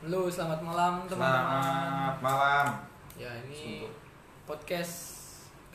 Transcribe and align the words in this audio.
Halo, 0.00 0.32
selamat 0.32 0.64
malam 0.64 1.04
teman-teman. 1.04 1.60
Selamat 1.60 2.18
malam. 2.24 2.66
Ya, 3.20 3.28
ini 3.44 3.84
podcast 4.48 4.96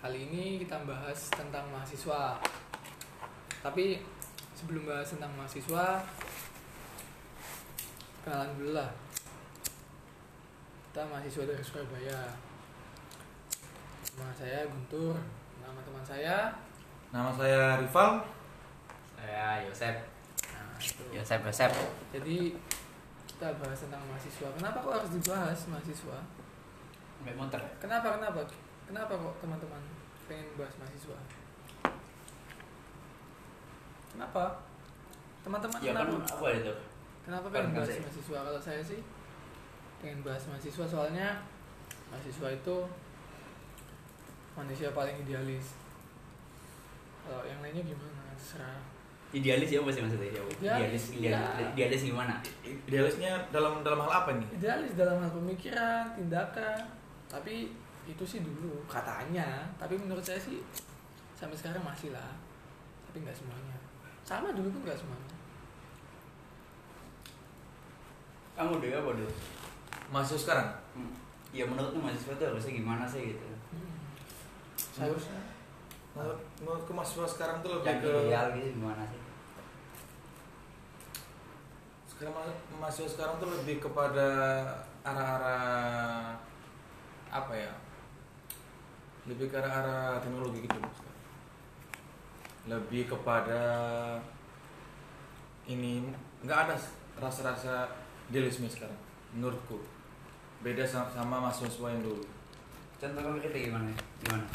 kali 0.01 0.25
ini 0.25 0.65
kita 0.65 0.81
bahas 0.81 1.29
tentang 1.29 1.69
mahasiswa. 1.69 2.33
Tapi 3.61 4.01
sebelum 4.57 4.89
bahas 4.89 5.13
tentang 5.13 5.29
mahasiswa, 5.37 6.01
kenalan 8.25 8.49
dulu 8.57 8.73
lah. 8.73 8.89
Kita 10.89 11.05
mahasiswa 11.05 11.45
dari 11.45 11.61
Surabaya. 11.61 12.33
Nama 14.17 14.33
saya 14.33 14.65
Guntur, 14.65 15.21
nama 15.61 15.77
teman 15.85 16.01
saya. 16.01 16.49
Nama 17.13 17.29
saya 17.29 17.77
Rival. 17.77 18.25
Saya 19.21 19.69
Yosep. 19.69 19.95
Nah, 20.49 20.73
itu. 20.81 21.03
Yosep 21.13 21.45
Yosep. 21.45 21.69
Jadi 22.09 22.57
kita 23.35 23.51
bahas 23.59 23.75
tentang 23.83 23.99
mahasiswa. 24.07 24.47
Kenapa 24.55 24.79
kok 24.79 24.95
harus 24.95 25.11
dibahas 25.11 25.59
mahasiswa? 25.67 26.17
Motor. 27.35 27.59
ya? 27.59 27.69
Kenapa 27.83 28.15
kenapa? 28.15 28.39
Kenapa 28.87 29.11
kok 29.11 29.35
teman-teman 29.43 29.83
pengen 30.31 30.55
bahas 30.55 30.71
mahasiswa? 30.79 31.19
Kenapa? 34.15 34.63
Teman-teman 35.43 35.77
Ya 35.83 35.91
kan 35.91 36.07
kenapa? 36.07 36.31
apa 36.31 36.47
itu? 36.55 36.73
Kenapa 37.27 37.45
pengen 37.51 37.67
kan 37.67 37.75
bahas 37.75 37.89
saya. 37.91 38.03
mahasiswa? 38.07 38.39
Kalau 38.39 38.61
saya 38.63 38.81
sih 38.87 39.01
pengen 39.99 40.19
bahas 40.23 40.43
mahasiswa 40.47 40.85
soalnya 40.87 41.27
mahasiswa 42.07 42.47
itu 42.55 42.75
manusia 44.55 44.95
paling 44.95 45.19
idealis. 45.27 45.75
Kalau 47.27 47.43
yang 47.43 47.59
lainnya 47.59 47.83
gimana? 47.83 48.31
Terserah. 48.39 48.94
Idealis 49.35 49.67
ya 49.67 49.83
apa 49.83 49.91
sih 49.91 49.99
maksudnya? 49.99 50.31
Idealis, 50.31 50.55
Idealis, 50.63 51.03
idealis, 51.11 51.19
iya. 51.19 51.67
idealis 51.75 52.01
gimana? 52.07 52.35
Idealisnya 52.63 53.31
dalam 53.51 53.83
dalam 53.83 53.99
hal 54.07 54.11
apa 54.23 54.29
nih? 54.39 54.47
Idealis 54.55 54.95
dalam 54.95 55.19
hal 55.19 55.31
pemikiran, 55.35 56.15
tindakan. 56.15 56.79
Tapi 57.27 57.75
itu 58.07 58.23
sih 58.23 58.39
dulu 58.47 58.79
katanya. 58.87 59.67
Tapi 59.75 59.99
menurut 59.99 60.23
saya 60.23 60.39
sih 60.39 60.63
sampai 61.35 61.51
sekarang 61.51 61.83
masih 61.83 62.15
lah. 62.15 62.31
Tapi 63.11 63.27
nggak 63.27 63.35
semuanya. 63.35 63.75
Sama 64.23 64.55
dulu 64.55 64.71
pun 64.71 64.87
nggak 64.87 64.95
semuanya. 65.03 65.35
Kamu 68.55 68.79
deh 68.79 68.95
apa 68.95 69.09
deh? 69.19 69.31
Mahasiswa 70.15 70.39
sekarang. 70.47 70.69
Hmm. 70.95 71.11
Ya 71.51 71.67
menurutmu 71.67 71.99
mahasiswa 71.99 72.39
itu 72.39 72.45
harusnya 72.47 72.71
gimana 72.71 73.03
sih 73.03 73.35
gitu? 73.35 73.47
Seharusnya 74.95 75.55
Menurut 76.15 76.39
menurutku 76.63 76.95
mahasiswa 76.95 77.27
sekarang 77.27 77.59
tuh 77.59 77.75
lebih 77.75 77.91
Yang 77.91 77.99
ke 77.99 78.09
ideal 78.31 78.45
gitu 78.55 78.67
gimana 78.79 79.03
sih? 79.11 79.24
Sekarang 82.15 82.31
ma- 82.31 82.59
mahasiswa 82.79 83.09
sekarang 83.11 83.35
tuh 83.37 83.49
lebih 83.51 83.83
kepada 83.83 84.27
arah-arah 85.03 86.31
apa 87.27 87.53
ya? 87.53 87.71
Lebih 89.27 89.51
ke 89.51 89.55
arah-arah 89.59 90.23
teknologi 90.23 90.63
gitu. 90.63 90.79
Lebih 92.65 93.11
kepada 93.11 93.61
ini 95.65 96.07
nggak 96.41 96.59
ada 96.69 96.75
rasa-rasa 97.19 97.89
idealisme 98.31 98.65
sekarang 98.65 98.97
menurutku. 99.35 99.83
Beda 100.63 100.87
sama, 100.87 101.11
sama 101.11 101.35
mahasiswa 101.43 101.87
yang 101.91 102.01
dulu. 102.01 102.23
Contoh 102.95 103.21
konkretnya 103.21 103.61
gimana? 103.69 103.91
Gimana? 104.23 104.45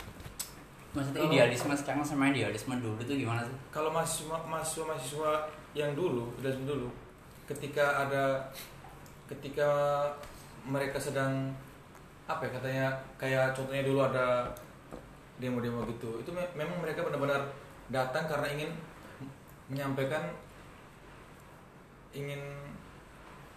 Maksudnya 0.90 1.22
Kalau- 1.22 1.34
idealisme 1.36 1.74
sekarang 1.76 2.02
sama 2.02 2.32
idealisme 2.32 2.74
dulu 2.80 2.98
itu 2.98 3.22
gimana 3.22 3.46
sih? 3.46 3.54
kalau 3.70 3.94
mahasiswa 3.94 4.34
mahasiswa 4.42 4.84
mahasiswa 4.90 5.30
yang 5.70 5.94
dulu 5.94 6.34
dari 6.42 6.58
dulu 6.66 6.90
ketika 7.50 8.06
ada 8.06 8.38
ketika 9.26 9.70
mereka 10.62 10.98
sedang 11.02 11.50
apa 12.30 12.46
ya 12.46 12.50
katanya 12.54 12.86
kayak 13.18 13.46
contohnya 13.50 13.82
dulu 13.82 14.06
ada 14.06 14.46
demo-demo 15.42 15.82
gitu. 15.90 16.22
Itu 16.22 16.30
me- 16.30 16.54
memang 16.54 16.78
mereka 16.78 17.02
benar-benar 17.02 17.42
datang 17.90 18.30
karena 18.30 18.46
ingin 18.54 18.70
menyampaikan 19.66 20.30
ingin 22.14 22.38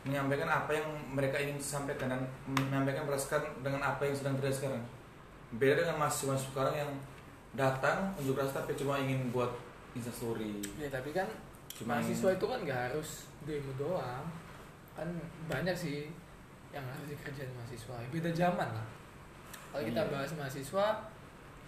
menyampaikan 0.03 0.49
apa 0.49 0.73
yang 0.73 0.87
mereka 1.13 1.37
ingin 1.39 1.57
sampaikan 1.61 2.11
dan 2.11 2.21
menyampaikan 2.49 3.05
berdasarkan 3.07 3.61
dengan 3.61 3.81
apa 3.81 4.03
yang 4.03 4.15
sedang 4.17 4.35
terjadi 4.41 4.65
sekarang. 4.65 4.83
Beda 5.53 5.85
dengan 5.85 6.01
mahasiswa 6.01 6.33
sekarang 6.33 6.75
yang 6.75 6.91
datang 7.53 8.09
unjuk 8.17 8.33
rasa 8.33 8.65
tapi 8.65 8.73
cuma 8.73 8.97
ingin 8.97 9.29
buat 9.29 9.53
instastory 9.93 10.57
ya 10.81 10.89
tapi 10.89 11.13
kan 11.13 11.29
Cuma 11.73 11.97
mahasiswa 11.97 12.29
itu 12.33 12.45
kan 12.45 12.59
nggak 12.61 12.81
harus 12.91 13.09
demo 13.43 13.71
doang. 13.75 14.25
Kan 14.93 15.09
banyak 15.49 15.73
sih 15.73 16.09
yang 16.69 16.85
harus 16.85 17.09
dikerjain 17.09 17.49
mahasiswa. 17.53 17.97
Beda 18.09 18.29
zaman 18.29 18.69
lah. 18.69 18.87
Kalau 19.73 19.83
kita 19.83 20.01
Iya. 20.05 20.11
bahas 20.13 20.31
mahasiswa, 20.37 20.85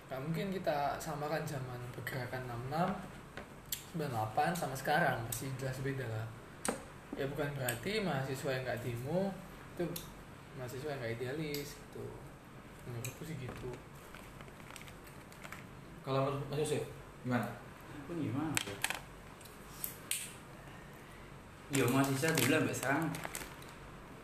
nggak 0.05 0.21
mungkin 0.21 0.53
kita 0.53 0.93
samakan 1.01 1.41
zaman 1.41 1.79
pergerakan 1.89 2.45
66 2.69 2.93
98 3.97 4.53
sama 4.53 4.75
sekarang 4.77 5.17
pasti 5.25 5.49
jelas 5.57 5.81
beda 5.81 6.05
lah 6.05 6.27
ya 7.15 7.25
bukan 7.25 7.47
berarti 7.55 8.03
mahasiswa 8.03 8.53
yang 8.53 8.63
nggak 8.67 8.83
demo 8.83 9.31
itu 9.73 9.87
mahasiswa 10.59 10.93
yang 10.93 10.99
nggak 11.01 11.15
idealis 11.17 11.73
gitu 11.73 12.05
menurutku 12.85 13.23
sih 13.23 13.33
gitu 13.39 13.71
kalau 16.05 16.29
menurut 16.29 16.45
Mas 16.53 16.59
Yosef 16.61 16.83
gimana 17.25 17.49
Aku 18.05 18.13
gimana 18.13 18.53
ya? 21.73 21.81
Yo 21.81 21.85
mahasiswa 21.89 22.29
dulu 22.35 22.53
sampai 22.61 22.75
sekarang 22.75 23.03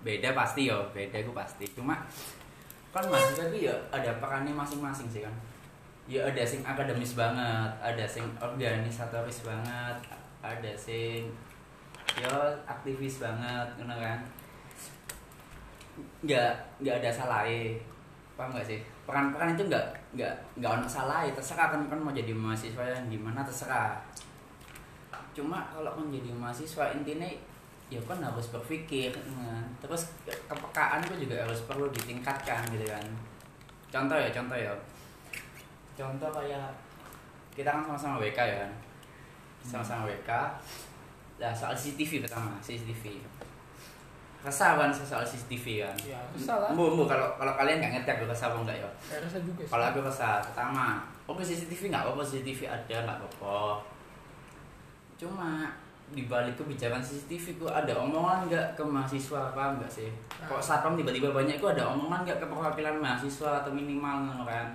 beda 0.01 0.29
pasti 0.33 0.61
yo, 0.69 0.77
beda 0.93 1.17
itu 1.21 1.31
pasti. 1.33 1.65
Cuma 1.73 1.97
kan 2.91 3.05
mahasiswa 3.07 3.49
itu 3.53 3.69
ya 3.69 3.75
ada 3.89 4.11
perannya 4.21 4.53
masing-masing 4.53 5.07
sih 5.09 5.21
kan. 5.23 5.33
Ya 6.09 6.27
ada 6.27 6.43
sing 6.43 6.61
akademis 6.65 7.13
banget, 7.13 7.71
ada 7.79 8.05
sing 8.05 8.25
organisatoris 8.41 9.45
banget, 9.47 9.97
ada 10.41 10.71
sing 10.75 11.29
yo 12.19 12.33
aktivis 12.67 13.23
banget, 13.23 13.67
ngono 13.79 13.95
kan. 13.95 14.19
Nggak 16.25 16.51
nggak 16.81 16.95
ada 17.01 17.09
salahnya, 17.09 17.79
paham 18.35 18.53
nggak 18.53 18.65
sih? 18.65 18.79
Peran-peran 19.05 19.53
itu 19.53 19.65
nggak 19.69 19.85
nggak 20.11 20.33
nggak 20.59 20.71
ono 20.81 20.87
salah 20.87 21.23
terserah 21.31 21.71
kan 21.71 21.81
kan 21.87 21.99
mau 21.99 22.11
jadi 22.11 22.35
mahasiswa 22.35 22.83
yang 22.83 23.07
gimana 23.07 23.39
terserah 23.47 23.95
cuma 25.31 25.63
kalau 25.69 25.91
kan 25.91 26.07
jadi 26.07 26.29
mahasiswa 26.31 26.91
intinya 26.91 27.27
ya 27.87 27.99
kan 28.03 28.19
harus 28.19 28.47
berpikir 28.49 29.11
nah, 29.31 29.59
terus 29.79 30.07
ke- 30.23 30.41
kepekaan 30.47 31.03
itu 31.03 31.27
juga 31.27 31.43
harus 31.43 31.67
perlu 31.67 31.87
ditingkatkan 31.91 32.63
gitu 32.71 32.87
kan. 32.87 33.03
Contoh 33.91 34.15
ya 34.15 34.31
contoh 34.31 34.55
ya. 34.55 34.71
Contoh 35.91 36.29
kayak 36.31 36.71
kita 37.51 37.67
kan 37.67 37.83
sama-sama 37.83 38.15
WK 38.19 38.39
ya 38.39 38.55
kan. 38.63 38.71
Sama-sama 39.61 40.07
WK 40.07 40.31
nah 41.37 41.49
soal 41.49 41.73
CCTV 41.73 42.21
pertama 42.21 42.53
CCTV 42.61 43.17
resah 44.41 44.73
kan 44.73 44.89
soal 44.93 45.21
CCTV 45.21 45.85
kan? 45.85 45.95
Ya 46.01 46.21
salah 46.37 46.69
Bu, 46.73 46.93
bu, 46.93 47.05
kalau 47.05 47.33
kalau 47.37 47.53
kalian 47.53 47.77
nggak 47.77 47.93
ngerti 47.97 48.09
aku 48.13 48.25
resah 48.25 48.49
apa 48.49 48.57
enggak 48.61 48.77
ya? 48.77 48.89
Saya 49.01 49.19
rasa 49.25 49.37
juga 49.41 49.61
kalau 49.65 49.85
aku 49.89 49.99
rasa 50.01 50.41
pertama 50.41 51.01
oke 51.25 51.41
CCTV 51.41 51.89
nggak 51.89 52.05
apa-apa 52.05 52.21
CCTV 52.21 52.65
ada 52.65 52.95
nggak 53.05 53.17
apa-apa 53.21 53.57
cuma 55.21 55.69
di 56.11 56.25
balik 56.25 56.57
kebijakan 56.57 56.99
CCTV 56.99 57.61
ku 57.61 57.65
ada 57.69 57.93
omongan 57.95 58.49
nggak 58.49 58.65
ke 58.73 58.83
mahasiswa 58.83 59.53
apa 59.53 59.77
enggak 59.77 59.87
sih? 59.87 60.09
Kok 60.49 60.59
satpam 60.59 60.97
tiba-tiba 60.97 61.31
banyak 61.31 61.61
itu 61.61 61.67
ada 61.69 61.93
omongan 61.93 62.25
nggak 62.25 62.41
ke 62.41 62.45
perwakilan 62.49 62.97
mahasiswa 62.99 63.63
atau 63.63 63.71
minimal 63.71 64.27
kan? 64.43 64.67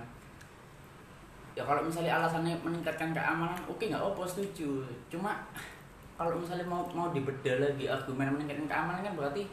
Ya 1.53 1.61
kalau 1.67 1.83
misalnya 1.85 2.17
alasannya 2.21 2.57
meningkatkan 2.63 3.13
keamanan 3.13 3.59
oke 3.69 3.83
nggak 3.83 4.01
apa 4.01 4.21
setuju. 4.25 4.81
Cuma 5.13 5.35
kalau 6.17 6.41
misalnya 6.41 6.65
mau 6.65 6.81
mau 6.95 7.13
dibedah 7.13 7.61
lagi 7.61 7.85
argumen 7.85 8.33
meningkatkan 8.33 8.65
keamanan 8.65 9.05
kan 9.05 9.13
berarti 9.13 9.45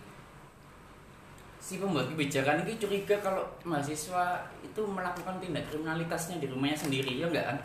si 1.61 1.81
pembuat 1.81 2.09
kebijakan 2.13 2.65
ini 2.65 2.77
curiga 2.77 3.17
kalau 3.21 3.45
mahasiswa 3.65 4.37
itu 4.61 4.81
melakukan 4.85 5.41
tindak 5.41 5.65
kriminalitasnya 5.69 6.37
di 6.41 6.49
rumahnya 6.49 6.77
sendiri 6.77 7.21
ya 7.21 7.29
enggak 7.29 7.45
kan 7.53 7.59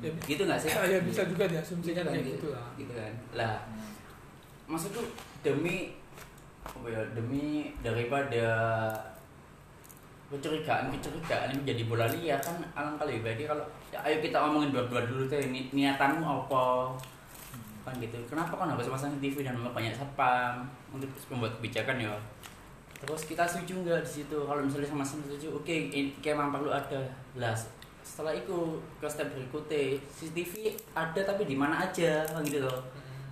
ya, 0.00 0.10
gitu 0.24 0.42
nggak 0.48 0.60
sih? 0.62 0.70
Ya, 0.72 0.96
ya 0.96 0.98
bisa 1.04 1.26
juga 1.28 1.44
diasumsikan 1.44 2.08
Kan 2.08 2.12
kayak 2.16 2.24
gitu, 2.24 2.36
gitu 2.38 2.48
lah. 2.54 2.66
gitu 2.80 2.92
kan. 2.96 3.12
Lah 3.36 3.56
maksudku 4.70 5.02
demi 5.44 5.92
apa 6.62 6.86
ya 6.88 7.02
demi 7.12 7.74
daripada 7.82 8.46
kecurigaan 10.32 10.88
kecurigaan 10.96 11.52
ini 11.52 11.56
menjadi 11.60 11.82
bola 11.90 12.06
liar 12.08 12.40
kan 12.40 12.56
alangkah 12.72 13.04
lebih 13.04 13.20
baiknya 13.26 13.52
kalau 13.52 13.64
ya, 13.92 14.00
ayo 14.00 14.16
kita 14.24 14.38
omongin 14.40 14.72
berdua 14.72 15.04
dulu 15.04 15.28
teh 15.28 15.52
ni, 15.52 15.68
niatanmu 15.74 16.24
apa? 16.24 16.96
Kan 17.84 17.98
gitu. 18.00 18.16
Kenapa 18.30 18.56
kan 18.56 18.72
harus 18.72 18.88
pasang 18.88 19.12
TV 19.20 19.44
dan 19.44 19.58
banyak 19.60 19.92
satpam 19.92 20.64
untuk 20.88 21.10
membuat 21.28 21.58
kebijakan 21.60 22.00
ya 22.00 22.14
terus 23.02 23.26
kita 23.26 23.42
setuju 23.42 23.82
nggak 23.82 24.00
di 24.06 24.22
situ? 24.22 24.38
Kalau 24.46 24.62
misalnya 24.62 24.86
sama-sama 24.86 25.26
setuju 25.26 25.58
oke 25.58 25.74
ini 25.74 26.14
kayak 26.22 26.38
memang 26.38 26.54
perlu 26.54 26.70
ada. 26.70 27.02
Lah 27.34 27.50
setelah 28.02 28.34
itu 28.34 28.82
ke 28.98 29.06
step 29.06 29.30
berikutnya 29.30 29.96
CCTV 30.10 30.74
ada 30.92 31.20
tapi 31.22 31.46
di 31.46 31.54
mana 31.54 31.86
aja 31.86 32.26
kan 32.26 32.42
gitu 32.42 32.62
loh. 32.62 32.82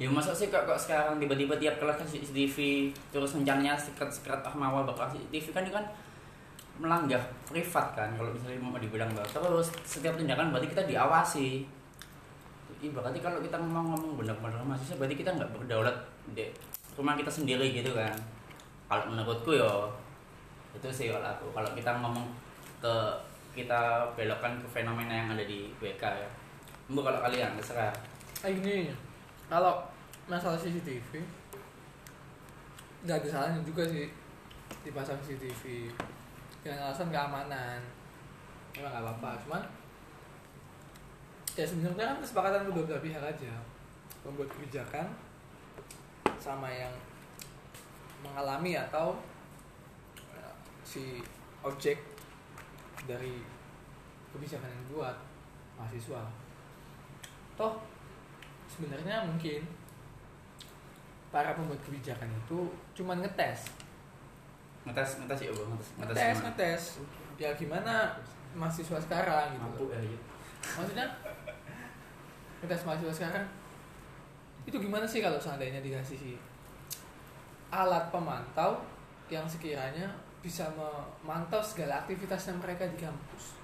Ya 0.01 0.09
masa 0.09 0.33
sih 0.33 0.49
kok, 0.49 0.65
kok 0.65 0.81
sekarang 0.81 1.21
tiba-tiba 1.21 1.53
tiap 1.61 1.77
kelas 1.77 2.01
kasih 2.01 2.25
CCTV 2.25 2.57
terus 3.13 3.37
rencananya 3.37 3.77
sekret-sekret 3.77 4.41
ah 4.41 4.55
mawar 4.57 4.89
bakal 4.89 5.13
CCTV. 5.13 5.53
Kan 5.53 5.63
itu 5.69 5.75
kan 5.77 5.87
melanggar 6.81 7.21
privat 7.45 7.93
kan 7.93 8.09
kalau 8.17 8.33
misalnya 8.33 8.57
mau 8.57 8.81
dibilang 8.81 9.13
bahwa 9.13 9.29
terus 9.29 9.69
setiap 9.85 10.17
tindakan 10.17 10.49
berarti 10.55 10.73
kita 10.73 10.89
diawasi. 10.89 11.69
Ibaratnya 12.81 13.21
kalau 13.21 13.45
kita 13.45 13.61
ngomong-ngomong 13.61 14.17
benar-benar 14.17 14.65
mahasiswa 14.65 14.97
berarti 14.97 15.21
kita 15.21 15.37
nggak 15.37 15.53
berdaulat 15.53 15.93
di 16.33 16.49
rumah 16.97 17.13
kita 17.13 17.29
sendiri 17.29 17.77
gitu 17.77 17.93
kan. 17.93 18.17
Kalau 18.89 19.13
menurutku 19.13 19.53
ya 19.53 19.69
itu 20.73 20.89
sih 20.89 21.13
kalau 21.13 21.29
aku. 21.29 21.53
Kalau 21.53 21.71
kita 21.77 22.01
ngomong 22.01 22.25
ke 22.81 22.95
kita 23.51 24.07
belokkan 24.15 24.63
ke 24.63 24.69
fenomena 24.71 25.11
yang 25.11 25.29
ada 25.35 25.45
di 25.45 25.71
WK 25.83 26.03
ya. 26.03 26.31
Bu 26.91 27.03
kalau 27.03 27.19
kalian 27.23 27.59
terserah. 27.59 27.95
Kayak 28.41 28.63
gini 28.63 28.95
kalau 29.51 29.83
masalah 30.31 30.55
CCTV 30.55 31.19
nggak 33.01 33.17
ada 33.25 33.29
salahnya 33.33 33.61
juga 33.67 33.83
sih 33.89 34.07
dipasang 34.87 35.19
CCTV 35.25 35.91
dengan 36.63 36.87
alasan 36.89 37.11
keamanan. 37.11 37.81
Emang 38.77 38.93
nggak 38.95 39.05
apa-apa. 39.05 39.31
Cuman 39.43 39.63
ya 41.59 41.67
sebenarnya 41.67 42.15
kan 42.15 42.19
kesepakatan 42.23 42.71
kedua 42.71 42.85
belah 42.87 43.03
pihak 43.03 43.23
aja. 43.23 43.53
Membuat 44.23 44.53
kebijakan 44.53 45.07
sama 46.39 46.69
yang 46.71 46.93
mengalami 48.21 48.77
atau 48.77 49.17
eh, 50.37 50.55
si 50.85 51.25
objek 51.65 52.10
dari 53.05 53.41
kebijakan 54.33 54.69
yang 54.69 54.83
dibuat 54.89 55.17
mahasiswa. 55.77 56.23
Toh 57.57 57.81
sebenarnya 58.71 59.27
mungkin 59.27 59.67
para 61.31 61.55
pembuat 61.55 61.81
kebijakan 61.87 62.29
itu 62.31 62.71
cuma 62.97 63.15
ngetes. 63.19 63.71
Ngetes 64.87 65.11
ngetes 65.23 65.41
ya 65.47 65.51
ngetes 65.53 65.89
ngetes 65.99 66.19
gimana? 66.19 66.45
ngetes. 66.49 66.83
Ya 67.41 67.51
gimana 67.57 67.95
mahasiswa 68.53 68.99
sekarang 68.99 69.55
gitu. 69.55 69.63
Mampu 69.63 69.85
ya, 69.95 70.01
ya. 70.03 70.19
maksudnya 70.77 71.07
ngetes 72.61 72.83
mahasiswa 72.85 73.15
sekarang 73.15 73.47
itu 74.69 74.77
gimana 74.77 75.09
sih 75.09 75.25
kalau 75.25 75.41
seandainya 75.41 75.81
dikasih 75.81 76.17
si 76.19 76.33
alat 77.73 78.11
pemantau 78.13 78.83
yang 79.31 79.47
sekiranya 79.47 80.11
bisa 80.41 80.65
memantau 80.73 81.61
segala 81.61 82.01
aktivitasnya 82.01 82.57
mereka 82.57 82.89
di 82.89 82.97
kampus. 82.97 83.61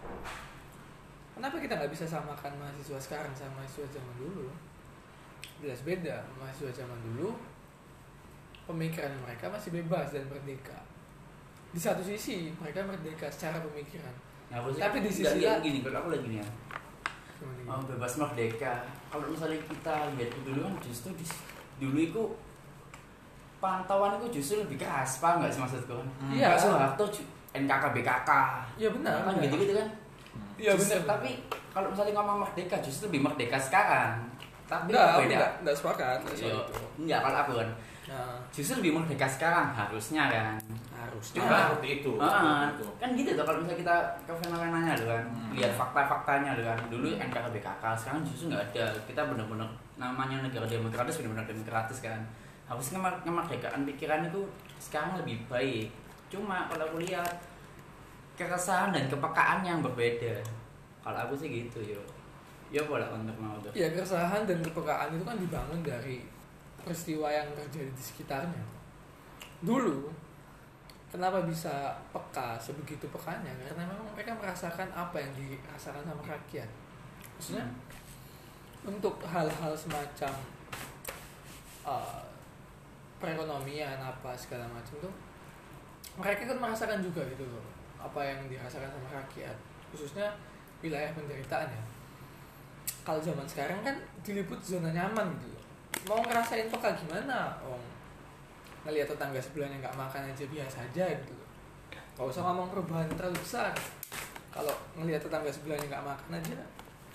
Kenapa 1.32 1.56
kita 1.56 1.76
nggak 1.76 1.92
bisa 1.92 2.04
samakan 2.04 2.52
mahasiswa 2.56 2.96
sekarang 3.00 3.32
sama 3.32 3.60
mahasiswa 3.60 3.88
zaman 3.92 4.14
dulu? 4.16 4.48
Jelas 5.60 5.80
beda 5.84 6.20
mahasiswa 6.36 6.84
zaman 6.84 7.00
dulu 7.00 7.32
pemikiran 8.66 9.12
mereka 9.24 9.48
masih 9.48 9.72
bebas 9.72 10.12
dan 10.12 10.24
merdeka. 10.28 10.76
Di 11.72 11.80
satu 11.80 12.00
sisi 12.00 12.52
mereka 12.60 12.84
merdeka 12.84 13.28
secara 13.28 13.60
pemikiran. 13.62 14.12
Nah, 14.52 14.62
Tapi 14.62 15.02
di 15.04 15.10
sisi 15.10 15.42
lain- 15.44 15.60
gini 15.60 15.78
kalau 15.82 16.04
aku 16.04 16.10
lagi 16.12 16.40
ya. 16.40 16.46
Oh, 17.66 17.82
bebas 17.84 18.16
merdeka. 18.16 18.84
Kalau 19.12 19.26
misalnya 19.28 19.60
kita 19.68 20.12
lihat 20.16 20.30
dulu 20.40 20.60
kan 20.64 20.74
justru 20.80 21.12
di, 21.16 21.26
dulu 21.76 21.98
itu 22.00 22.22
pantauan 23.56 24.16
itu 24.16 24.26
justru 24.34 24.60
lebih 24.60 24.78
keras 24.78 25.18
paham 25.18 25.40
nggak 25.40 25.50
sih 25.50 25.60
maksudku 25.60 25.96
Hmm. 26.18 26.30
Iya. 26.30 26.46
Pak 26.50 26.58
Soeharto 26.58 27.04
NKK 27.52 27.84
BKK 27.90 28.30
Iya 28.76 28.88
benar. 28.90 29.14
kan 29.22 29.34
gitu 29.38 29.54
gitu 29.56 29.72
kan 29.72 29.88
Iya 30.56 30.72
benar. 30.74 31.00
tapi 31.06 31.30
kalau 31.70 31.88
misalnya 31.88 32.12
ngomong 32.14 32.38
merdeka 32.42 32.76
justru 32.80 33.08
lebih 33.08 33.20
merdeka 33.22 33.56
sekarang 33.58 34.20
tapi 34.66 34.90
enggak, 34.90 35.08
aku 35.08 35.20
beda 35.22 35.32
enggak, 35.32 35.52
enggak 35.62 35.76
sepakat 35.76 36.18
Iya. 36.34 36.54
enggak 36.98 37.20
kalau 37.22 37.38
aku 37.40 37.52
kan 37.56 37.70
Nah, 38.06 38.38
justru 38.54 38.78
lebih 38.78 38.94
merdeka 38.94 39.26
sekarang 39.26 39.66
harusnya 39.68 40.30
kan 40.30 40.54
harus. 40.96 41.34
Cuma 41.34 41.50
Nah. 41.50 41.66
seperti 41.66 41.88
itu. 41.98 42.12
Itu. 42.14 42.86
kan 42.96 43.08
gitu 43.12 43.34
tuh 43.34 43.42
kalau 43.42 43.58
misalnya 43.58 43.82
kita 43.82 43.96
ke 44.22 44.32
fenomenanya 44.36 44.92
loh 44.94 45.08
kan 45.10 45.24
Hmm. 45.26 45.50
lihat 45.50 45.72
fakta-faktanya 45.74 46.54
loh 46.54 46.64
kan 46.64 46.78
dulu 46.86 47.18
NKK 47.18 47.46
BKK 47.50 47.82
sekarang 47.98 48.22
justru 48.22 48.44
nggak 48.46 48.62
ada 48.70 48.86
kita 49.02 49.26
benar-benar 49.26 49.66
namanya 49.96 50.38
negara 50.40 50.62
demokratis 50.64 51.18
benar-benar 51.18 51.46
demokratis 51.48 51.98
kan 51.98 52.20
harusnya 52.66 52.98
ngemar- 52.98 53.22
kemerdekaan 53.22 53.86
pikiran 53.86 54.26
itu 54.26 54.42
sekarang 54.82 55.18
lebih 55.22 55.38
baik 55.46 55.88
cuma 56.26 56.66
kalau 56.66 56.82
aku 56.90 56.98
lihat 57.06 57.38
keresahan 58.34 58.90
dan 58.90 59.06
kepekaan 59.06 59.62
yang 59.62 59.80
berbeda 59.80 60.42
kalau 61.00 61.18
aku 61.22 61.38
sih 61.38 61.48
gitu 61.48 61.78
yo 61.80 62.02
ya 62.74 62.82
boleh 62.82 63.06
untuk 63.14 63.38
mau 63.38 63.54
tuh 63.62 63.70
Ya 63.70 63.86
keresahan 63.94 64.42
dan 64.42 64.58
kepekaan 64.58 65.14
itu 65.14 65.22
kan 65.22 65.38
dibangun 65.38 65.80
dari 65.86 66.26
peristiwa 66.82 67.26
yang 67.30 67.50
terjadi 67.54 67.90
di 67.90 68.02
sekitarnya. 68.02 68.62
Dulu 69.62 70.06
kenapa 71.10 71.42
bisa 71.42 71.98
peka 72.14 72.54
sebegitu 72.58 73.10
pekanya? 73.10 73.50
Karena 73.58 73.86
memang 73.86 74.06
mereka 74.14 74.34
merasakan 74.38 74.86
apa 74.94 75.18
yang 75.18 75.30
dirasakan 75.34 76.02
sama 76.06 76.22
rakyat. 76.22 76.70
Maksudnya 77.38 77.66
untuk 78.86 79.18
hal-hal 79.26 79.74
semacam 79.74 80.34
uh, 81.82 82.22
perekonomian 83.16 83.98
apa 84.00 84.36
segala 84.36 84.68
macam 84.68 84.94
tuh 85.00 85.14
mereka 86.16 86.48
kan 86.48 86.58
merasakan 86.60 87.00
juga 87.00 87.24
gitu 87.28 87.44
loh 87.44 87.64
apa 88.00 88.20
yang 88.22 88.40
dirasakan 88.48 88.88
sama 88.92 89.08
rakyat 89.12 89.56
khususnya 89.90 90.28
wilayah 90.84 91.10
penderitaan 91.16 91.68
ya. 91.72 91.82
Kalau 93.06 93.22
zaman 93.22 93.46
sekarang 93.46 93.80
kan 93.86 93.96
diliput 94.26 94.58
zona 94.60 94.90
nyaman 94.90 95.30
gitu 95.38 95.48
loh. 95.54 95.64
Mau 96.10 96.20
ngerasain 96.22 96.68
peka 96.68 96.90
gimana 96.98 97.54
om? 97.62 97.80
Ngelihat 98.86 99.10
tetangga 99.10 99.38
sebelahnya 99.42 99.82
nggak 99.82 99.96
makan 99.96 100.22
aja 100.30 100.44
biasa 100.46 100.76
aja 100.86 101.04
gitu 101.10 101.32
loh. 101.34 101.48
Gak 102.16 102.26
usah 102.32 102.42
ngomong 102.46 102.68
perubahan 102.70 103.08
terlalu 103.14 103.38
besar. 103.40 103.72
Kalau 104.50 104.74
ngelihat 104.98 105.22
tetangga 105.22 105.50
sebelahnya 105.50 105.86
nggak 105.90 106.06
makan 106.06 106.30
aja 106.38 106.56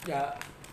ya 0.01 0.21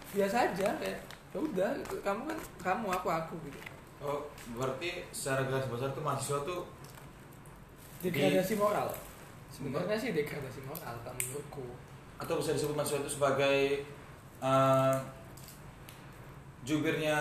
biasa 0.08 0.48
aja 0.48 0.68
kayak 0.80 0.96
ya 1.28 1.36
udah 1.36 1.68
gitu. 1.84 2.00
kamu 2.00 2.24
kan 2.24 2.38
kamu 2.64 2.88
aku 2.88 3.08
aku 3.12 3.34
gitu 3.44 3.60
Oh, 3.98 4.22
berarti 4.54 5.02
secara 5.10 5.42
garis 5.50 5.66
besar 5.66 5.90
tuh 5.90 6.02
mahasiswa 6.06 6.38
tuh 6.46 6.62
degradasi 7.98 8.54
moral 8.54 8.86
sebenarnya 9.50 9.98
sih 9.98 10.14
degradasi 10.14 10.62
moral 10.62 10.94
kalau 11.02 11.18
menurutku 11.18 11.66
atau 12.18 12.38
bisa 12.38 12.54
disebut 12.54 12.78
mahasiswa 12.78 13.02
itu 13.02 13.10
sebagai 13.10 13.58
eh, 14.38 14.94
jubirnya 16.62 17.18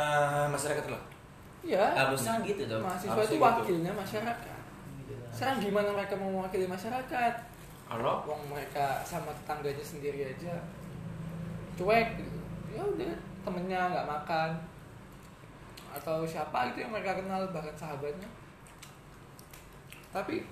masyarakat 0.54 0.86
lah. 0.92 1.04
ya 1.66 1.98
harusnya 1.98 2.46
gitu 2.46 2.62
tuh 2.70 2.78
mahasiswa 2.78 3.12
harusnya 3.16 3.26
itu 3.26 3.42
gitu. 3.42 3.48
wakilnya 3.50 3.92
masyarakat 3.98 4.56
sekarang 5.34 5.58
gimana 5.62 5.90
mereka 5.94 6.14
mau 6.18 6.30
mewakili 6.30 6.66
masyarakat 6.70 7.34
Halo? 7.88 8.20
Wong 8.28 8.52
mereka 8.52 9.00
sama 9.08 9.32
tetangganya 9.32 9.80
sendiri 9.80 10.28
aja 10.28 10.60
cuek 11.80 12.20
gitu. 12.20 12.38
ya 12.76 12.84
udah 12.84 13.16
temennya 13.48 13.80
nggak 13.96 14.08
makan 14.08 14.50
atau 15.98 16.22
siapa 16.22 16.70
itu 16.70 16.86
yang 16.86 16.94
mereka 16.94 17.18
kenal 17.18 17.50
bahkan 17.50 17.74
sahabatnya. 17.74 18.30
Tapi 20.14 20.46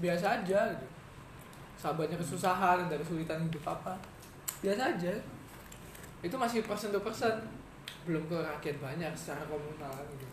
biasa 0.00 0.44
aja 0.44 0.60
gitu. 0.76 0.86
Sahabatnya 1.80 2.20
kesusahan 2.20 2.84
ada 2.84 2.96
kesulitan 3.00 3.40
hidup 3.48 3.64
apa 3.64 3.96
biasa 4.60 4.96
aja. 4.96 5.12
Itu 6.20 6.36
masih 6.36 6.60
persen 6.68 6.92
to 6.92 7.00
persen. 7.00 7.32
Belum 8.04 8.24
ke 8.28 8.36
rakyat 8.36 8.76
banyak 8.80 9.12
secara 9.16 9.44
komunal 9.48 9.92
gitu. 10.12 10.26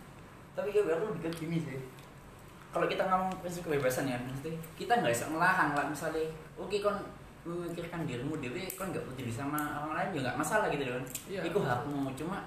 Tapi 0.51 0.75
gue 0.75 0.83
aku 0.83 1.15
lebih 1.15 1.31
ke 1.31 1.47
gini 1.47 1.57
sih. 1.63 1.79
Kalau 2.67 2.86
kita 2.86 3.07
ngomong 3.07 3.31
prinsip 3.39 3.63
kebebasan 3.63 4.05
ya 4.05 4.19
mesti 4.19 4.51
kita 4.75 5.00
nggak 5.00 5.12
bisa 5.15 5.31
ngelarang 5.31 5.71
lah. 5.71 5.86
Misalnya 5.88 6.27
oke 6.59 6.77
kon 6.83 7.00
memikirkan 7.47 8.03
dirimu 8.03 8.43
dewi 8.43 8.67
kon 8.75 8.91
nggak 8.91 9.07
peduli 9.07 9.31
sama 9.31 9.55
orang 9.79 9.95
lain 9.95 10.19
juga 10.19 10.21
nggak 10.31 10.39
masalah 10.43 10.67
gitu 10.67 10.83
kan. 10.83 11.03
Iya. 11.31 11.41
itu 11.47 11.59
hakmu. 11.63 12.12
Cuma 12.19 12.43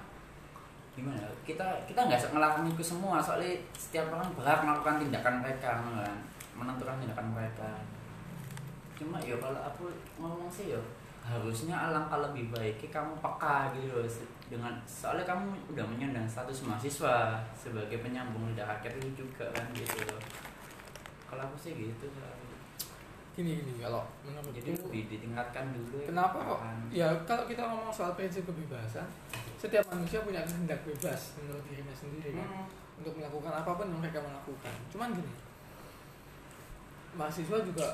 gimana? 1.01 1.27
Kita 1.43 1.65
kita 1.89 2.01
nggak 2.05 2.37
ngelarang 2.37 2.69
itu 2.69 2.85
semua 2.85 3.17
soalnya 3.19 3.57
setiap 3.73 4.13
orang 4.13 4.29
berhak 4.37 4.61
melakukan 4.61 5.01
tindakan 5.01 5.41
mereka 5.41 5.81
kan? 5.81 6.15
Menentukan 6.55 7.01
tindakan 7.01 7.29
mereka. 7.33 7.71
Cuma 8.93 9.17
ya 9.17 9.41
kalau 9.41 9.57
aku 9.57 9.89
ngomong 10.21 10.53
sih 10.53 10.77
ya 10.77 10.81
harusnya 11.21 11.77
alangkah 11.77 12.21
lebih 12.21 12.49
baik 12.49 12.81
kamu 12.89 13.13
peka 13.21 13.71
gitu 13.77 13.93
loh 13.93 14.09
dengan 14.49 14.73
soalnya 14.89 15.23
kamu 15.29 15.53
udah 15.73 15.85
menyandang 15.85 16.27
status 16.27 16.65
mahasiswa 16.65 17.39
sebagai 17.53 18.01
penyambung 18.01 18.51
lidah 18.51 18.67
rakyat 18.67 18.99
itu 18.99 19.25
juga 19.25 19.47
kan 19.53 19.69
gitu 19.77 20.01
loh. 20.09 20.21
Kalau 21.29 21.45
aku 21.47 21.57
sih 21.61 21.77
gitu 21.77 22.09
soalnya. 22.11 22.40
Gini 23.41 23.57
gini 23.59 23.81
kalau 23.81 24.05
menurut 24.21 24.53
jadi 24.53 24.77
lebih 24.77 25.09
ditingkatkan 25.09 25.73
dulu 25.73 25.97
ya, 25.97 26.07
Kenapa 26.13 26.37
kok? 26.39 26.61
Ya 26.93 27.09
kalau 27.25 27.45
kita 27.45 27.63
ngomong 27.63 27.89
soal 27.89 28.13
prinsip 28.13 28.45
kebebasan, 28.45 29.09
setiap 29.57 29.85
manusia 29.89 30.21
punya 30.21 30.45
kehendak 30.45 30.85
bebas 30.85 31.35
menurut 31.37 31.65
dirinya 31.65 31.93
sendiri 31.93 32.31
kan, 32.33 32.45
Hmm. 32.47 32.67
untuk 32.97 33.17
melakukan 33.17 33.53
apa 33.55 33.71
pun 33.75 33.87
yang 33.87 33.99
mereka 33.99 34.21
melakukan. 34.21 34.75
Cuman 34.89 35.09
gini, 35.11 35.33
mahasiswa 37.13 37.59
juga 37.61 37.89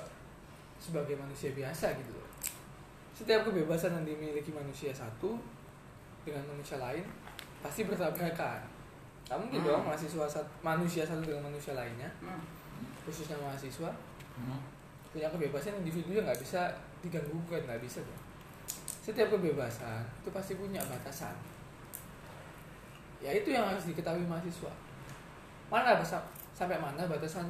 sebagai 0.77 1.15
manusia 1.15 1.51
biasa 1.51 1.97
gitu 1.97 2.13
loh. 2.13 2.29
Setiap 3.13 3.41
kebebasan 3.45 3.95
yang 3.95 4.05
dimiliki 4.05 4.51
manusia 4.51 4.93
satu 4.93 5.41
dengan 6.21 6.45
manusia 6.47 6.77
lain 6.77 7.07
pasti 7.59 7.87
bertabrakan. 7.87 8.61
Gak 9.25 9.39
mungkin 9.39 9.59
Hmm. 9.59 9.69
dong 9.69 9.83
mahasiswa 9.85 10.27
sat- 10.27 10.53
manusia 10.61 11.03
satu 11.03 11.23
dengan 11.23 11.47
manusia 11.47 11.73
lainnya, 11.73 12.11
Hmm. 12.21 12.43
khususnya 13.03 13.35
mahasiswa 13.37 13.91
Hmm. 14.37 14.61
Punya 15.17 15.33
kebebasan 15.33 15.81
individu 15.81 16.21
yang 16.21 16.29
nggak 16.29 16.45
bisa 16.45 16.69
diganggu 17.01 17.41
kan 17.49 17.65
nggak 17.65 17.81
bisa 17.81 18.05
dong. 18.05 18.23
Setiap 19.01 19.33
kebebasan 19.33 20.05
itu 20.21 20.29
pasti 20.29 20.53
punya 20.61 20.85
batasan. 20.85 21.33
Ya 23.25 23.33
itu 23.33 23.49
yang 23.49 23.65
harus 23.65 23.89
diketahui 23.89 24.29
mahasiswa. 24.29 24.69
Mana 25.73 25.97
sampai 26.53 26.77
mana 26.77 27.09
batasan 27.09 27.49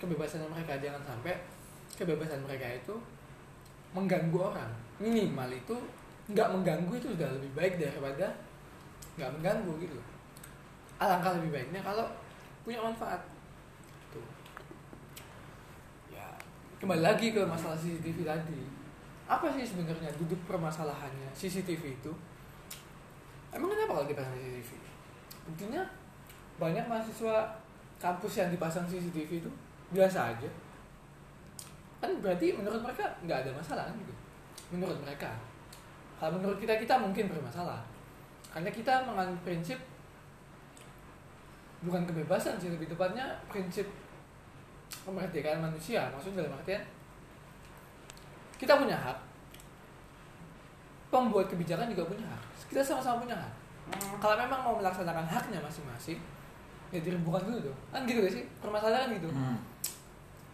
kebebasan 0.00 0.40
mereka 0.48 0.80
jangan 0.80 1.04
sampai 1.04 1.36
kebebasan 2.00 2.40
mereka 2.48 2.64
itu 2.64 2.96
mengganggu 3.92 4.40
orang. 4.40 4.72
Minimal 4.96 5.52
itu 5.52 5.76
nggak 6.32 6.48
mengganggu 6.48 6.92
itu 6.96 7.06
sudah 7.12 7.28
lebih 7.36 7.50
baik 7.52 7.76
daripada 7.76 8.32
nggak 9.20 9.30
mengganggu 9.36 9.72
gitu. 9.84 9.98
Alangkah 10.96 11.36
lebih 11.36 11.52
baiknya 11.52 11.84
kalau 11.84 12.06
punya 12.64 12.80
manfaat. 12.80 13.20
Tuh. 14.14 14.24
Ya, 16.12 16.28
kembali 16.80 17.04
lagi 17.04 17.36
ke 17.36 17.44
masalah 17.44 17.76
CCTV 17.76 18.24
tadi. 18.24 18.56
Apa 19.28 19.52
sih 19.52 19.68
sebenarnya 19.68 20.08
duduk 20.16 20.40
permasalahannya 20.48 21.28
CCTV 21.36 22.00
itu? 22.00 22.12
Emang 23.52 23.68
kenapa 23.68 24.00
kalau 24.00 24.08
dipasang 24.08 24.32
CCTV? 24.40 24.70
Buktinya 25.44 25.84
banyak 26.56 26.88
mahasiswa 26.88 27.52
kampus 28.00 28.32
yang 28.40 28.48
dipasang 28.48 28.88
CCTV 28.88 29.44
itu 29.44 29.50
biasa 29.92 30.32
aja. 30.32 30.48
Kan 32.00 32.16
berarti 32.24 32.56
menurut 32.56 32.80
mereka 32.80 33.04
nggak 33.28 33.44
ada 33.44 33.50
masalah 33.52 33.84
kan 33.84 33.94
gitu. 34.00 34.14
Menurut 34.72 34.96
mereka. 35.04 35.36
Kalau 36.16 36.40
menurut 36.40 36.56
kita 36.56 36.80
kita 36.80 36.96
mungkin 36.96 37.28
bermasalah. 37.28 37.84
Karena 38.48 38.72
kita 38.72 39.04
menganut 39.04 39.36
prinsip 39.44 39.76
bukan 41.84 42.08
kebebasan 42.08 42.56
sih 42.56 42.72
lebih 42.72 42.88
tepatnya 42.88 43.36
prinsip 43.52 43.84
kemerdekaan 45.10 45.58
manusia 45.58 46.06
maksudnya 46.14 46.46
dalam 46.46 46.54
artian 46.54 46.82
kita 48.60 48.76
punya 48.76 48.92
hak. 48.94 49.18
Pembuat 51.10 51.48
kebijakan 51.50 51.90
juga 51.90 52.06
punya 52.06 52.22
hak. 52.28 52.42
Kita 52.70 52.84
sama-sama 52.84 53.24
punya 53.26 53.34
hak. 53.34 53.54
Hmm. 53.90 54.22
kalau 54.22 54.38
memang 54.38 54.60
mau 54.62 54.74
melaksanakan 54.78 55.26
haknya 55.26 55.58
masing-masing 55.58 56.14
ya 56.94 57.02
dirembukan 57.02 57.42
dulu 57.42 57.58
dong 57.70 57.78
kan 57.90 58.06
gitu 58.06 58.22
gak 58.22 58.34
sih? 58.38 58.44
Permasalahan 58.62 59.10
gitu. 59.18 59.26
Hmm. 59.26 59.58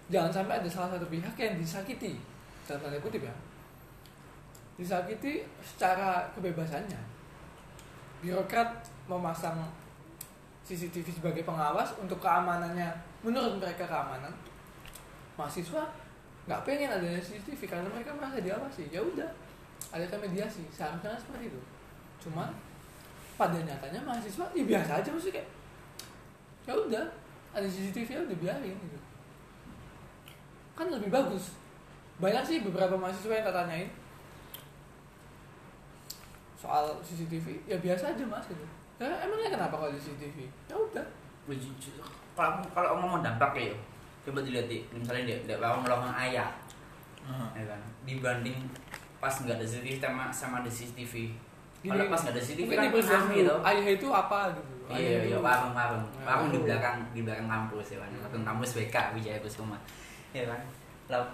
jangan 0.07 0.31
sampai 0.31 0.63
ada 0.63 0.69
salah 0.71 0.95
satu 0.95 1.05
pihak 1.11 1.35
yang 1.37 1.59
disakiti. 1.59 2.17
Dalam 2.65 2.81
tanda 2.81 2.99
kutip 3.03 3.27
ya. 3.27 3.35
Disakiti 4.79 5.43
secara 5.61 6.25
kebebasannya. 6.33 7.01
Birokrat 8.23 8.71
memasang 9.11 9.59
CCTV 10.63 11.11
sebagai 11.11 11.43
pengawas 11.43 11.95
untuk 11.99 12.23
keamanannya 12.23 12.91
menurut 13.27 13.59
mereka 13.59 13.83
keamanan 13.91 14.31
mahasiswa 15.35 15.83
nggak 16.47 16.63
pengen 16.63 16.95
adanya 16.95 17.19
CCTV 17.19 17.67
karena 17.67 17.91
mereka 17.91 18.15
merasa 18.15 18.39
diawasi 18.39 18.87
ya 18.95 19.03
udah 19.03 19.27
ada 19.91 20.07
mediasi 20.23 20.63
seharusnya 20.71 21.19
seperti 21.19 21.51
itu. 21.51 21.61
Cuma 22.23 22.55
pada 23.35 23.59
nyatanya 23.59 23.99
mahasiswa 24.07 24.47
ya 24.55 24.63
biasa 24.63 25.03
aja 25.03 25.09
maksudnya 25.11 25.43
kayak 25.43 25.51
ya 26.71 26.73
udah 26.79 27.05
ada 27.51 27.67
CCTV 27.67 28.09
ya 28.15 28.23
udah 28.23 28.39
biarin 28.39 28.79
gitu. 28.79 28.99
Kan 30.79 30.87
lebih 30.95 31.11
bagus. 31.11 31.59
Banyak 32.23 32.47
sih 32.47 32.63
beberapa 32.63 32.95
mahasiswa 32.95 33.43
yang 33.43 33.51
tanyain 33.51 33.91
soal 36.57 36.95
CCTV 37.03 37.67
ya 37.67 37.77
biasa 37.83 38.15
aja 38.15 38.23
mas 38.23 38.47
gitu. 38.47 38.63
Ya 39.03 39.11
emangnya 39.27 39.59
kenapa 39.59 39.75
kalau 39.75 39.91
CCTV 39.91 40.47
ya 40.71 40.79
udah 40.79 41.05
kalau 42.37 42.61
kalau 42.71 43.01
ngomong 43.01 43.25
dampak 43.25 43.57
ya 43.57 43.73
coba 44.23 44.45
dilihat 44.45 44.69
di 44.69 44.85
misalnya 44.93 45.25
dia 45.25 45.37
dia 45.49 45.57
bangun 45.57 45.83
lowongan 45.83 46.15
ayah 46.29 46.51
Hmm. 47.27 47.51
ya 47.59 47.67
kan? 47.67 47.83
Dibanding 48.07 48.71
pas 49.19 49.35
nggak 49.35 49.59
ada 49.59 49.67
CCTV 49.67 49.99
sama 49.99 50.31
sama 50.31 50.55
ada 50.63 50.71
CCTV 50.71 51.35
kalau 51.83 52.07
pas 52.07 52.21
nggak 52.23 52.35
ada 52.39 52.43
CCTV 52.47 52.71
kan 52.71 52.87
dulu 52.87 53.03
tuh 53.43 53.59
ayah 53.67 53.87
itu 53.91 54.07
apa 54.07 54.39
gitu. 54.55 54.63
Iya 54.87 55.19
iya 55.27 55.39
warung 55.43 55.75
Nah, 55.75 55.91
warung 56.23 56.55
di 56.55 56.63
belakang 56.63 57.03
di 57.11 57.27
belakang 57.27 57.51
kampus 57.51 57.99
ya 57.99 57.99
kan. 57.99 58.11
Belakang 58.15 58.47
kampus 58.47 58.79
BK 58.79 58.95
Wijaya 59.19 59.39
Kusuma 59.43 59.75
ya 60.31 60.47
kan? 60.47 60.61
Lah 61.11 61.27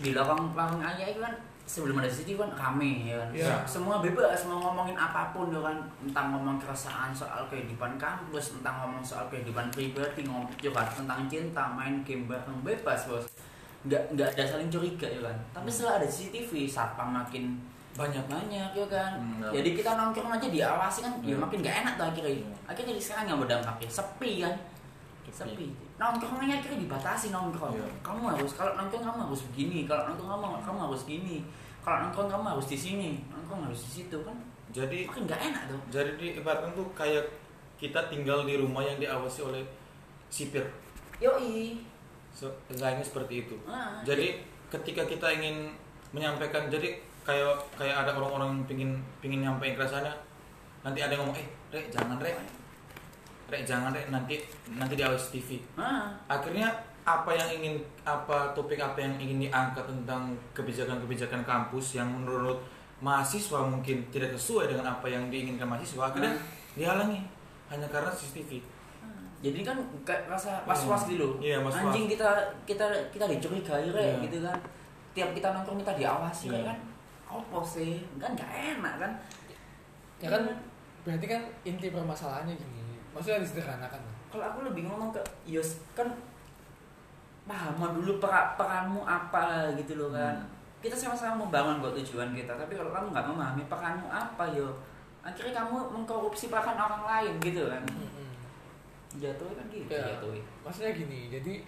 di 0.00 0.16
lorong 0.16 0.56
warung 0.56 0.80
ayah 0.80 1.04
itu 1.12 1.20
kan 1.20 1.34
sebelum 1.72 1.96
ada 1.96 2.04
CCTV 2.06 2.36
kan 2.36 2.52
rame 2.52 3.08
ya 3.08 3.16
kan? 3.16 3.28
Iya. 3.32 3.54
semua 3.64 3.96
bebas 3.98 4.44
mau 4.44 4.60
ngomongin 4.60 4.92
apa 4.92 5.32
pun 5.32 5.48
ya 5.48 5.56
kan? 5.58 5.76
Entah 6.02 6.28
ngomong 6.28 6.60
keresahan 6.60 7.08
soal 7.10 7.48
kehidupan 7.48 7.96
kampus 7.96 8.52
entah 8.54 8.76
ngomong 8.76 9.00
soal 9.00 9.24
kehidupan 9.26 9.72
pribadi 9.72 10.20
ngomong 10.22 10.44
curhat 10.54 10.92
tentang 10.92 11.24
cinta 11.26 11.72
main 11.72 12.04
game 12.04 12.28
bareng 12.28 12.60
bebas 12.60 13.08
bos. 13.08 13.24
Nggak 13.82 14.02
nggak 14.12 14.28
ada 14.30 14.44
saling 14.46 14.68
curiga 14.68 15.08
ya 15.08 15.20
kan? 15.22 15.36
Tapi 15.50 15.68
setelah 15.68 15.96
ada 15.96 16.06
CCTV 16.06 16.68
satpam 16.68 17.08
makin 17.10 17.56
Banyak. 17.92 18.24
banyak 18.24 18.70
ya 18.72 18.86
kan? 18.88 19.12
Hmm, 19.16 19.52
jadi 19.52 19.68
kita 19.72 19.90
nongkrong 19.92 20.32
aja 20.32 20.48
diawasi 20.48 20.98
kan 21.00 21.12
ya 21.20 21.32
Hmm. 21.32 21.44
makin 21.44 21.60
gak 21.60 21.76
enak 21.82 21.94
tuh 21.96 22.06
akhirnya. 22.06 22.40
Hmm. 22.40 22.68
akhirnya 22.68 22.90
jadi 22.92 23.02
sekarang 23.02 23.24
yang 23.26 23.38
berdampaknya 23.38 23.88
sepi 23.90 24.32
kan 24.40 24.54
sepi. 25.32 25.72
Nongkrongnya 25.96 26.60
akhirnya 26.60 26.84
dibatasi 26.84 27.32
nongkrong. 27.32 27.74
Iya. 27.74 27.88
kamu 28.04 28.22
harus 28.36 28.52
kalau 28.52 28.72
nongkrong 28.76 29.04
kamu 29.04 29.18
harus 29.26 29.42
begini 29.50 29.88
kalau 29.88 30.02
nongkrong 30.12 30.30
kamu 30.36 30.44
kamu 30.62 30.78
harus 30.86 31.02
gini. 31.08 31.36
Kalau 31.82 31.98
nongkrong 32.06 32.28
kamu 32.30 32.44
harus 32.54 32.66
di 32.68 32.78
sini 32.78 33.10
nongkrong 33.32 33.66
harus 33.66 33.80
di 33.82 33.90
situ 34.02 34.18
kan? 34.22 34.36
Jadi 34.72 35.04
makin 35.04 35.28
gak 35.28 35.40
enak 35.40 35.62
tuh. 35.68 35.80
jadi 35.92 36.10
diibaratkan 36.16 36.72
tuh 36.72 36.86
kayak 36.96 37.24
kita 37.76 37.98
tinggal 38.08 38.46
di 38.46 38.56
rumah 38.56 38.80
yang 38.86 38.96
diawasi 38.96 39.42
oleh 39.42 39.62
sipir. 40.30 40.64
yoi. 41.18 41.82
So, 42.32 42.48
lainnya 42.72 43.04
seperti 43.04 43.44
itu. 43.44 43.54
ah, 43.68 44.00
Jadi 44.06 44.40
ketika 44.72 45.04
kita 45.04 45.28
ingin 45.36 45.68
menyampaikan, 46.16 46.72
jadi 46.72 46.96
kayak 47.28 47.60
kayak 47.76 47.92
ada 47.92 48.16
orang-orang 48.16 48.56
yang 48.56 48.64
pingin 48.64 48.90
pingin 49.20 49.44
nyampein 49.44 49.76
keresahannya, 49.76 50.14
nanti 50.80 51.04
ada 51.04 51.12
yang 51.12 51.28
ngomong, 51.28 51.36
eh, 51.36 51.48
rek 51.68 51.92
jangan 51.92 52.16
rek, 52.16 52.34
rek 53.52 53.62
jangan 53.62 53.92
rek 53.92 54.08
nanti 54.08 54.40
nanti 54.70 54.94
diawasi 54.94 55.28
TV. 55.30 55.60
ah, 55.76 56.08
Akhirnya 56.26 56.72
apa 57.02 57.28
yang 57.30 57.50
ingin 57.52 57.74
apa 58.00 58.50
topik 58.52 58.78
apa 58.78 58.96
yang 58.96 59.12
ingin 59.18 59.42
diangkat 59.42 59.84
tentang 59.84 60.32
kebijakan-kebijakan 60.52 61.42
kampus 61.42 61.94
yang 61.94 62.08
menurut 62.08 62.62
mahasiswa 62.98 63.58
mungkin 63.60 64.06
tidak 64.08 64.32
sesuai 64.32 64.70
dengan 64.70 64.86
apa 64.88 65.04
yang 65.04 65.26
diinginkan 65.26 65.66
mahasiswa 65.66 65.98
akhirnya 66.06 66.32
dihalangi 66.72 67.20
hanya 67.68 67.86
karena 67.86 68.06
CCTV. 68.08 68.62
ah. 69.02 69.10
jadi 69.42 69.60
kan 69.60 69.76
kayak 70.02 70.24
rasa 70.26 70.62
was-was 70.62 71.04
gitu 71.06 71.36
Iya, 71.38 71.58
was-was. 71.60 71.90
anjing 71.90 72.06
kita 72.08 72.28
kita 72.62 72.86
kita 73.10 73.26
dicurigai 73.28 73.90
rek 73.90 74.06
Iya. 74.16 74.24
gitu 74.24 74.38
kan 74.40 74.56
tiap 75.12 75.30
kita 75.34 75.48
nongkrong 75.50 75.82
kita 75.82 75.92
diawasi 75.98 76.46
Iya. 76.46 76.54
rek 76.54 76.64
kan 76.64 76.78
apa 77.26 77.58
sih 77.62 77.92
kan 78.16 78.30
gak 78.32 78.50
enak 78.78 78.94
kan 78.96 79.12
ya 80.20 80.28
kan 80.30 80.42
berarti 81.02 81.26
kan 81.26 81.42
inti 81.64 81.90
permasalahannya 81.90 82.54
gini 82.54 82.81
maksudnya 83.12 83.44
disederhanakan 83.44 84.00
kalau 84.32 84.44
aku 84.48 84.58
lebih 84.64 84.88
ngomong 84.88 85.12
ke 85.12 85.20
Yos 85.44 85.76
kan 85.92 86.08
pahaman 87.44 87.92
dulu 88.00 88.16
pera- 88.16 88.56
peranmu 88.56 89.04
apa 89.04 89.68
gitu 89.76 90.00
loh 90.00 90.14
kan. 90.14 90.40
Hmm. 90.40 90.48
kita 90.82 90.98
sama-sama 90.98 91.46
membangun 91.46 91.78
buat 91.78 91.94
tujuan 92.00 92.34
kita 92.34 92.58
tapi 92.58 92.74
kalau 92.74 92.90
kamu 92.90 93.14
nggak 93.14 93.26
memahami 93.28 93.64
peranmu 93.70 94.08
apa 94.10 94.44
yo 94.50 94.66
akhirnya 95.22 95.54
kamu 95.62 95.78
mengkorupsi 95.94 96.50
peran 96.50 96.74
orang 96.74 97.06
lain 97.06 97.34
gitu 97.38 97.70
kan. 97.70 97.82
Jatuhnya 99.12 99.54
kan 99.60 99.66
gitu. 99.70 99.92
Ya. 99.92 100.02
jatuhnya. 100.16 100.42
maksudnya 100.66 100.90
gini 100.96 101.30
jadi 101.30 101.62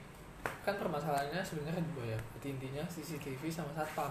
kan 0.64 0.74
permasalahannya 0.80 1.38
sebenarnya 1.44 1.84
dua 1.94 2.16
ya. 2.16 2.18
Jadi 2.38 2.46
intinya 2.58 2.82
CCTV 2.88 3.42
sama 3.52 3.70
satpam. 3.76 4.10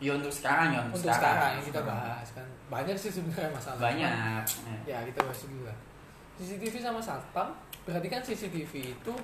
Ya 0.00 0.16
untuk 0.16 0.32
sekarang 0.32 0.72
ya 0.74 0.80
untuk 0.84 1.06
sekarang 1.06 1.60
yang 1.60 1.64
kita 1.64 1.80
bahas 1.86 2.28
kan. 2.34 2.46
Banyak 2.68 2.96
sih 2.98 3.12
sebenarnya 3.14 3.52
masalah. 3.54 3.78
Banyak. 3.78 4.42
Ya 4.84 4.98
kita 5.06 5.20
bahas 5.24 5.40
dulu 5.46 5.64
lah 5.70 5.76
CCTV 6.40 6.80
sama 6.80 7.00
satpam. 7.04 7.52
Berarti 7.84 8.08
kan 8.08 8.24
CCTV 8.24 8.96
itu 8.96 9.14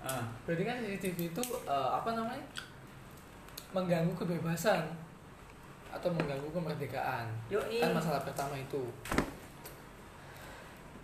Ah, 0.00 0.24
berarti 0.48 0.64
kan 0.64 0.80
CCTV 0.80 1.28
itu 1.36 1.42
eh, 1.68 1.90
apa 1.92 2.16
namanya? 2.16 2.40
Mengganggu 3.76 4.16
kebebasan 4.16 4.88
atau 5.92 6.08
mengganggu 6.08 6.48
kemerdekaan. 6.48 7.28
Yoi. 7.52 7.84
Kan 7.84 7.92
masalah 7.92 8.24
pertama 8.24 8.56
itu. 8.56 8.88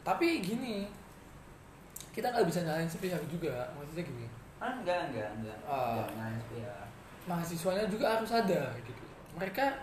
Tapi 0.00 0.40
gini 0.40 0.88
kita 2.16 2.32
nggak 2.32 2.48
bisa 2.48 2.64
nyalain 2.64 2.88
sepihak 2.88 3.20
juga. 3.28 3.68
Maksudnya 3.76 4.08
gini. 4.08 4.26
Ah, 4.56 4.72
enggak 4.80 5.12
enggak 5.12 5.28
enggak. 5.36 5.58
Ah. 5.68 6.00
jangan 6.00 6.32
ya 6.56 6.72
mahasiswanya 7.26 7.84
juga 7.90 8.16
harus 8.16 8.30
sadar 8.30 8.72
gitu. 8.80 9.04
Mereka 9.36 9.76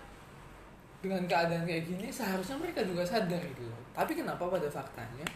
dengan 1.03 1.19
keadaan 1.25 1.63
kayak 1.63 1.83
gini 1.83 2.07
seharusnya 2.07 2.55
mereka 2.55 2.79
juga 2.81 3.03
sadar 3.03 3.43
gitu 3.43 3.61
loh. 3.61 3.75
Tapi 3.91 4.15
kenapa 4.15 4.39
pada 4.41 4.65
faktanya 4.65 5.27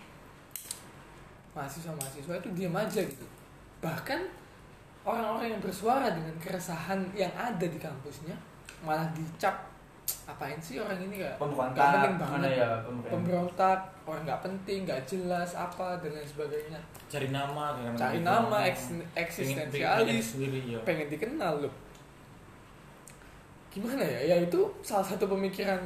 mahasiswa-mahasiswa 1.51 2.33
itu 2.37 2.49
diam 2.53 2.73
aja 2.73 3.01
gitu? 3.01 3.25
Bahkan 3.77 4.21
orang-orang 5.03 5.51
yang 5.51 5.61
bersuara 5.61 6.07
dengan 6.09 6.33
keresahan 6.37 6.99
yang 7.13 7.31
ada 7.33 7.63
di 7.63 7.77
kampusnya 7.77 8.35
malah 8.79 9.09
dicap 9.11 9.67
apain 10.23 10.55
sih 10.57 10.79
orang 10.79 10.95
ini 11.01 11.19
gak 11.19 11.35
pemberontak 11.35 11.75
Nggak 11.75 11.91
penting 11.91 12.15
banget. 12.15 12.31
mana 12.31 12.47
ya 12.47 12.69
pemberontak. 12.79 13.11
Pemberontak 13.11 13.79
orang 14.05 14.21
nggak 14.23 14.41
penting 14.41 14.79
nggak 14.83 15.01
jelas 15.03 15.49
apa 15.51 15.87
dan 15.99 16.11
lain 16.13 16.27
sebagainya. 16.27 16.79
Cari 17.07 17.27
nama 17.29 17.63
cari 17.93 18.19
nama 18.21 18.57
eks- 18.63 18.91
Pengen- 18.91 19.03
pengen 19.03 19.19
eksistensialis. 19.19 20.25
sendiri 20.29 20.59
ya 20.65 20.79
pengen 20.83 21.07
dikenal 21.09 21.53
loh 21.59 21.73
gimana 23.73 24.03
ya? 24.03 24.35
Ya 24.35 24.37
itu 24.43 24.59
salah 24.81 25.05
satu 25.05 25.27
pemikiran 25.29 25.79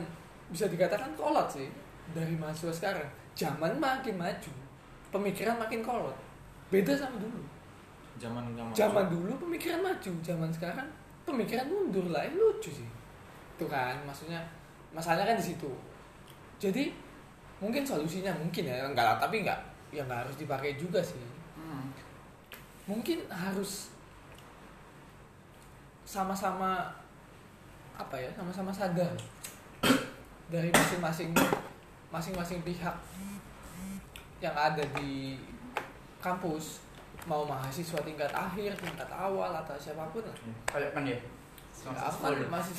bisa 0.51 0.67
dikatakan 0.67 1.11
kolot 1.15 1.47
sih 1.47 1.67
dari 2.15 2.35
mahasiswa 2.35 2.71
sekarang. 2.71 3.07
Zaman 3.35 3.79
makin 3.79 4.15
maju 4.19 4.51
pemikiran 5.11 5.59
makin 5.59 5.83
kolot. 5.83 6.15
Beda 6.71 6.95
sama 6.95 7.19
dulu. 7.19 7.41
Zaman 8.19 8.53
zaman 8.53 8.71
zaman 8.75 9.05
dulu 9.09 9.33
pemikiran 9.47 9.81
maju 9.81 10.11
zaman 10.21 10.50
sekarang 10.53 10.88
pemikiran 11.25 11.67
mundur 11.67 12.11
lah. 12.11 12.23
Ini 12.27 12.35
lucu 12.35 12.69
sih. 12.71 12.89
Itu 13.57 13.65
kan 13.67 13.95
maksudnya 14.03 14.39
masalahnya 14.91 15.33
kan 15.33 15.38
di 15.39 15.45
situ. 15.51 15.71
Jadi 16.61 16.93
mungkin 17.61 17.85
solusinya 17.85 18.33
mungkin 18.33 18.65
ya 18.65 18.81
enggak 18.81 19.05
lah 19.05 19.17
tapi 19.21 19.45
enggak 19.45 19.61
ya 19.93 20.01
enggak 20.01 20.25
harus 20.25 20.35
dipakai 20.35 20.73
juga 20.75 20.97
sih. 21.01 21.21
Hmm. 21.61 21.93
mungkin 22.89 23.21
harus 23.29 23.93
sama-sama 26.01 26.91
apa 28.01 28.15
ya 28.17 28.29
sama-sama 28.34 28.74
sadar 28.74 29.13
dari 30.51 30.70
masing-masing 30.74 31.31
masing-masing 32.12 32.60
pihak 32.65 32.96
yang 34.41 34.55
ada 34.58 34.84
di 34.98 35.38
kampus. 36.20 36.81
Mau 37.29 37.46
mahasiswa 37.46 38.01
tingkat 38.01 38.34
akhir 38.34 38.74
tingkat 38.81 39.10
awal 39.13 39.53
atau 39.53 39.77
siapa 39.77 40.10
pun. 40.10 40.25
Lah 40.25 40.34
kayak 40.65 40.98
kan 40.98 41.05
ya 41.05 41.17
Ya, 41.81 41.98
masih 42.46 42.74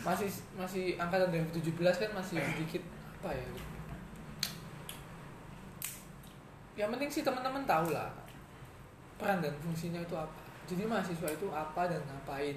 masih 0.00 0.28
masih 0.56 0.84
angkatan 0.96 1.28
2017 1.52 2.00
kan 2.00 2.10
masih 2.16 2.40
sedikit 2.56 2.80
apa 3.20 3.28
ya? 3.36 3.46
Yang 6.80 6.88
penting 6.96 7.10
sih 7.12 7.22
teman-teman 7.26 7.68
tahu 7.68 7.92
lah 7.92 8.08
peran 9.20 9.44
dan 9.44 9.52
fungsinya 9.60 10.00
itu 10.00 10.16
apa. 10.16 10.40
Jadi 10.64 10.88
mahasiswa 10.88 11.28
itu 11.28 11.46
apa 11.52 11.92
dan 11.92 12.00
ngapain 12.08 12.56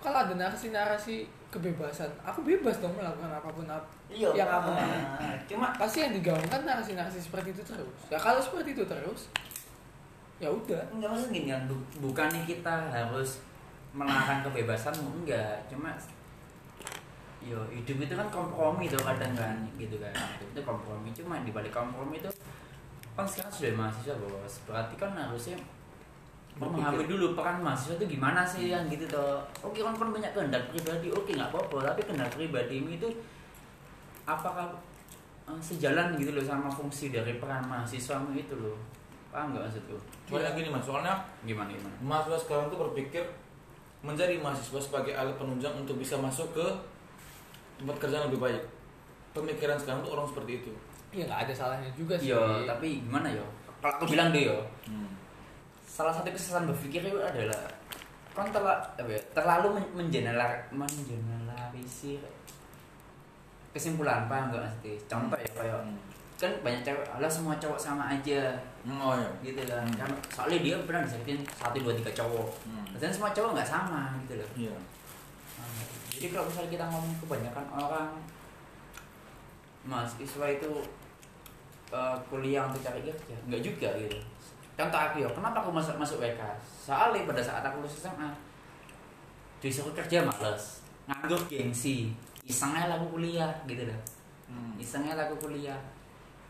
kalau 0.00 0.18
ada 0.18 0.34
narasi-narasi 0.34 1.16
kebebasan 1.48 2.08
aku 2.22 2.40
bebas 2.40 2.78
dong 2.78 2.94
melakukan 2.94 3.28
apa 3.28 3.48
pun 3.48 3.66
ap- 3.66 3.90
iya 4.06 4.30
Yang 4.32 4.50
aku 4.50 4.70
mau. 4.70 4.94
Cuma 5.44 5.66
pasti 5.74 5.98
yang 6.00 6.12
digaungkan 6.12 6.62
narasi-narasi 6.62 7.18
seperti 7.18 7.50
itu 7.50 7.62
terus. 7.62 7.90
Ya 8.06 8.16
kalau 8.16 8.38
seperti 8.38 8.72
itu 8.72 8.84
terus 8.84 9.28
ya 10.38 10.48
udah. 10.48 10.80
Enggak 10.90 11.10
maksudnya 11.10 11.34
gini 11.34 11.48
kan 11.48 11.62
bu- 11.66 11.88
bukannya 12.00 12.42
kita 12.44 12.74
harus 12.88 13.42
melarang 13.92 14.40
kebebasanmu 14.40 15.20
enggak. 15.20 15.58
Cuma 15.66 15.90
yo 17.40 17.56
hidup 17.68 17.96
itu 17.98 18.14
kan 18.14 18.28
kompromi 18.28 18.86
tuh 18.86 19.00
kadang 19.00 19.32
kan 19.34 19.56
gitu 19.74 19.96
kan. 19.96 20.12
Hidup 20.12 20.48
itu 20.50 20.60
kompromi 20.62 21.08
cuma 21.10 21.40
di 21.40 21.50
balik 21.50 21.72
kompromi 21.72 22.20
itu 22.20 22.30
kan 23.12 23.26
sekarang 23.26 23.50
sudah 23.50 23.72
mahasiswa 23.74 24.14
bos. 24.16 24.54
Berarti 24.64 24.94
kan 24.94 25.12
harusnya 25.12 25.58
memahami 26.58 27.06
dulu 27.06 27.32
peran 27.38 27.62
mahasiswa 27.62 27.96
itu 28.00 28.18
gimana 28.18 28.42
sih 28.44 28.68
yang 28.72 28.84
gitu 28.90 29.06
toh. 29.06 29.40
Oke 29.62 29.80
kan 29.80 29.94
kan 29.94 30.10
banyak 30.10 30.30
kehendak 30.34 30.62
pribadi. 30.68 31.08
Oke 31.12 31.30
nggak 31.36 31.50
apa-apa 31.52 31.94
tapi 31.94 32.00
kehendak 32.04 32.30
pribadimu 32.34 32.90
itu 32.96 33.08
apakah 34.26 34.68
eh, 35.48 35.60
sejalan 35.62 36.18
gitu 36.18 36.34
loh 36.36 36.44
sama 36.44 36.68
fungsi 36.68 37.14
dari 37.14 37.38
peran 37.40 37.64
mahasiswamu 37.64 38.34
itu 38.36 38.54
loh? 38.58 38.76
Paham 39.30 39.54
nggak 39.54 39.62
maksudku? 39.70 39.96
Yang 40.34 40.54
gini 40.58 40.68
mas. 40.74 40.82
Soalnya 40.82 41.14
gimana 41.46 41.70
gimana? 41.70 41.96
mahasiswa 42.02 42.38
sekarang 42.38 42.66
tuh 42.68 42.78
berpikir 42.88 43.22
menjadi 44.00 44.40
mahasiswa 44.40 44.80
sebagai 44.80 45.12
alat 45.12 45.36
penunjang 45.36 45.76
untuk 45.76 46.00
bisa 46.00 46.16
masuk 46.16 46.48
ke 46.56 46.66
tempat 47.76 47.96
kerja 48.00 48.20
yang 48.20 48.26
lebih 48.32 48.40
baik. 48.40 48.62
Pemikiran 49.30 49.76
sekarang 49.78 50.00
tuh 50.02 50.12
orang 50.18 50.26
seperti 50.26 50.64
itu. 50.64 50.72
Ya 51.14 51.26
nggak 51.26 51.40
ada 51.46 51.52
salahnya 51.54 51.90
juga 51.94 52.14
sih. 52.18 52.32
Yo, 52.32 52.66
tapi 52.66 53.02
gimana 53.02 53.30
yo? 53.30 53.44
Kalau 53.80 53.96
aku 53.96 54.04
bilang 54.12 54.30
deh 54.30 54.50
yo, 54.50 54.58
Hmm. 54.84 55.09
Salah 55.90 56.14
satu 56.14 56.30
kesalahan 56.30 56.70
berpikir 56.70 57.02
itu 57.02 57.18
adalah 57.18 57.66
kan 58.30 58.46
terla, 58.48 58.78
apa 58.94 59.10
ya, 59.10 59.18
terlalu 59.34 59.74
men- 59.74 59.92
mengeneral 59.98 60.54
mengeneralisir 60.70 62.22
kesimpulan 63.70 64.30
paham 64.30 64.50
nggak 64.50 64.62
maksudnya? 64.62 64.94
Contoh 65.06 65.34
ya 65.36 65.50
kayak 65.50 65.78
Hmm. 65.82 65.98
kan 66.40 66.52
banyak 66.64 66.80
cewek, 66.80 67.04
alah 67.04 67.28
semua 67.28 67.52
cowok 67.58 67.76
sama 67.76 68.08
aja 68.08 68.54
oh 68.86 69.12
ya 69.12 69.28
gitu 69.42 69.60
kan. 69.66 69.82
Hmm. 69.84 69.98
Kan 69.98 70.10
soalnya 70.30 70.58
dia 70.62 70.76
pernah 70.86 71.02
disakitin 71.02 71.42
satu 71.50 71.76
dua 71.76 71.92
tiga 71.92 72.10
cowok. 72.14 72.48
Hmm. 72.64 72.86
Dan 72.96 73.10
semua 73.10 73.30
cowok 73.30 73.50
nggak 73.52 73.68
sama 73.68 74.14
gitu 74.24 74.38
loh. 74.38 74.50
iya 74.56 74.74
Nah, 75.58 75.66
Jadi 76.08 76.26
kalau 76.30 76.46
misalnya 76.46 76.70
kita 76.70 76.84
ngomong 76.86 77.14
kebanyakan 77.18 77.66
orang 77.68 78.10
mahasiswa 79.82 80.46
itu 80.48 80.70
eh, 81.90 82.16
kuliah 82.30 82.62
untuk 82.64 82.80
cari 82.80 83.02
kerja, 83.02 83.34
enggak 83.44 83.60
juga 83.60 83.88
gitu. 83.98 84.18
Contoh 84.80 84.96
aku 84.96 85.20
ya, 85.20 85.28
kenapa 85.28 85.60
aku 85.60 85.68
masuk 85.76 86.00
masuk 86.00 86.24
WK? 86.24 86.40
Soalnya 86.88 87.28
pada 87.28 87.44
saat 87.44 87.60
aku 87.60 87.84
lulus 87.84 88.00
SMA 88.00 88.32
disuruh 89.60 89.92
kerja 89.92 90.24
males, 90.24 90.80
nganggur 91.04 91.36
gengsi, 91.52 92.16
isengnya 92.48 92.88
lagu 92.88 93.04
kuliah 93.12 93.52
gitu 93.68 93.84
loh. 93.84 94.00
Hmm. 94.48 94.72
Isengnya 94.80 95.20
lagu 95.20 95.36
kuliah. 95.36 95.76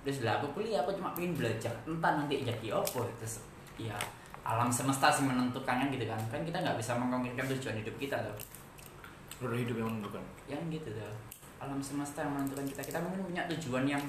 Terus 0.07 0.23
lah 0.23 0.39
aku 0.39 0.47
kuliah 0.55 0.87
aku 0.87 0.95
cuma 0.95 1.11
pengen 1.11 1.35
belajar, 1.35 1.75
entah 1.83 2.23
nanti 2.23 2.47
jadi 2.47 2.71
apa 2.71 3.03
terus 3.19 3.43
ya 3.75 3.99
alam 4.47 4.71
semesta 4.71 5.11
sih 5.11 5.27
menentukannya 5.27 5.91
gitu 5.91 6.07
kan. 6.07 6.23
Kan 6.31 6.47
kita 6.47 6.63
nggak 6.63 6.79
bisa 6.79 6.95
mengkonkretkan 6.95 7.51
tujuan 7.59 7.83
hidup 7.83 7.99
kita 7.99 8.15
tuh 8.23 8.37
roda 9.43 9.59
hidup 9.59 9.75
yang 9.75 9.91
menentukan. 9.91 10.23
Yang 10.47 10.79
gitu 10.79 10.89
tuh 11.03 11.15
alam 11.59 11.83
semesta 11.83 12.23
yang 12.23 12.39
menentukan 12.39 12.63
kita. 12.63 12.81
Kita 12.95 12.99
mungkin 13.03 13.27
punya 13.27 13.43
tujuan 13.51 13.91
yang 13.91 14.03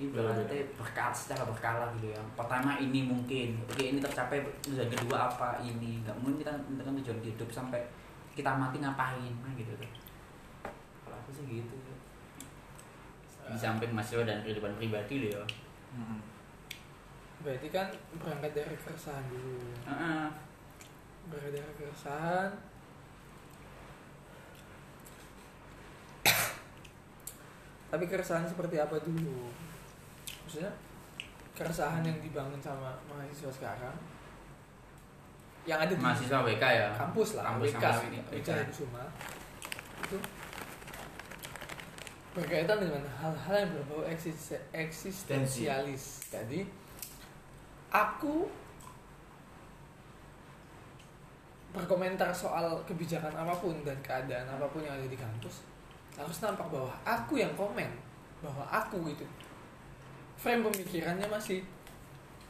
ibaratnya 0.00 0.64
berkala 0.72 1.12
secara 1.12 1.44
berkala 1.44 1.84
gitu 2.00 2.08
ya. 2.14 2.22
Pertama 2.32 2.80
ini 2.80 3.04
mungkin 3.04 3.60
oke 3.68 3.82
ini 3.82 4.00
tercapai 4.00 4.40
tujuan 4.64 4.88
kedua 4.88 5.28
apa 5.28 5.60
ini. 5.60 6.00
Nggak 6.00 6.16
mungkin 6.22 6.40
kita 6.40 6.52
menentukan 6.64 6.94
tujuan 7.02 7.20
hidup 7.20 7.48
sampai 7.52 7.80
kita 8.32 8.56
mati 8.56 8.80
ngapain 8.80 9.34
kan 9.44 9.52
gitu 9.58 9.72
tuh. 9.76 9.90
Kalau 11.04 11.16
aku 11.20 11.30
sih 11.34 11.44
gitu. 11.60 11.74
Tuh. 11.76 11.98
di 13.42 13.58
samping 13.58 13.90
mahasiswa 13.90 14.22
dan 14.22 14.38
kehidupan 14.46 14.78
pribadi 14.78 15.26
loh 15.26 15.30
ya. 15.34 15.44
Hmm. 15.92 16.22
berarti 17.42 17.74
kan 17.74 17.90
berangkat 18.22 18.54
dari 18.54 18.78
keresahan 18.78 19.26
dulu. 19.26 19.58
Heeh. 19.82 20.30
berangkat 21.26 21.52
dari 21.58 21.74
keresahan. 21.74 22.50
Tapi 27.90 28.04
keresahan 28.06 28.46
seperti 28.46 28.78
apa 28.78 28.94
dulu 29.02 29.50
maksudnya 30.42 30.72
keresahan 31.52 32.02
yang 32.02 32.18
dibangun 32.18 32.58
sama 32.58 32.90
mahasiswa 33.06 33.52
sekarang 33.52 33.94
yang 35.62 35.78
ada 35.78 35.94
di 35.94 36.02
mahasiswa 36.02 36.42
WK 36.42 36.64
ya? 36.64 36.88
kampus 36.98 37.38
lah 37.38 37.44
Kampus, 37.54 37.70
WK 37.70 37.78
kampus 37.78 38.02
ini, 38.10 38.18
WK. 38.18 38.34
Wijaya 38.42 38.64
Kusuma 38.66 39.04
itu 40.02 40.18
berkaitan 42.32 42.80
dengan 42.80 43.04
hal-hal 43.20 43.54
yang 43.60 43.70
berbau 43.76 44.02
eksis- 44.08 44.56
eksistensialis. 44.72 46.32
Jadi 46.32 46.64
aku 47.92 48.48
berkomentar 51.72 52.32
soal 52.32 52.80
kebijakan 52.88 53.32
apa 53.32 53.52
pun 53.56 53.80
dan 53.84 53.96
keadaan 54.00 54.44
apa 54.48 54.64
pun 54.68 54.80
yang 54.84 54.96
ada 54.96 55.08
di 55.08 55.16
kampus 55.16 55.64
harus 56.12 56.44
nampak 56.44 56.68
bahwa 56.68 56.92
aku 57.04 57.40
yang 57.40 57.52
komen 57.56 57.88
bahwa 58.44 58.64
aku 58.68 59.08
itu 59.08 59.24
frame 60.42 60.66
pemikirannya 60.66 61.30
masih 61.30 61.62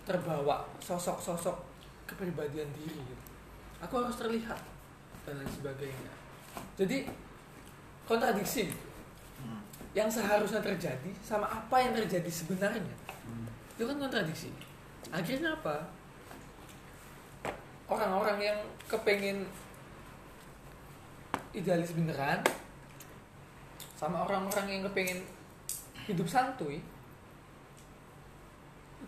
terbawa 0.08 0.64
sosok-sosok 0.80 1.52
kepribadian 2.08 2.66
diri 2.72 2.96
gitu. 2.96 3.24
aku 3.84 4.00
harus 4.00 4.16
terlihat 4.16 4.58
dan 5.28 5.36
lain 5.38 5.52
sebagainya 5.52 6.12
jadi 6.74 7.04
kontradiksi. 8.08 8.72
Hmm. 9.38 9.60
yang 9.92 10.08
seharusnya 10.08 10.64
terjadi 10.64 11.10
sama 11.20 11.44
apa 11.46 11.76
yang 11.78 11.92
terjadi 11.92 12.30
sebenarnya 12.32 12.96
Hmm. 13.22 13.46
itu 13.78 13.86
kan 13.86 13.96
kontradiksi 14.02 14.50
akhirnya 15.14 15.54
apa 15.54 15.86
orang-orang 17.86 18.38
yang 18.42 18.58
kepengen 18.90 19.46
idealis 21.52 21.92
beneran 21.94 22.40
sama 23.94 24.26
orang-orang 24.26 24.66
yang 24.66 24.82
kepengen 24.90 25.20
hidup 26.08 26.26
santuy 26.26 26.82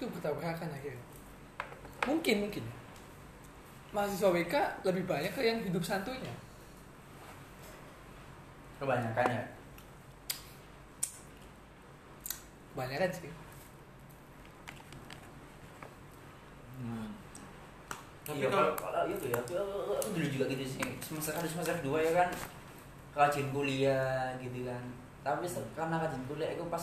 itu 0.04 0.12
bertabrakan 0.12 0.68
akhirnya 0.68 1.00
mungkin 2.04 2.36
mungkin 2.44 2.64
mahasiswa 3.96 4.28
WK 4.28 4.54
lebih 4.84 5.08
banyak 5.08 5.32
ke 5.32 5.40
yang 5.40 5.58
hidup 5.64 5.80
santuйnya 5.80 6.34
kebanyakan 8.76 9.26
ya 9.32 9.44
banyak 12.76 13.00
kan 13.00 13.12
sih 13.12 13.32
Hmm. 16.74 17.06
Iya, 18.26 18.50
Tapi 18.50 18.50
kalau 18.50 18.74
kalau 18.74 18.90
kalau 18.92 19.06
itu 19.06 19.30
ya, 19.30 19.38
aku, 19.38 19.54
dulu 20.10 20.26
juga 20.26 20.44
gitu 20.50 20.66
sih. 20.66 20.82
Semester 20.98 21.32
ada 21.32 21.46
semester 21.46 21.78
dua 21.80 22.02
ya 22.02 22.12
kan. 22.12 22.28
rajin 23.14 23.46
kuliah 23.54 24.34
gitu 24.42 24.66
kan 24.66 24.82
tapi 25.22 25.46
karena 25.78 26.02
rajin 26.02 26.18
kuliah 26.26 26.50
itu 26.50 26.66
pas 26.66 26.82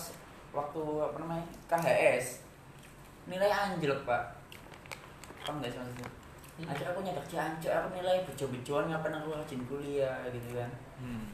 waktu 0.55 0.79
apa 1.03 1.15
namanya 1.19 1.43
KHS 1.67 2.39
nilai 3.29 3.49
anjlok 3.49 4.01
pak. 4.07 4.23
Paham 5.41 5.61
nggak 5.61 5.73
sih 5.73 5.79
maksudnya? 5.81 6.09
Hmm. 6.61 6.67
akhirnya 6.69 6.93
aku 6.93 7.01
nyadar 7.01 7.25
jancuk 7.25 7.71
aku 7.73 7.87
nilai 7.97 8.17
bejo-bejoan 8.27 8.85
ngapain 8.91 9.15
aku 9.17 9.33
rajin 9.33 9.61
kuliah 9.65 10.21
gitu 10.29 10.49
kan. 10.53 10.69
Hmm. 11.01 11.25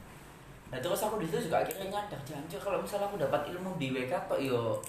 Nah 0.72 0.78
terus 0.80 1.04
aku 1.04 1.20
di 1.20 1.28
situ 1.28 1.48
juga 1.48 1.60
akhirnya 1.60 1.92
nyadar 1.92 2.20
jancuk 2.24 2.60
kalau 2.62 2.80
misalnya 2.80 3.12
aku 3.12 3.20
dapat 3.20 3.52
ilmu 3.52 3.76
di 3.76 3.92
WK 3.92 4.12
tok 4.24 4.40
yo 4.40 4.80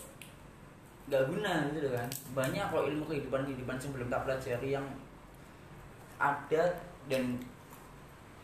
nggak 1.12 1.24
guna 1.28 1.68
gitu 1.76 1.90
kan. 1.92 2.08
Banyak 2.32 2.66
kalau 2.72 2.88
ilmu 2.88 3.04
kehidupan 3.10 3.44
kehidupan 3.44 3.76
belum 3.76 4.08
tak 4.08 4.24
pelajari 4.24 4.70
yang 4.72 4.86
ada 6.20 6.64
dan 7.12 7.36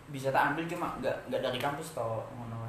bisa 0.10 0.30
tak 0.30 0.54
ambil 0.54 0.64
cuma 0.70 0.88
nggak 1.02 1.16
nggak 1.32 1.42
dari 1.42 1.60
kampus 1.60 1.98
toh 1.98 2.22
ngono 2.34 2.65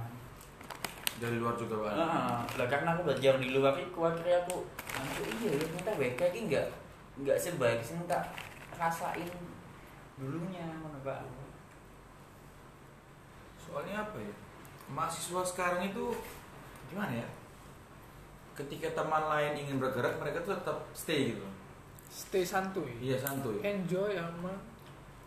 dari 1.16 1.36
luar 1.40 1.56
juga 1.56 1.88
kan 1.88 1.96
Heeh. 1.96 2.38
lah 2.60 2.66
karena 2.68 2.88
aku 2.92 3.08
belajar 3.08 3.34
di 3.40 3.48
luar 3.56 3.74
itu 3.80 3.98
akhirnya 4.00 4.36
aku 4.44 4.56
anjir 4.92 5.26
iya 5.40 5.50
ya 5.56 5.58
ternyata 5.64 5.92
WK 5.96 6.20
ini 6.32 6.40
nggak 6.52 6.66
nggak 7.24 7.38
sebaik 7.40 7.80
sih 7.80 7.96
tak 8.04 8.36
rasain 8.76 9.30
dulunya 10.16 10.64
ngono 10.80 11.00
pak. 11.04 11.20
Soalnya 13.60 14.04
apa 14.04 14.16
ya 14.20 14.34
mahasiswa 14.92 15.42
sekarang 15.44 15.82
itu 15.88 16.12
gimana 16.88 17.20
ya 17.20 17.28
ketika 18.56 18.88
teman 18.96 19.28
lain 19.28 19.52
ingin 19.52 19.76
bergerak 19.76 20.16
mereka 20.16 20.40
tuh 20.40 20.56
tetap 20.56 20.78
stay 20.96 21.36
gitu. 21.36 21.44
Stay 22.08 22.44
santuy. 22.46 22.88
Iya 22.96 23.20
santuy. 23.20 23.60
Enjoy 23.60 24.16
sama 24.16 24.52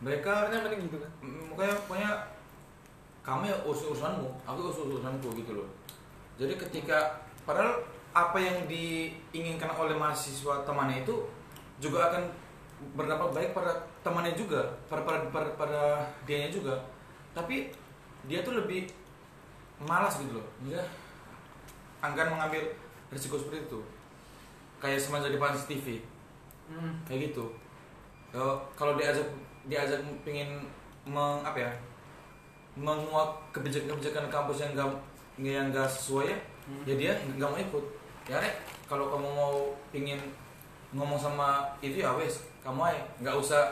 mereka 0.02 0.47
karena 0.47 0.65
mending 0.65 0.89
gitu 0.89 0.97
kan. 0.97 1.12
Pokoknya 1.54 1.75
pokoknya 1.86 2.12
kamu 3.25 3.51
ya 3.51 3.58
urus 3.67 3.91
urusanmu 3.91 4.29
aku 4.47 4.60
urus 4.69 4.79
urusanku 4.88 5.27
gitu 5.38 5.51
loh. 5.60 5.67
Jadi 6.39 6.55
ketika 6.55 7.19
padahal 7.43 7.84
apa 8.15 8.38
yang 8.41 8.65
diinginkan 8.65 9.69
oleh 9.75 9.93
mahasiswa 9.93 10.65
temannya 10.65 11.05
itu 11.05 11.15
juga 11.77 12.10
akan 12.10 12.23
berdampak 12.95 13.29
baik 13.36 13.51
pada 13.51 13.75
temannya 14.01 14.34
juga 14.34 14.63
pada 14.88 15.03
pada 15.03 15.19
pada, 15.29 15.49
pada 15.60 15.82
dianya 16.23 16.49
juga. 16.49 16.75
Tapi 17.36 17.69
dia 18.25 18.41
tuh 18.41 18.55
lebih 18.55 18.89
malas 19.84 20.19
gitu 20.19 20.39
loh. 20.39 20.47
Dia 20.63 20.79
enggan 21.99 22.32
mengambil 22.34 22.63
risiko 23.12 23.36
seperti 23.36 23.67
itu. 23.67 23.79
Kayak 24.79 25.03
semacam 25.03 25.29
di 25.36 25.39
Panas 25.39 25.67
TV 25.67 25.99
hmm. 26.71 27.03
kayak 27.03 27.32
gitu. 27.32 27.51
Kalau 28.77 28.95
diajak 28.95 29.27
diajak 29.67 29.99
pengen 30.23 30.63
meng 31.03 31.41
apa 31.43 31.58
ya 31.58 31.71
menguak 32.75 33.29
kebijakan-kebijakan 33.49 34.29
kampus 34.29 34.62
yang 34.62 34.71
enggak 34.73 34.89
yang 35.39 35.65
enggak 35.69 35.88
sesuai 35.88 36.27
ya 36.29 36.38
Hmm. 36.69 36.86
ya 36.86 36.93
dia 36.93 37.12
nggak 37.34 37.49
mau 37.49 37.58
ikut. 37.58 37.86
Ya 38.29 38.38
rek 38.38 38.53
kalau 38.86 39.10
kamu 39.10 39.25
mau 39.25 39.53
pingin 39.89 40.21
ngomong 40.93 41.17
sama 41.17 41.65
itu 41.82 41.97
ya 41.97 42.13
wes 42.13 42.45
kamu 42.62 42.77
aja. 42.86 43.01
Nggak 43.17 43.34
usah 43.36 43.63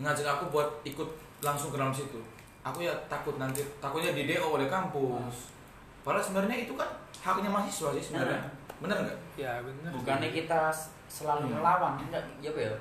ngajak 0.00 0.24
aku 0.26 0.44
buat 0.48 0.68
ikut 0.82 1.04
langsung 1.44 1.68
ke 1.68 1.76
dalam 1.76 1.92
situ. 1.92 2.16
Aku 2.64 2.80
ya 2.80 2.92
takut 3.12 3.36
nanti 3.36 3.60
takutnya 3.84 4.16
di 4.16 4.24
DO 4.24 4.48
oleh 4.48 4.64
kampus. 4.64 5.52
Padahal 6.00 6.24
sebenarnya 6.24 6.64
itu 6.64 6.72
kan 6.72 6.88
haknya 7.20 7.52
mahasiswa 7.52 7.92
sih 7.92 8.04
sebenarnya. 8.12 8.40
Bener 8.80 8.96
nggak? 9.04 9.18
Ya 9.36 9.60
benar 9.60 9.90
bukannya 9.92 10.30
kita 10.32 10.72
selalu 11.04 11.52
Hmm. 11.52 11.60
melawan 11.60 12.00
enggak 12.00 12.24
ya 12.40 12.48
ya 12.48 12.72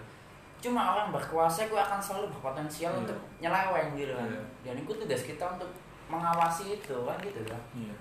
cuma 0.58 0.82
orang 0.90 1.10
berkuasa 1.10 1.66
itu 1.66 1.76
akan 1.76 2.00
selalu 2.00 2.34
berpotensial 2.34 2.92
Iya. 2.92 3.00
untuk 3.06 3.18
nyeleweng 3.38 3.90
gitu 3.94 4.14
kan. 4.14 4.26
Iya. 4.26 4.42
dan 4.64 4.76
itu 4.78 4.92
tugas 4.92 5.22
kita 5.24 5.46
untuk 5.48 5.70
mengawasi 6.08 6.76
itu 6.76 6.96
kan 7.04 7.18
gitu 7.20 7.42
kan. 7.44 7.62
Iya. 7.72 7.94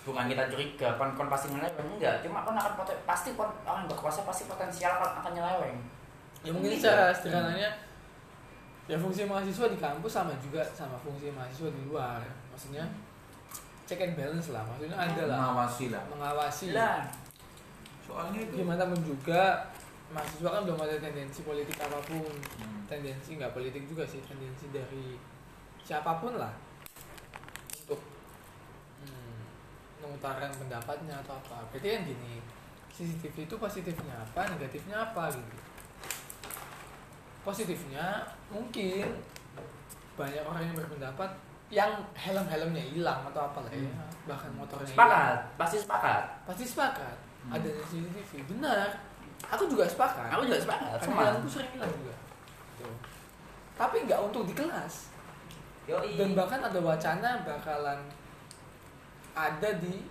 Bukan 0.00 0.24
kita 0.26 0.42
curiga 0.46 0.88
kon 0.96 1.12
kon 1.12 1.28
pasti 1.28 1.50
nyeleweng 1.50 1.88
enggak. 1.94 2.20
Cuma 2.20 2.40
kon 2.40 2.54
akan 2.54 2.72
poten- 2.74 3.02
pasti 3.04 3.32
kon 3.32 3.48
orang 3.62 3.86
berkuasa 3.86 4.24
pasti 4.24 4.44
potensial 4.44 4.96
akan, 4.96 5.20
akan 5.20 5.32
nyeleweng. 5.32 5.78
Ya 6.40 6.50
mungkin 6.50 6.72
Gitu. 6.72 6.82
secara 6.82 7.12
sederhananya 7.12 7.70
ya 8.84 8.96
fungsi 8.96 9.22
mahasiswa 9.22 9.70
di 9.70 9.78
kampus 9.78 10.10
sama 10.10 10.32
juga 10.40 10.64
sama 10.66 10.98
fungsi 10.98 11.30
mahasiswa 11.30 11.70
di 11.70 11.82
luar. 11.86 12.18
Maksudnya 12.50 12.82
check 13.84 14.00
and 14.00 14.16
balance 14.16 14.50
lah. 14.50 14.64
Maksudnya 14.64 14.96
ada 14.96 15.22
lah. 15.28 15.36
Mengawasi 15.38 15.84
lah. 15.88 16.02
Mengawasi. 16.08 16.66
Lah. 16.74 17.06
Soalnya 18.02 18.42
itu 18.42 18.58
gimana 18.58 18.82
pun 18.84 18.98
juga 19.00 19.62
mahasiswa 20.10 20.50
kan 20.50 20.62
belum 20.66 20.80
ada 20.82 20.96
tendensi 20.98 21.40
politik 21.46 21.78
apa 21.78 21.98
pun. 22.02 22.34
Hmm. 22.60 22.82
tendensi 22.90 23.38
nggak 23.38 23.54
politik 23.54 23.86
juga 23.86 24.02
sih 24.02 24.18
tendensi 24.26 24.66
dari 24.74 25.14
siapa 25.86 26.18
pun 26.18 26.34
lah. 26.34 26.50
Untuk 27.86 28.02
hmm, 29.06 29.38
mengutarakan 30.02 30.50
pendapatnya 30.58 31.14
atau 31.22 31.38
apa. 31.38 31.70
Berarti 31.70 31.88
kan 31.88 32.02
gini 32.02 32.42
CCTV 32.90 33.46
itu 33.46 33.56
positifnya 33.56 34.14
apa 34.18 34.50
negatifnya 34.50 34.96
apa 34.98 35.30
gitu. 35.30 35.56
Positifnya 37.46 38.26
mungkin 38.50 39.06
banyak 40.18 40.44
orang 40.44 40.62
yang 40.66 40.76
berpendapat 40.76 41.30
yang 41.70 42.02
helm-helmnya 42.18 42.82
hilang 42.82 43.22
atau 43.30 43.46
apa 43.46 43.62
lah 43.62 43.72
ya. 43.72 43.94
Bahkan 44.26 44.50
motornya 44.58 44.90
hilang. 44.90 44.98
sepakat 44.98 45.38
pasti 45.54 45.76
sepakat. 45.78 46.22
Pasti 46.44 46.64
sepakat. 46.66 47.16
Hmm. 47.40 47.56
adanya 47.56 47.84
CCTV 47.88 48.52
benar 48.52 49.09
aku 49.50 49.64
juga 49.66 49.84
sepakat. 49.84 50.30
Aku 50.30 50.42
juga 50.46 50.58
sepakat 50.62 50.98
semua 51.02 51.34
aku 51.34 51.48
sering 51.50 51.70
bilang 51.74 51.90
juga. 51.90 52.14
Tuh. 52.78 52.94
tapi 53.74 54.06
nggak 54.06 54.20
untuk 54.30 54.46
di 54.46 54.54
kelas. 54.54 55.10
Yoi. 55.88 56.14
dan 56.14 56.38
bahkan 56.38 56.60
ada 56.62 56.78
wacana 56.78 57.42
bakalan 57.42 57.98
ada 59.34 59.70
di 59.80 60.06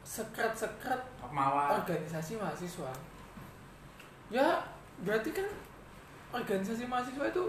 sekret-sekret 0.00 1.02
organisasi 1.28 2.40
mahasiswa. 2.40 2.92
Ya 4.32 4.64
berarti 5.04 5.30
kan 5.36 5.48
organisasi 6.32 6.88
mahasiswa 6.88 7.24
itu 7.28 7.44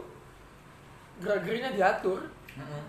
gerak-geriknya 1.23 1.71
diatur. 1.75 2.27
Mm-mm. 2.59 2.83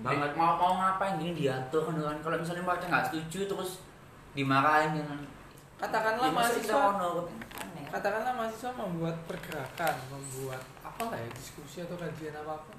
banget. 0.00 0.32
Mau 0.32 0.56
mau 0.56 0.80
ngapain? 0.80 1.20
Ini 1.20 1.36
diatur 1.36 1.84
kan 1.84 1.96
kan. 2.00 2.18
Kalau 2.24 2.36
misalnya 2.40 2.64
mereka 2.64 2.88
nggak 2.88 3.06
setuju 3.12 3.40
terus 3.52 3.84
dimarahin 4.32 4.96
kan 5.04 5.20
katakanlah 5.80 6.26
Ya, 6.26 6.34
mahasiswa 6.34 6.76
kan? 6.92 7.26
katakanlah 7.90 8.32
mahasiswa 8.34 8.70
membuat 8.70 9.16
pergerakan 9.24 9.94
membuat 10.06 10.60
apa 10.80 11.02
lah 11.06 11.18
ya 11.18 11.28
diskusi 11.30 11.80
atau 11.80 11.96
kajian 11.96 12.36
apa 12.36 12.52
apa 12.54 12.72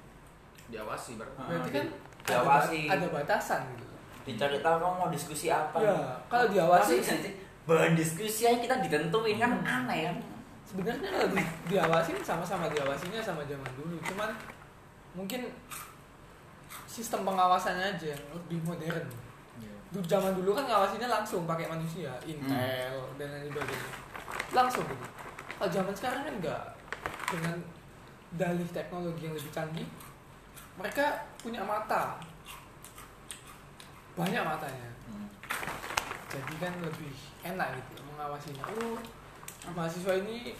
diawasi 0.68 1.10
berarti 1.14 1.38
berarti 1.42 1.70
kan 1.70 1.86
ada, 2.22 2.24
diawasi. 2.24 2.80
ba- 2.80 2.92
ada 2.94 3.06
batasan 3.12 3.60
gitu 3.74 3.86
dicari 4.22 4.58
tahu 4.58 4.76
kamu 4.78 4.94
mau 4.96 5.10
diskusi 5.10 5.46
apa 5.46 5.76
ya 5.76 5.98
kalau 6.26 6.46
diawasi 6.48 6.94
nanti 6.96 7.30
bahan 7.62 7.92
diskusi 7.92 8.42
aja 8.44 8.58
kita 8.58 8.76
ditentuin 8.80 9.36
kan 9.36 9.50
Hmm. 9.52 9.84
aneh 9.84 10.00
kan 10.06 10.16
sebenarnya 10.64 11.08
kalau 11.10 11.28
di, 11.28 11.42
diawasin 11.68 12.16
sama-sama 12.18 12.66
diawasinya 12.66 13.20
sama 13.20 13.42
zaman 13.42 13.68
dulu 13.74 13.98
cuman 14.00 14.30
mungkin 15.12 15.50
sistem 16.84 17.22
pengawasannya 17.22 17.86
aja 17.90 18.06
yang 18.08 18.22
lebih 18.30 18.60
modern. 18.62 19.04
Dulu 19.92 20.04
zaman 20.08 20.32
dulu 20.32 20.56
kan 20.56 20.64
ngawasinya 20.64 21.04
langsung 21.04 21.44
pakai 21.44 21.68
manusia, 21.68 22.16
Intel 22.24 22.96
dan 23.20 23.28
lain 23.28 23.52
sebagainya. 23.52 23.90
Langsung 24.56 24.88
gitu. 24.88 25.06
Kalau 25.60 25.68
zaman 25.68 25.92
sekarang 25.92 26.24
kan 26.24 26.34
enggak 26.40 26.64
dengan 27.28 27.56
dalih 28.32 28.68
teknologi 28.72 29.28
yang 29.28 29.36
lebih 29.36 29.52
canggih. 29.52 29.88
Mereka 30.80 31.28
punya 31.44 31.60
mata. 31.60 32.16
Banyak 34.16 34.40
matanya. 34.40 34.88
Hmm. 35.04 35.28
Jadi 36.32 36.54
kan 36.56 36.72
lebih 36.80 37.12
enak 37.44 37.76
gitu 37.76 38.00
mengawasinya. 38.16 38.64
Oh, 38.72 38.96
mahasiswa 39.76 40.16
ini 40.24 40.56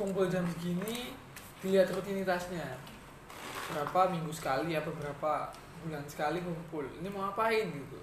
kumpul 0.00 0.32
jam 0.32 0.48
segini, 0.48 1.12
dilihat 1.60 1.92
rutinitasnya. 1.92 2.80
Berapa 3.68 4.08
minggu 4.16 4.32
sekali 4.32 4.72
apa 4.72 4.88
berapa 4.88 5.52
bulan 5.84 6.04
sekali 6.08 6.40
kumpul. 6.40 6.88
Ini 6.88 7.12
mau 7.12 7.28
ngapain 7.28 7.68
gitu 7.68 8.00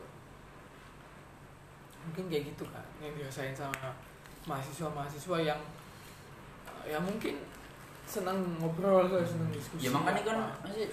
mungkin 2.10 2.26
kayak 2.26 2.44
gitu 2.50 2.66
kan 2.68 2.82
yang 2.98 3.14
dirasain 3.14 3.54
sama 3.54 3.94
mahasiswa-mahasiswa 4.44 5.38
yang 5.46 5.60
ya 6.84 6.98
mungkin 6.98 7.38
senang 8.04 8.42
ngobrol 8.58 9.06
senang 9.22 9.54
diskusi 9.54 9.86
ya 9.86 9.94
makanya 9.94 10.22
kan 10.26 10.38
masih 10.66 10.90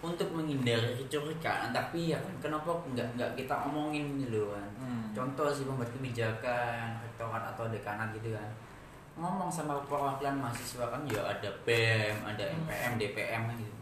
untuk 0.00 0.32
menghindari 0.32 0.96
kecurigaan 0.96 1.74
tapi 1.74 2.08
ya 2.08 2.18
kan 2.22 2.32
kenapa 2.40 2.72
nggak 2.88 3.04
nggak 3.18 3.30
kita 3.36 3.52
omongin 3.68 4.16
gitu 4.16 4.48
kan? 4.48 4.64
Hmm. 4.80 5.04
contoh 5.12 5.52
sih 5.52 5.68
pembuat 5.68 5.90
kebijakan 5.92 6.96
rektorat 7.04 7.44
atau 7.52 7.68
dekanan 7.68 8.08
gitu 8.16 8.32
kan? 8.32 8.48
Ngomong 9.20 9.52
sama 9.52 9.76
perwakilan 9.84 10.40
mahasiswa 10.40 10.88
kan 10.88 11.04
ya 11.04 11.20
ada 11.20 11.50
BEM 11.68 12.16
ada 12.24 12.40
Hmm. 12.48 12.64
MPM 12.64 12.92
DPM 12.96 13.42
kan 13.44 13.56
gitu. 13.60 13.74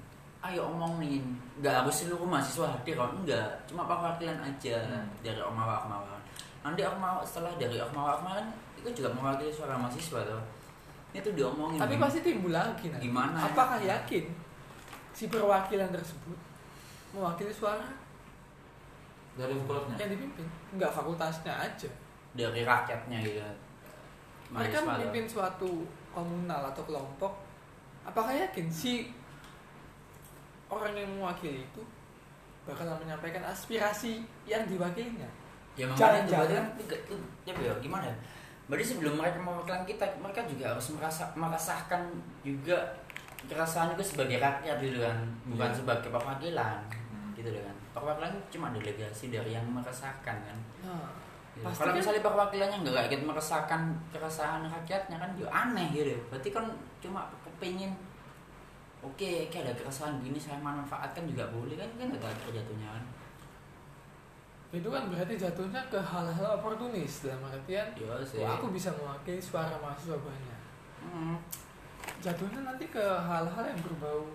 Ayo 0.43 0.67
omongin. 0.67 1.39
Nggak 1.63 1.87
harus 1.87 1.95
seluruh 2.03 2.27
mahasiswa 2.27 2.67
hadir 2.67 2.99
kan 2.99 3.15
enggak 3.15 3.47
cuma 3.71 3.87
perwakilan 3.87 4.43
aja 4.43 4.75
Hmm. 4.83 5.07
dari 5.23 5.39
ormawa 5.39 5.87
ormawa 5.87 6.18
nanti 6.69 6.85
ormawa 6.85 7.25
setelah 7.25 7.57
dari 7.57 7.81
ormawa 7.81 8.21
ormawa 8.21 8.45
kan 8.45 8.49
itu 8.77 8.89
juga 9.01 9.09
mewakili 9.17 9.49
suara 9.49 9.75
mahasiswa 9.81 10.21
tuh. 10.29 10.45
Itu 11.17 11.33
diomongin. 11.33 11.81
Tapi 11.81 11.97
pasti 11.97 12.21
timbul 12.21 12.53
lagi 12.53 12.93
nanti 12.93 13.09
Gimana? 13.09 13.41
apakah 13.49 13.81
yakin 13.81 14.29
si 15.17 15.33
perwakilan 15.33 15.89
tersebut 15.89 16.37
mewakili 17.17 17.49
suara? 17.49 17.89
Dari 19.41 19.57
fakultasnya 19.57 19.97
yang 20.05 20.13
dipimpin? 20.13 20.47
Nggak 20.77 20.93
fakultasnya 20.93 21.53
aja. 21.57 21.91
Dari 22.37 22.61
rakyatnya 22.63 23.19
gitu. 23.25 23.41
Mereka 24.53 24.79
memimpin 24.85 25.25
suatu 25.25 25.89
komunal 26.13 26.69
atau 26.69 26.85
kelompok. 26.85 27.33
Apakah 28.05 28.37
yakin 28.37 28.69
si 28.69 29.09
orang 30.69 30.93
yang 30.93 31.09
mewakili 31.17 31.65
itu 31.65 31.83
bakal 32.69 32.85
menyampaikan 33.01 33.41
aspirasi 33.49 34.21
yang 34.45 34.69
diwakilinya 34.69 35.48
ya 35.79 35.87
makanya 35.87 36.21
itu 36.21 36.33
berarti 36.35 36.55
kan 36.55 36.67
itu 36.77 37.15
ya 37.45 37.53
Bel, 37.55 37.77
gimana 37.79 38.05
ya? 38.05 38.17
berarti 38.67 38.85
sebelum 38.87 39.15
mereka 39.15 39.39
mewakilkan 39.39 39.83
kita 39.85 40.05
mereka 40.19 40.41
juga 40.45 40.65
harus 40.69 40.87
merasa 40.93 41.25
merasakan 41.33 42.03
juga 42.43 42.77
keresahan 43.41 43.95
itu 43.95 44.05
sebagai 44.05 44.37
rakyat 44.37 44.77
gitu 44.79 44.99
kan 44.99 45.17
bukan 45.47 45.71
Iya. 45.71 45.79
sebagai 45.79 46.11
perwakilan 46.11 46.77
Hmm. 47.09 47.31
gitu 47.33 47.49
kan 47.55 47.77
perwakilan 47.93 48.35
cuma 48.49 48.69
delegasi 48.71 49.31
dari 49.31 49.51
yang 49.53 49.65
merasakan 49.65 50.37
kan 50.37 50.59
nah, 50.83 51.09
Gitu. 51.51 51.67
Kalau 51.67 51.91
kan- 51.91 51.97
misalnya 51.97 52.23
perwakilannya 52.23 52.79
nggak 52.81 52.95
kayak 52.95 53.11
gitu 53.13 53.25
merasakan 53.25 53.83
keresahan 54.11 54.63
rakyatnya 54.65 55.17
kan 55.17 55.31
ya 55.35 55.47
aneh 55.49 55.91
gitu 55.91 56.15
berarti 56.29 56.51
kan 56.51 56.67
cuma 56.99 57.27
kepingin 57.41 57.91
oke 59.01 59.31
kayak 59.49 59.65
ada 59.65 59.75
keresahan 59.75 60.19
gini 60.19 60.37
saya 60.37 60.59
manfaatkan 60.59 61.23
juga 61.25 61.47
boleh 61.49 61.75
kan 61.75 61.87
kan 61.95 62.07
nggak 62.09 62.23
ada 62.25 62.51
jatuhnya 62.53 62.89
kan 62.89 63.05
itu 64.69 64.85
kan 64.85 65.09
berarti 65.09 65.35
jatuhnya 65.35 65.81
ke 65.89 65.97
hal-hal 65.97 66.61
oportunis 66.61 67.25
dalam 67.25 67.41
artian 67.49 67.89
iya 67.97 68.15
sih. 68.21 68.37
"Wah, 68.45 68.61
aku 68.61 68.69
bisa 68.69 68.93
mewakili 68.93 69.41
suara 69.41 69.73
mahasiswa 69.79 70.17
banyak. 70.17 70.59
Hmm. 70.99 71.37
jatuhnya 72.19 72.65
nanti 72.67 72.89
ke 72.89 73.01
hal-hal 73.01 73.65
yang 73.65 73.81
berbau 73.81 74.27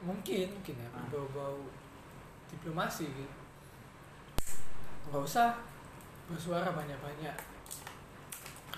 mungkin 0.00 0.46
mungkin 0.50 0.74
ya 0.80 0.88
Ah. 0.90 1.02
berbau-bau 1.06 1.60
diplomasi 2.48 3.06
gitu. 3.06 3.36
Nggak 5.10 5.22
usah 5.22 5.50
bersuara 6.26 6.70
banyak-banyak. 6.72 7.36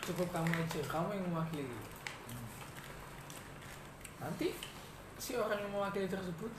Cukup 0.03 0.29
kamu 0.33 0.51
aja 0.53 0.81
kamu 0.85 1.09
yang 1.15 1.27
mewakili. 1.31 1.77
Nanti 4.19 4.57
si 5.17 5.37
orang 5.37 5.61
yang 5.61 5.73
mewakili 5.73 6.09
tersebut 6.09 6.51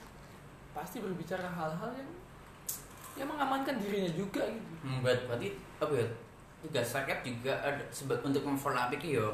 pasti 0.71 1.01
berbicara 1.01 1.49
hal-hal 1.49 1.91
yang 1.93 2.09
yang 3.17 3.29
mengamankan 3.29 3.75
dirinya 3.81 4.11
juga 4.13 4.45
gitu. 4.45 4.69
Hmm, 4.85 5.01
buat 5.01 5.17
berarti 5.25 5.49
apa 5.81 5.93
ya 5.93 6.07
tugas 6.61 6.87
rakyat 6.93 7.19
juga 7.25 7.53
ada 7.61 7.83
sebab 7.89 8.21
untuk 8.21 8.41
memfollow 8.45 8.89
yo 9.01 9.33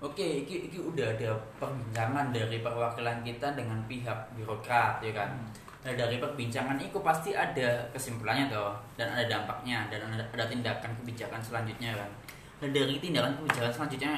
oke 0.00 0.20
iki, 0.20 0.68
iki 0.68 0.76
udah 0.80 1.16
ada 1.16 1.32
perbincangan 1.56 2.28
dari 2.28 2.60
perwakilan 2.60 3.24
kita 3.24 3.56
dengan 3.56 3.80
pihak 3.88 4.18
birokrat 4.36 5.00
ya 5.00 5.12
kan? 5.12 5.32
Nah 5.84 5.92
dari 5.94 6.18
perbincangan 6.18 6.76
itu 6.80 6.98
pasti 7.00 7.32
ada 7.32 7.84
kesimpulannya 7.94 8.50
toh 8.50 8.76
dan 8.98 9.12
ada 9.12 9.24
dampaknya 9.24 9.88
dan 9.88 10.02
ada, 10.04 10.24
ada 10.34 10.44
tindakan 10.48 10.92
kebijakan 11.00 11.40
selanjutnya 11.40 11.96
kan? 11.96 12.10
Dan 12.60 12.72
dari 12.72 12.96
tindakan 13.00 13.32
kebijakan 13.40 13.72
selanjutnya 13.72 14.12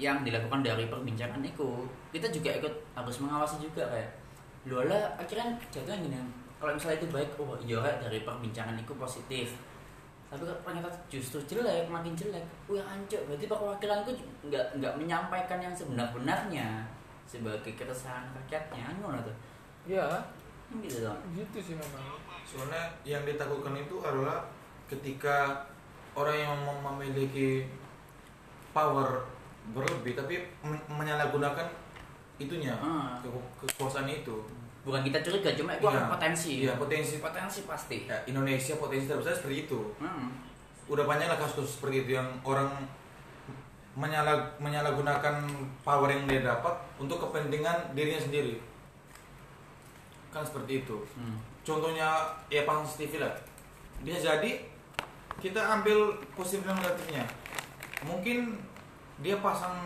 yang 0.00 0.26
dilakukan 0.26 0.64
dari 0.64 0.90
perbincangan 0.90 1.42
itu 1.44 1.86
kita 2.10 2.26
juga 2.32 2.50
ikut 2.58 2.74
harus 2.96 3.16
mengawasi 3.22 3.62
juga 3.62 3.86
kayak 3.86 4.10
lu 4.66 4.78
lah 4.86 5.10
akhirnya 5.18 5.58
jatuhnya 5.74 5.98
gini 6.06 6.18
kalau 6.62 6.78
misalnya 6.78 7.02
itu 7.02 7.10
baik 7.10 7.30
oh 7.42 7.58
iya 7.58 7.82
dari 7.98 8.22
perbincangan 8.22 8.78
itu 8.78 8.94
positif. 8.94 9.58
Tapi 10.30 10.46
kok 10.46 10.62
ternyata 10.62 10.88
justru 11.10 11.42
jelek 11.42 11.90
makin 11.90 12.14
jelek 12.14 12.46
wah 12.70 12.86
hancur 12.86 13.18
berarti 13.26 13.50
perwakilanku 13.50 14.14
nggak 14.46 14.78
nggak 14.78 14.94
menyampaikan 14.94 15.58
yang 15.58 15.74
sebenar-benarnya 15.74 16.86
sebagai 17.26 17.74
keresahan 17.74 18.30
rakyatnya. 18.30 18.94
Anu 18.94 19.10
lah 19.10 19.20
tuh. 19.26 19.34
Ya. 19.90 20.06
Gitu 20.78 21.02
dong. 21.02 21.18
Gitu 21.34 21.58
sih 21.58 21.74
memang. 21.74 22.14
Soalnya 22.46 22.94
yang 23.02 23.26
ditakutkan 23.26 23.74
itu 23.74 23.98
adalah 23.98 24.46
ketika 24.86 25.66
orang 26.14 26.38
yang 26.38 26.54
mem- 26.62 26.84
memiliki 26.94 27.66
power 28.70 29.26
berlebih 29.74 30.14
tapi 30.14 30.40
men- 30.62 30.86
menyalahgunakan 30.88 31.66
itunya 32.38 32.72
ke- 33.20 33.66
kekuasaan 33.66 34.06
itu. 34.06 34.38
Bukan 34.82 35.00
kita 35.02 35.18
curiga 35.20 35.54
cuma 35.54 35.72
itu 35.72 35.82
Iya. 35.82 35.94
akan 35.94 36.04
potensi 36.10 36.52
Iya, 36.60 36.74
potensi 36.74 37.14
potensi 37.18 37.60
pasti 37.62 37.98
ya, 38.04 38.18
Indonesia 38.26 38.74
potensi 38.76 39.06
terbesar 39.06 39.30
seperti 39.32 39.56
itu. 39.64 39.78
Hmm. 39.96 40.34
Udah 40.86 41.06
banyak 41.06 41.26
lah 41.26 41.38
kasus 41.38 41.78
seperti 41.78 42.02
itu 42.02 42.10
yang 42.14 42.26
orang 42.42 42.66
menyalah 43.92 44.34
menyalahgunakan 44.58 45.44
power 45.82 46.08
yang 46.08 46.24
dia 46.24 46.40
dapat 46.40 46.72
untuk 46.96 47.20
kepentingan 47.20 47.92
dirinya 47.92 48.18
sendiri. 48.18 48.56
Kan 50.28 50.42
seperti 50.42 50.82
itu. 50.82 50.98
Hmm. 51.14 51.38
contohnya 51.62 52.26
ya 52.50 52.66
pasang 52.66 52.82
CCTV 52.82 53.22
lah 53.22 53.30
bisa 54.02 54.18
jadi 54.18 54.66
kita 55.38 55.62
ambil 55.62 56.10
positif 56.34 56.66
dan 56.66 56.74
negatifnya 56.74 57.22
mungkin 58.02 58.58
dia 59.22 59.38
pasang 59.38 59.78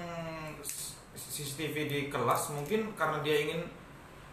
CCTV 1.12 1.76
di 1.84 2.00
kelas 2.08 2.56
mungkin 2.56 2.96
karena 2.96 3.20
dia 3.20 3.44
ingin 3.44 3.60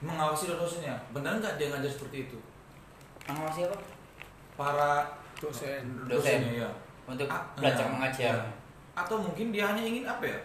mengawasi 0.03 0.51
dosennya. 0.51 0.95
Benar 1.09 1.39
nggak 1.39 1.55
dia 1.55 1.67
ngajar 1.69 1.87
seperti 1.89 2.27
itu? 2.27 2.37
Mengawasi 3.25 3.65
apa? 3.65 3.77
Para 4.53 4.91
dosen. 5.35 5.81
Dosen. 6.03 6.43
dosennya 6.43 6.51
ya 6.59 6.69
untuk 7.03 7.27
Ah, 7.27 7.43
belajar 7.53 7.83
iya. 7.83 7.91
mengajar. 7.91 8.35
Iya. 8.35 8.51
atau 8.93 9.17
mungkin 9.17 9.49
dia 9.49 9.65
hanya 9.65 9.81
ingin 9.81 10.05
apa 10.05 10.21
ya? 10.23 10.37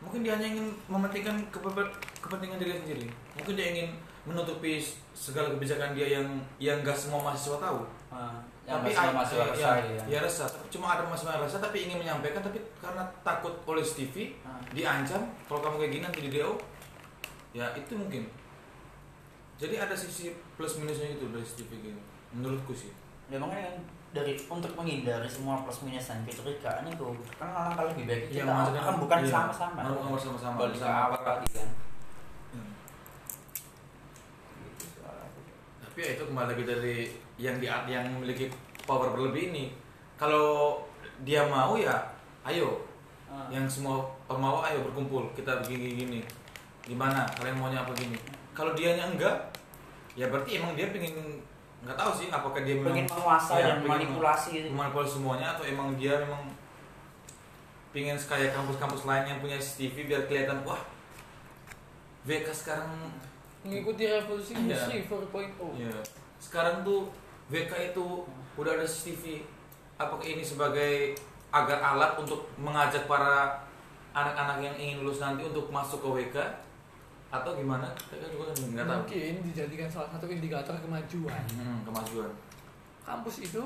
Mungkin 0.00 0.20
dia 0.20 0.34
hanya 0.34 0.50
ingin 0.50 0.66
mementingkan 0.84 1.36
kepe- 1.46 1.94
kepentingan 2.18 2.58
diri 2.58 2.72
sendiri. 2.74 3.06
Mungkin 3.34 3.54
dia 3.54 3.66
ingin 3.70 3.88
menutupi 4.22 4.82
segala 5.12 5.48
kebijakan 5.48 5.92
dia 5.92 6.10
yang 6.10 6.26
yang 6.58 6.80
gak 6.80 6.92
semua 6.92 7.22
mahasiswa 7.22 7.56
tahu. 7.56 7.86
Ah, 8.08 8.34
yang 8.66 8.80
tapi 8.80 8.90
a- 8.90 9.06
ya, 9.06 9.10
resah 9.14 9.46
ya, 9.54 9.70
ya. 9.78 10.02
ya 10.08 10.18
resah 10.20 10.44
Tapi 10.44 10.66
cuma 10.68 10.90
ada 10.90 11.02
mahasiswa 11.02 11.32
yang 11.32 11.44
resah 11.44 11.60
tapi 11.60 11.78
ingin 11.80 11.98
menyampaikan 11.98 12.40
tapi 12.40 12.58
karena 12.76 13.02
takut 13.22 13.54
oleh 13.64 13.80
TV 13.80 14.34
Ah. 14.42 14.58
diancam. 14.72 15.22
Kalau 15.46 15.60
kamu 15.60 15.76
kayak 15.78 15.92
gini 15.92 16.02
nanti 16.02 16.20
di 16.20 16.30
DO 16.32 16.58
ya 17.50 17.66
itu 17.74 17.92
mungkin. 17.94 18.24
Jadi 19.60 19.76
ada 19.76 19.92
sisi 19.92 20.32
plus 20.56 20.80
minusnya 20.80 21.12
gitu 21.12 21.28
dari 21.28 21.44
TV 21.44 21.70
gitu 21.82 22.00
menurutku 22.32 22.72
sih. 22.72 22.90
Ya 23.28 23.36
makanya 23.36 23.70
kan 23.70 23.76
dari 24.10 24.34
untuk 24.50 24.74
menghindari 24.74 25.28
semua 25.30 25.62
plus 25.62 25.86
minus 25.86 26.10
dan 26.10 26.26
kecurigaan 26.26 26.82
itu 26.86 27.06
kan 27.38 27.46
alangkah 27.46 27.86
lebih 27.94 28.04
baik 28.10 28.22
Iya, 28.26 28.42
kita 28.42 28.50
maksudnya 28.50 28.82
kan 28.82 28.90
kan- 28.90 29.02
bukan 29.02 29.18
iya. 29.22 29.30
sama-sama. 29.30 29.78
Mau 29.86 30.14
bersama-sama, 30.18 30.56
balik 30.58 30.78
ke 30.78 30.88
awal 30.88 31.20
tadi 31.22 31.46
kan. 31.54 31.68
Hmm. 32.50 32.72
gitu 34.80 34.98
tapi 35.80 35.98
ya 36.02 36.10
itu 36.18 36.22
kembali 36.26 36.46
lagi 36.54 36.64
dari 36.66 36.96
yang 37.38 37.56
di 37.58 37.66
yang 37.66 38.04
memiliki 38.10 38.50
power 38.82 39.14
berlebih 39.14 39.54
ini. 39.54 39.64
Kalau 40.18 40.80
dia 41.22 41.46
mau 41.46 41.76
ya 41.76 41.94
ayo. 42.46 42.86
Ah. 43.30 43.46
yang 43.46 43.62
semua 43.70 44.02
pemau 44.26 44.58
ayo 44.58 44.82
berkumpul 44.90 45.30
kita 45.38 45.62
begini 45.62 46.02
gini 46.02 46.20
gimana? 46.84 47.26
Kalian 47.36 47.56
maunya 47.58 47.80
apa 47.82 47.92
gini? 47.94 48.16
Kalau 48.52 48.72
dianya 48.72 49.08
enggak 49.08 49.36
ya 50.18 50.26
berarti 50.26 50.58
emang 50.58 50.74
dia 50.74 50.90
pengen 50.90 51.38
nggak 51.80 51.96
tahu 51.96 52.12
sih 52.12 52.28
apakah 52.28 52.60
dia 52.60 52.76
memang 52.76 52.92
pengen 52.92 53.08
menguasai 53.08 53.56
Iya, 53.56 53.64
dan 53.64 53.76
pengen 53.78 53.88
manipulasi 53.88 54.50
gitu. 54.52 54.68
memanipulasi 54.74 55.10
semuanya 55.16 55.46
atau 55.56 55.64
emang 55.64 55.88
dia 55.96 56.12
memang 56.20 56.42
pengen 57.90 58.18
kayak 58.18 58.52
kampus-kampus 58.52 59.08
lain 59.08 59.24
yang 59.24 59.38
punya 59.40 59.56
CCTV 59.56 59.96
biar 60.06 60.22
kelihatan 60.28 60.60
wah 60.62 60.82
VK 62.28 62.46
sekarang 62.52 62.90
mengikuti 63.64 64.04
revolusi 64.04 64.52
industri 64.52 65.08
4.0 65.08 65.56
ya 65.80 65.94
sekarang 66.36 66.84
tuh 66.84 67.08
VK 67.48 67.96
itu 67.96 68.06
udah 68.60 68.72
ada 68.76 68.84
CCTV 68.84 69.46
apakah 69.96 70.26
ini 70.26 70.44
sebagai 70.44 71.16
agar 71.48 71.80
alat 71.80 72.12
untuk 72.20 72.44
mengajak 72.60 73.08
para 73.08 73.56
anak-anak 74.12 74.58
yang 74.60 74.76
ingin 74.76 74.96
lulus 75.00 75.22
nanti 75.22 75.48
untuk 75.48 75.72
masuk 75.72 76.02
ke 76.04 76.08
WK 76.28 76.36
atau 77.30 77.54
gimana 77.54 77.86
kita 77.94 78.18
kan 78.18 78.28
juga 78.28 78.50
nggak 78.50 78.84
tahu 78.84 78.98
mungkin 79.00 79.34
dijadikan 79.44 79.86
salah 79.86 80.10
satu 80.10 80.26
indikator 80.26 80.74
kemajuan 80.76 81.42
Hmm, 81.52 81.80
kemajuan 81.82 82.30
kampus 83.00 83.36
itu 83.44 83.62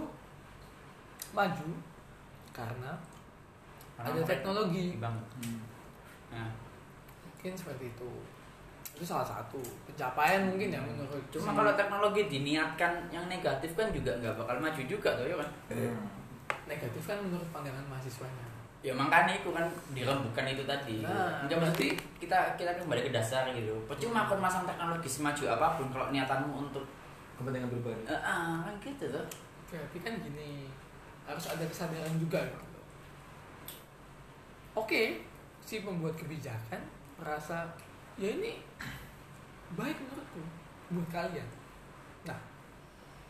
maju 1.31 1.69
karena 2.51 2.93
Karena 3.95 4.11
ada 4.11 4.23
teknologi. 4.25 4.99
Hmm. 4.99 5.59
Nah, 6.29 6.51
mungkin 7.23 7.53
seperti 7.55 7.89
itu 7.89 8.11
itu 8.91 9.03
salah 9.03 9.23
satu 9.25 9.59
pencapaian 9.85 10.47
mungkin 10.47 10.71
ya 10.71 10.79
menurut 10.79 11.19
cuma 11.29 11.51
si- 11.51 11.57
kalau 11.57 11.73
teknologi 11.75 12.23
diniatkan 12.29 12.93
yang 13.09 13.27
negatif 13.27 13.75
kan 13.75 13.91
juga 13.91 14.15
nggak 14.15 14.35
bakal 14.37 14.55
maju 14.57 14.83
juga 14.85 15.11
tuh 15.15 15.27
ya 15.27 15.35
kan. 15.35 15.51
Hmm. 15.69 16.07
negatif 16.65 17.03
kan 17.05 17.19
menurut 17.19 17.49
pandangan 17.51 17.83
mahasiswanya 17.87 18.47
Ya 18.85 18.93
makanya 18.93 19.33
itu 19.41 19.49
kan 19.49 19.65
dirembukan 19.97 20.45
itu 20.45 20.61
tadi. 20.69 21.01
Nah, 21.01 21.49
mesti 21.49 21.97
kita 22.21 22.37
kita 22.61 22.77
kembali 22.77 23.09
ke 23.09 23.17
dasar 23.17 23.49
gitu. 23.57 23.73
Percuma 23.89 24.29
kau 24.29 24.37
masang 24.37 24.69
teknologi 24.69 25.09
semaju 25.09 25.57
apa 25.57 25.81
pun 25.81 25.89
kalau 25.89 26.13
niatanmu 26.13 26.69
untuk 26.69 26.85
kepentingan 27.39 27.71
pribadi 27.71 28.03
eh, 28.07 28.21
ah, 28.23 28.63
kan 28.63 28.75
gitu 28.79 29.11
tuh. 29.11 29.27
berarti 29.71 29.99
kan 30.07 30.15
gini 30.23 30.71
harus 31.27 31.51
ada 31.51 31.65
kesadaran 31.67 32.15
juga 32.21 32.39
gitu 32.47 32.81
oke 34.79 35.03
si 35.65 35.83
pembuat 35.83 36.15
kebijakan 36.15 36.79
merasa 37.19 37.67
ya 38.15 38.39
ini 38.39 38.63
baik 39.75 39.99
menurutku 39.99 40.43
buat 40.95 41.09
kalian 41.11 41.49
nah 42.23 42.39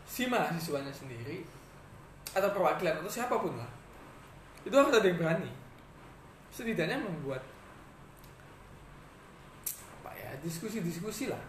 si 0.05 0.29
mahasiswanya 0.29 0.93
sendiri 0.93 1.41
atau 2.35 2.53
perwakilan 2.53 3.01
atau 3.01 3.09
siapa 3.09 3.41
pun 3.41 3.57
lah 3.57 3.71
itu 4.65 4.73
harus 4.73 4.89
ada 4.91 5.05
yang 5.05 5.19
berani. 5.21 5.51
Setidaknya 6.49 6.97
membuat 6.97 7.41
apa 10.01 10.11
ya 10.11 10.33
diskusi-diskusi 10.41 11.29
lah. 11.29 11.41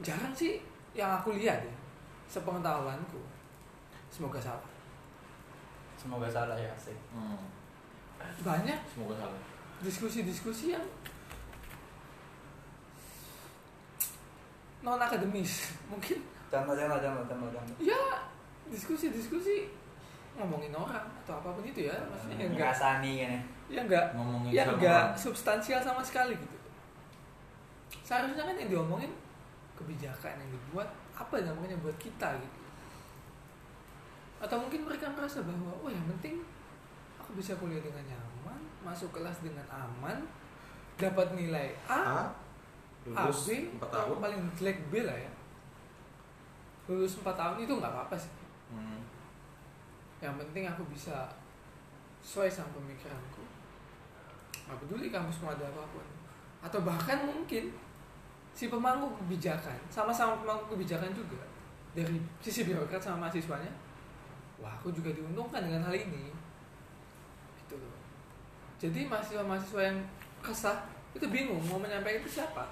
Jarang 0.00 0.32
sih 0.32 0.58
yang 0.96 1.12
aku 1.14 1.36
lihat 1.36 1.60
ya 1.60 1.74
sepengetahuanku. 2.26 3.20
Semoga 4.08 4.40
salah. 4.40 4.64
Semoga 5.96 6.28
salah 6.30 6.56
ya 6.56 6.70
sih 6.78 6.94
Hmm. 7.10 7.38
banyak 8.42 8.78
Semoga 8.88 9.14
salah. 9.18 9.40
diskusi-diskusi 9.82 10.72
yang 10.72 10.86
non 14.82 15.00
akademis. 15.02 15.74
Mungkin 15.90 16.22
contoh 16.46 16.74
contoh 16.78 16.98
contoh 17.02 17.24
contoh 17.26 17.48
contoh 17.50 17.76
ya 17.82 17.98
diskusi-diskusi 18.70 19.66
ngomongin 20.36 20.72
orang 20.76 21.06
atau 21.24 21.40
apa 21.40 21.48
pun 21.56 21.64
itu 21.64 21.88
ya 21.88 21.96
maksudnya 22.12 22.36
yang 22.36 22.52
enggak 22.52 22.72
ngerasani 22.76 23.12
kan 23.16 23.30
ya? 23.32 23.40
yang 23.66 23.84
enggak 23.88 24.06
Ngomongin 24.12 24.50
yang 24.52 24.68
enggak 24.76 25.04
substansial 25.16 25.80
sama 25.80 26.02
sekali 26.04 26.36
gitu. 26.36 26.56
Seharusnya 28.04 28.44
kan 28.44 28.54
yang 28.54 28.70
diomongin 28.70 29.10
kebijakan 29.74 30.38
yang 30.38 30.50
dibuat 30.52 30.88
apa 31.16 31.40
namanya 31.40 31.76
buat 31.80 31.96
kita 31.96 32.36
gitu. 32.38 32.58
Atau 34.38 34.60
mungkin 34.60 34.84
mereka 34.84 35.08
merasa 35.10 35.40
bahwa 35.42 35.72
oh 35.80 35.90
yang 35.90 36.04
penting 36.16 36.44
aku 37.16 37.34
bisa 37.34 37.56
kuliah 37.56 37.80
dengan 37.80 38.04
nyaman 38.04 38.60
masuk 38.84 39.10
kelas 39.16 39.42
dengan 39.42 39.64
aman 39.72 40.22
dapat 40.96 41.34
nilai 41.34 41.74
A, 41.88 42.00
A 42.00 42.20
Lulus 43.06 43.46
B 43.46 43.70
4 43.78 43.86
atau 43.86 44.14
tahun. 44.14 44.18
paling 44.18 44.40
jelek 44.58 44.78
B 44.90 45.06
lah 45.06 45.14
ya. 45.14 45.32
Lulus 46.90 47.18
4 47.18 47.26
tahun 47.34 47.56
itu 47.62 47.72
nggak 47.78 47.92
apa-apa 47.92 48.16
sih. 48.18 48.32
Hmm. 48.74 49.05
Yang 50.26 50.34
penting 50.34 50.66
aku 50.66 50.82
bisa 50.90 51.30
sesuai 52.18 52.50
sama 52.50 52.74
pemikiranku. 52.74 53.46
Nggak 54.66 54.78
peduli 54.82 55.06
kampusmu 55.14 55.54
ada 55.54 55.70
apa 55.70 55.86
pun. 55.94 56.02
Atau 56.58 56.82
bahkan 56.82 57.22
mungkin 57.22 57.70
si 58.50 58.66
pemangku 58.66 59.06
kebijakan 59.22 59.78
sama-sama 59.86 60.34
pemangku 60.42 60.74
kebijakan 60.74 61.14
juga 61.14 61.38
dari 61.94 62.18
sisi 62.40 62.64
birokrat 62.64 62.98
sama 62.98 63.28
mahasiswanya 63.28 63.68
wah 64.56 64.72
aku 64.72 64.88
juga 64.90 65.14
diuntungkan 65.14 65.62
dengan 65.62 65.86
hal 65.86 65.94
ini. 65.94 66.34
Gitu 67.62 67.78
loh. 67.78 67.94
Jadi 68.82 69.06
mahasiswa-mahasiswa 69.06 69.80
yang 69.86 69.98
kesah 70.42 70.90
itu 71.14 71.26
bingung 71.30 71.62
mau 71.70 71.78
menyampaikan 71.78 72.26
itu 72.26 72.42
siapa. 72.42 72.66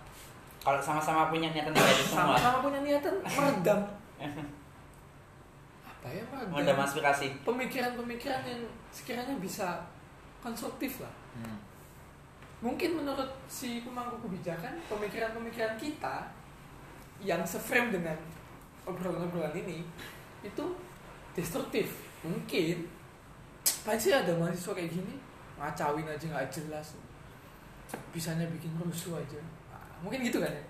Kalau 0.58 0.80
sama-sama 0.82 1.30
punya 1.30 1.54
niatan 1.54 1.70
semua. 1.76 2.34
Sama-sama 2.34 2.58
punya 2.64 2.80
niatan 2.82 3.14
meredam 3.22 3.80
apa 6.04 6.12
ya 6.12 6.20
meredam 6.28 6.76
ada 6.76 6.84
aspirasi 6.84 7.32
pemikiran-pemikiran 7.48 8.44
yang 8.44 8.60
sekiranya 8.92 9.32
bisa 9.40 9.80
konstruktif 10.44 11.00
lah. 11.00 11.08
Hmm. 11.32 11.56
Mungkin 12.60 13.00
menurut 13.00 13.32
si 13.48 13.80
pemangku 13.80 14.20
kebijakan, 14.28 14.76
pemikiran-pemikiran 14.92 15.80
kita 15.80 16.28
yang 17.24 17.40
seframe 17.48 17.88
dengan 17.88 18.20
obrolan-obrolan 18.84 19.56
ini 19.56 19.80
itu 20.44 20.64
destruktif. 21.32 22.04
Mungkin 22.20 22.84
pasti 23.64 24.12
ada 24.12 24.36
mahasiswa 24.36 24.76
kayak 24.76 24.92
gini 24.92 25.16
ngacawin 25.56 26.04
aja 26.04 26.28
nggak 26.28 26.52
jelas, 26.52 27.00
bisanya 28.12 28.44
bikin 28.52 28.76
rusuh 28.76 29.16
aja. 29.16 29.40
Nah, 29.72 30.04
mungkin 30.04 30.20
gitu 30.20 30.44
kan 30.44 30.52
ya. 30.52 30.64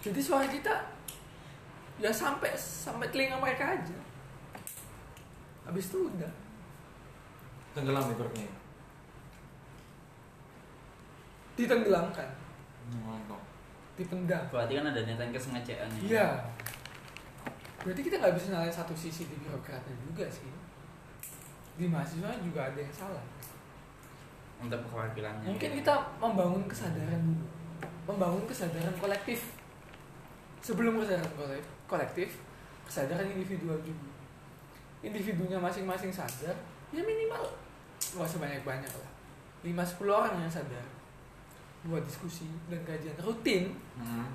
Jadi 0.00 0.20
suara 0.24 0.48
kita 0.48 0.72
ya 2.00 2.08
sampai 2.08 2.56
sampai 2.56 3.12
telinga 3.12 3.36
mereka 3.36 3.76
aja. 3.76 4.05
Habis 5.66 5.90
itu 5.90 5.98
udah. 6.06 6.32
Tenggelam 7.74 8.08
ibaratnya. 8.08 8.48
ditenggelamkan, 11.56 12.28
Mantap. 13.00 13.40
dipendam. 13.96 14.44
berarti 14.52 14.76
kan 14.76 14.92
ada 14.92 15.00
niatan 15.08 15.32
kesengajaan 15.32 15.88
ya. 15.88 16.00
Iya. 16.04 16.28
Berarti 17.80 18.00
kita 18.04 18.20
nggak 18.20 18.36
bisa 18.36 18.52
nyalain 18.52 18.68
satu 18.68 18.92
sisi 18.92 19.24
di 19.24 19.40
birokratnya 19.40 19.96
juga 20.04 20.28
sih. 20.28 20.52
Di 21.80 21.88
mahasiswa 21.88 22.28
juga 22.44 22.60
ada 22.60 22.76
yang 22.76 22.92
salah. 22.92 23.24
untuk 24.56 24.80
perwakilannya 24.88 25.52
Mungkin 25.52 25.68
kita 25.80 25.92
membangun 26.16 26.64
kesadaran 26.64 27.20
dulu, 27.20 27.44
membangun 28.08 28.44
kesadaran 28.48 28.96
kolektif. 28.96 29.52
Sebelum 30.64 30.96
kesadaran 30.96 31.28
kolek- 31.36 31.68
kolektif, 31.84 32.40
kesadaran 32.88 33.28
individual 33.28 33.76
juga. 33.84 34.15
Individunya 35.04 35.58
masing-masing 35.60 36.10
sadar, 36.10 36.56
ya 36.92 37.00
minimal 37.04 37.44
nggak 38.16 38.28
sebanyak 38.28 38.62
banyak 38.64 38.92
lah. 38.92 39.10
5-10 39.64 40.06
orang 40.08 40.34
yang 40.40 40.52
sadar 40.52 40.86
buat 41.86 42.02
diskusi 42.02 42.50
dan 42.66 42.82
kajian 42.82 43.14
rutin. 43.22 43.70
Hmm. 43.94 44.26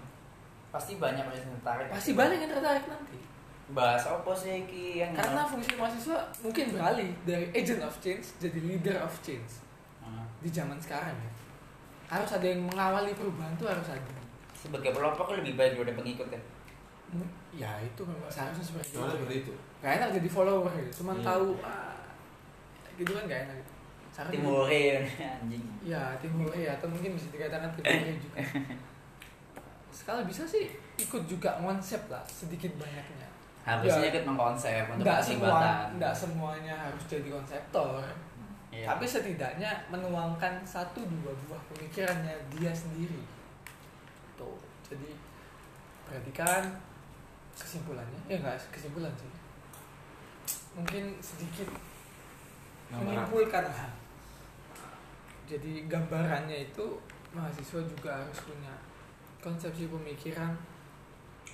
pasti 0.71 0.95
banyak 0.95 1.27
yang 1.27 1.51
tertarik. 1.59 1.91
Pasti 1.91 2.15
banyak 2.15 2.39
yang 2.39 2.51
tertarik 2.55 2.87
nanti. 2.87 3.19
Bahas 3.75 4.07
apa 4.07 4.31
sih 4.31 4.63
ki 4.63 5.03
yang 5.03 5.11
karena 5.11 5.43
fungsi 5.43 5.75
mahasiswa 5.75 6.31
mungkin 6.39 6.71
beralih 6.71 7.11
dari 7.27 7.51
agent 7.51 7.83
of 7.83 7.91
change 7.99 8.31
jadi 8.39 8.59
leader 8.63 8.97
of 9.03 9.11
change. 9.19 9.59
Hmm. 9.99 10.23
di 10.39 10.47
zaman 10.47 10.79
sekarang 10.79 11.11
ya. 11.11 11.31
Harus 12.07 12.31
ada 12.31 12.47
yang 12.47 12.63
mengawali 12.63 13.11
perubahan 13.11 13.51
tuh 13.59 13.67
harus 13.67 13.87
ada. 13.91 14.15
Sebagai 14.55 14.95
pelopor 14.95 15.35
lebih 15.35 15.59
baik 15.59 15.75
daripada 15.75 15.99
pengikut 15.99 16.27
kan 16.31 16.41
Hmm, 17.11 17.27
ya 17.51 17.71
itu 17.77 18.01
memang 18.01 18.27
seharusnya 18.27 18.63
seperti 18.63 18.95
Soalnya 18.95 19.07
itu 19.07 19.15
seperti 19.17 19.35
itu. 19.41 19.53
gak 19.77 19.91
enak 19.97 20.09
jadi 20.13 20.29
follower 20.29 20.71
gitu 20.77 20.91
cuman 20.99 21.15
Iya. 21.15 21.25
tahu 21.25 21.47
ah, 21.59 21.95
gitu 22.93 23.11
kan 23.11 23.23
gak 23.25 23.41
enak 23.45 23.55
gitu. 23.57 23.71
Tim 24.11 24.43
hore 24.43 24.83
anjing 25.35 25.63
ya 25.81 26.03
tim 26.17 26.33
hore 26.37 26.63
atau 26.65 26.87
mungkin 26.87 27.11
bisa 27.13 27.27
dikatakan 27.29 27.69
tim 27.71 27.83
hore 27.83 28.11
juga 28.15 28.37
sekali 29.91 30.21
bisa 30.23 30.43
sih 30.43 30.71
ikut 30.97 31.23
juga 31.25 31.57
konsep 31.57 31.99
lah 32.07 32.23
sedikit 32.23 32.71
banyaknya 32.75 33.27
harusnya 33.61 34.01
Ya. 34.01 34.11
ikut 34.11 34.23
mengkonsep 34.25 34.85
untuk 34.89 35.03
nggak 35.03 35.19
semua 35.19 35.47
keterlibatan. 35.51 35.87
nggak 35.95 36.13
semuanya 36.15 36.75
harus 36.79 37.03
jadi 37.05 37.29
konseptor 37.29 38.01
Iya. 38.71 38.87
tapi 38.87 39.03
setidaknya 39.03 39.67
menuangkan 39.87 40.63
satu 40.63 41.03
dua 41.03 41.35
buah 41.41 41.59
pemikirannya 41.67 42.31
dia 42.49 42.71
sendiri 42.71 43.19
tuh 44.33 44.55
jadi 44.81 45.11
perhatikan 46.07 46.63
kesimpulannya 47.57 48.21
ya 48.27 48.37
nggak 48.39 48.57
kesimpulan 48.71 49.11
sih 49.15 49.31
mungkin 50.71 51.03
sedikit 51.19 51.67
Gambaran. 52.87 53.07
menyimpulkan 53.07 53.63
lah. 53.67 53.91
jadi 55.47 55.87
gambarannya 55.87 56.71
itu 56.71 56.85
mahasiswa 57.31 57.79
juga 57.83 58.11
harus 58.23 58.39
punya 58.43 58.71
konsepsi 59.43 59.87
pemikiran 59.87 60.55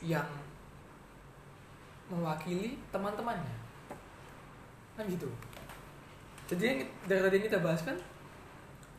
yang 0.01 0.25
mewakili 2.07 2.77
teman-temannya 2.89 3.57
kan 4.93 5.05
gitu 5.05 5.29
jadi 6.47 6.63
yang 6.63 6.79
dari 7.05 7.21
tadi 7.21 7.37
kita 7.43 7.57
bahas 7.59 7.81
kan 7.83 7.97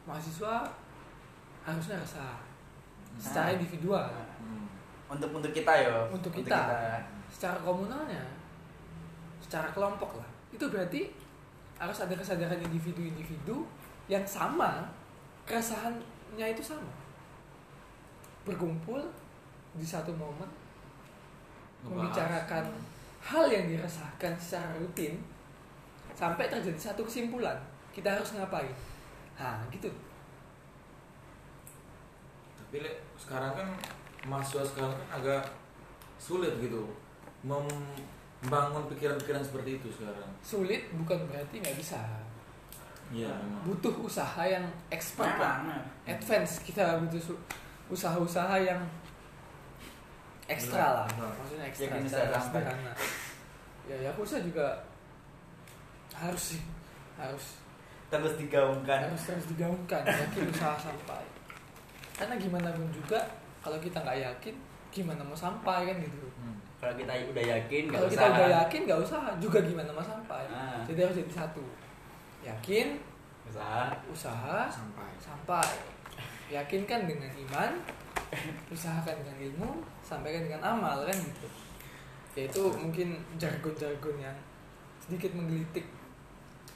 mahasiswa 0.05 0.67
harusnya 1.65 1.97
rasa 2.01 2.39
secara 3.19 3.51
Ah. 3.51 3.55
individual. 3.57 4.07
Untuk 5.09 5.31
untuk 5.33 5.53
kita 5.53 5.73
ya. 5.73 6.05
Untuk 6.13 6.33
kita. 6.33 6.61
secara 7.29 7.61
komunalnya 7.61 8.25
secara 9.49 9.73
kelompok 9.73 10.21
lah. 10.21 10.29
Itu 10.53 10.69
berarti 10.69 11.09
harus 11.81 11.99
ada 12.05 12.13
kesadaran 12.13 12.61
individu-individu 12.61 13.65
yang 14.13 14.25
sama 14.29 14.85
keresahannya 15.49 16.47
itu 16.53 16.61
sama. 16.61 16.93
Berkumpul 18.45 19.01
di 19.77 19.87
satu 19.89 20.13
momen 20.13 20.45
Ngebahas. 20.45 21.89
membicarakan 21.89 22.65
hal 23.25 23.45
yang 23.49 23.65
dirasakan 23.73 24.33
secara 24.37 24.77
rutin 24.77 25.17
sampai 26.13 26.53
terjadi 26.53 26.93
satu 26.93 27.05
kesimpulan. 27.09 27.57
Kita 27.95 28.13
harus 28.13 28.37
ngapain? 28.37 28.75
Nah 29.41 29.65
gitu. 29.73 29.89
Tapi 32.61 32.85
Le, 32.85 32.93
sekarang 33.17 33.57
kan 33.57 33.69
mahasiswa 34.29 34.63
sekarang 34.63 34.93
kan 34.93 35.03
agak 35.15 35.43
sulit 36.17 36.53
gitu 36.59 36.85
membangun 37.43 38.85
pikiran-pikiran 38.89 39.41
seperti 39.41 39.79
itu 39.79 39.89
sekarang. 39.91 40.29
sulit 40.41 40.83
bukan 40.95 41.19
berarti 41.27 41.59
nggak 41.59 41.75
bisa 41.75 41.99
Iya. 43.09 43.33
memang. 43.33 43.65
butuh 43.65 43.95
usaha 43.99 44.43
yang 44.45 44.69
expert 44.89 45.33
lah 45.35 45.65
Memang, 45.65 45.81
advance 46.05 46.61
kita 46.61 47.01
butuh 47.01 47.41
usaha-usaha 47.89 48.53
yang 48.61 48.85
ekstra 50.45 50.85
lah 50.95 51.09
Benar. 51.09 51.33
maksudnya 51.35 51.65
ekstra 51.67 51.85
Yakin 51.89 52.03
bisa 52.05 52.17
secara 52.19 52.37
sampai. 52.37 52.61
sederhana 52.61 52.93
ya 53.85 53.97
Yakuza 54.05 54.37
juga 54.41 54.67
harus 56.13 56.45
sih 56.53 56.63
harus 57.17 57.57
terus 58.09 58.35
digaungkan 58.37 59.09
harus 59.09 59.23
terus 59.25 59.47
digaungkan 59.49 60.03
yakin 60.05 60.45
usaha 60.49 60.77
sampai 60.79 61.25
karena 62.13 62.35
gimana 62.37 62.69
pun 62.73 62.89
juga 62.91 63.21
kalau 63.65 63.79
kita 63.83 63.99
nggak 64.01 64.19
yakin 64.23 64.55
gimana 64.89 65.21
mau 65.21 65.37
sampai 65.37 65.93
kan 65.93 65.97
gitu? 66.01 66.29
Hmm. 66.41 66.57
kalau 66.79 66.95
kita 66.95 67.13
udah 67.35 67.45
yakin 67.45 67.83
nggak 67.91 67.99
kalau 67.99 68.09
usah 68.09 68.15
kita 68.15 68.27
udah 68.31 68.51
yakin 68.63 68.81
nggak 68.87 69.01
usah 69.03 69.21
juga 69.43 69.59
gimana 69.63 69.91
mau 69.93 70.05
sampai? 70.05 70.43
Ah. 70.49 70.81
jadi 70.87 71.07
harus 71.07 71.17
jadi 71.21 71.33
satu. 71.45 71.65
Yakin 72.47 72.87
usaha. 73.49 73.93
usaha 74.13 74.59
Sampai. 74.69 75.11
sampai. 75.19 75.69
Yakinkan 76.49 77.05
dengan 77.05 77.29
iman 77.29 77.73
usahakan 78.73 79.25
dengan 79.25 79.37
ilmu 79.41 79.71
sampaikan 80.05 80.45
dengan 80.45 80.61
amal 80.65 81.05
kan 81.05 81.17
gitu. 81.17 81.49
Ya 82.37 82.43
itu 82.47 82.63
mungkin 82.77 83.19
jargon-jargon 83.41 84.17
yang 84.21 84.37
sedikit 85.01 85.33
menggelitik. 85.33 85.89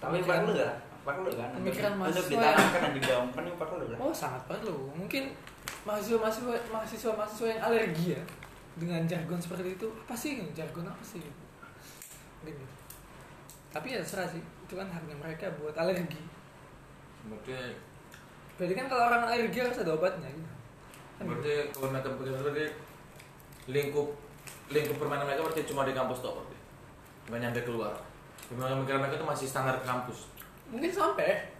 Tapi 0.01 0.25
perlu 0.25 0.57
nggak 0.57 0.75
perlu 1.03 1.31
kan? 1.37 1.49
untuk, 1.53 1.61
Pemikiran 1.67 1.93
untuk 1.95 2.01
mahasiswa 2.01 2.31
ditanamkan 2.31 2.81
dan 2.81 2.93
digaungkan 2.97 3.43
itu 3.47 3.57
perlu 3.59 3.85
kan 3.93 3.97
oh 4.01 4.13
sangat 4.15 4.43
perlu. 4.49 4.77
Mungkin 4.97 5.25
mahasiswa-mahasiswa 5.83 6.55
mahasiswa-mahasiswa 6.71 7.47
yang 7.51 7.63
alergi 7.63 8.07
ya 8.15 8.23
dengan 8.79 9.03
jargon 9.05 9.37
seperti 9.37 9.77
itu 9.77 9.87
apa 9.91 10.15
sih 10.17 10.41
jargon 10.55 10.87
apa 10.87 11.03
sih 11.05 11.21
gitu. 12.43 12.65
tapi 13.69 13.93
ya 13.93 13.99
terserah 14.01 14.29
sih 14.31 14.41
itu 14.41 14.75
kan 14.75 14.89
haknya 14.89 15.17
mereka 15.19 15.51
buat 15.59 15.75
alergi 15.77 16.23
Berarti 17.23 17.55
berarti 18.59 18.75
kan 18.75 18.87
kalau 18.91 19.05
orang 19.07 19.23
alergi 19.31 19.59
harus 19.63 19.79
ada 19.79 19.95
obatnya 19.95 20.27
gitu 20.27 20.51
Kan 21.19 21.23
gitu. 21.23 21.31
berarti 21.31 21.53
kalau 21.71 21.89
mereka 21.95 22.09
bekerja 22.15 22.35
seperti 22.39 22.65
lingkup 23.71 24.09
lingkup 24.75 24.97
permainan 24.99 25.27
mereka 25.31 25.47
berarti 25.47 25.63
cuma 25.69 25.87
di 25.87 25.95
kampus 25.95 26.19
tok 26.19 26.35
berarti. 26.35 26.57
Nggak 27.31 27.41
nyampe 27.47 27.61
keluar. 27.63 27.95
Pemikiran 28.51 29.01
mereka 29.07 29.17
itu 29.23 29.27
masih 29.29 29.47
standar 29.47 29.77
kampus. 29.87 30.27
mungkin 30.73 30.89
sampai 30.89 31.53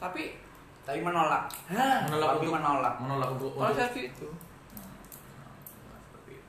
tapi 0.00 0.40
tapi 0.84 1.00
menolak 1.00 1.48
Hah, 1.72 2.04
Menolak 2.08 2.28
tapi 2.36 2.44
untuk 2.44 2.54
menolak 2.60 2.94
menolak 3.00 3.28
untuk 3.32 3.50
selfie 3.72 4.12
itu 4.12 4.28
Seperti 6.12 6.32
itu. 6.36 6.42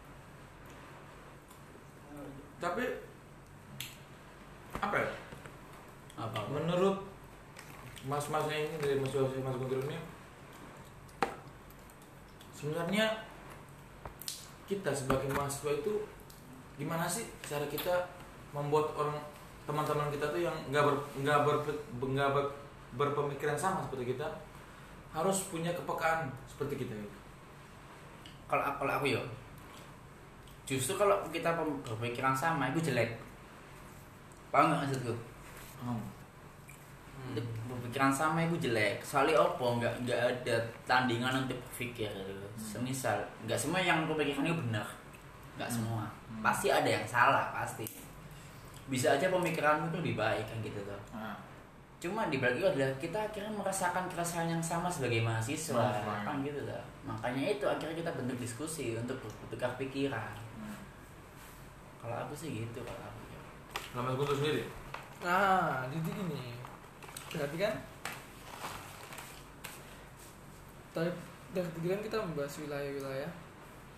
Tapi 2.60 2.84
apa 4.76 4.96
ya? 5.00 5.12
apa 6.16 6.40
Menurut 6.52 6.98
mas-masnya 8.06 8.70
ini 8.70 8.76
dari 8.80 8.96
mas 9.00 9.12
mas 9.12 9.34
mas 9.42 9.56
Guntur 9.58 9.82
ini 9.88 9.98
sebenarnya 12.56 13.26
kita 14.66 14.90
sebagai 14.90 15.30
mahasiswa 15.34 15.74
itu 15.76 15.94
gimana 16.76 17.06
sih 17.06 17.30
cara 17.46 17.66
kita 17.70 18.10
membuat 18.56 18.94
orang 18.98 19.20
teman-teman 19.66 20.10
kita 20.14 20.30
tuh 20.30 20.42
yang 20.42 20.56
nggak 20.70 20.82
ber 20.86 20.96
nggak 21.22 21.40
ber 21.46 21.56
nggak 22.02 22.30
ber, 22.34 22.46
berpemikiran 22.96 23.56
sama 23.56 23.80
seperti 23.80 24.12
kita 24.12 24.28
harus 25.12 25.48
punya 25.48 25.72
kepekaan 25.72 26.28
seperti 26.46 26.76
kita 26.78 26.94
gitu. 26.94 27.18
kalau 28.46 28.62
aku 28.62 28.78
kalau 28.82 28.94
aku 28.96 29.08
ya 29.10 29.22
justru 30.64 30.94
kalau 30.94 31.16
kita 31.30 31.54
pem- 31.54 31.80
berpikiran 31.82 32.34
sama 32.34 32.68
itu 32.68 32.82
jelek 32.84 33.16
paham 34.50 34.70
nggak 34.70 34.82
maksudku 34.84 35.14
Hmm. 35.78 36.02
Berpikiran 37.68 38.10
sama 38.10 38.42
itu 38.42 38.56
jelek 38.60 39.02
soalnya 39.02 39.36
opo 39.36 39.76
nggak 39.76 39.92
nggak 40.02 40.20
ada 40.20 40.56
tandingan 40.86 41.44
untuk 41.44 41.58
berpikir 41.60 42.08
gitu. 42.08 42.48
semisal 42.56 43.18
nggak 43.44 43.58
semua 43.58 43.78
yang 43.78 44.06
pikirkan 44.08 44.46
itu 44.46 44.56
benar 44.62 44.86
nggak 45.56 45.66
Hmm. 45.66 45.76
semua 45.76 46.04
Hmm. 46.30 46.42
pasti 46.42 46.68
ada 46.70 46.86
yang 46.86 47.04
salah 47.04 47.50
pasti 47.52 47.86
bisa 48.86 49.10
aja 49.12 49.28
pemikiranmu 49.28 49.90
itu 49.90 49.98
lebih 50.02 50.16
baik 50.16 50.46
kan 50.46 50.58
gitu 50.62 50.78
tuh 50.80 51.02
Nah, 51.12 51.34
cuma 52.06 52.30
di 52.30 52.38
balik 52.38 52.62
itu 52.62 52.68
adalah 52.70 52.94
kita 53.02 53.18
akhirnya 53.18 53.50
merasakan 53.50 54.06
keresahan 54.06 54.46
yang 54.46 54.62
sama 54.62 54.86
sebagai 54.86 55.26
mahasiswa 55.26 55.74
Mahasiswa. 55.74 56.22
kan 56.22 56.38
gitu 56.46 56.60
tuh 56.62 56.84
makanya 57.02 57.58
itu 57.58 57.66
akhirnya 57.66 57.98
kita 58.06 58.12
bentuk 58.14 58.38
diskusi 58.38 58.94
untuk 58.94 59.18
bertukar 59.50 59.74
pikiran 59.82 60.38
hmm. 60.62 60.78
kalau 62.06 62.30
aku 62.30 62.38
sih 62.38 62.62
gitu 62.62 62.80
kalau 62.86 63.02
aku 63.02 63.22
Mas 63.98 64.14
Guntur 64.14 64.38
sendiri 64.38 64.64
nah 65.26 65.90
jadi 65.90 66.06
gini 66.06 66.54
berarti 67.34 67.58
kan 67.58 67.74
dari 70.94 71.12
dari 71.52 71.68
tadi 71.74 71.88
kan 71.90 72.02
kita 72.06 72.18
membahas 72.22 72.54
wilayah-wilayah 72.62 73.32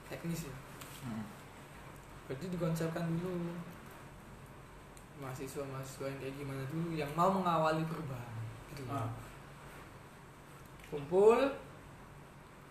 teknis 0.08 0.48
ya 0.48 0.56
Hmm. 0.98 1.24
berarti 2.26 2.50
dikonsepkan 2.52 3.06
dulu 3.22 3.54
mahasiswa-mahasiswa 5.18 6.06
yang 6.10 6.20
kayak 6.22 6.36
gimana 6.38 6.62
dulu 6.70 6.90
yang 6.94 7.12
mau 7.18 7.34
mengawali 7.34 7.82
perubahan 7.90 8.34
gitu. 8.74 8.86
Ah. 8.90 9.10
kumpul 10.88 11.42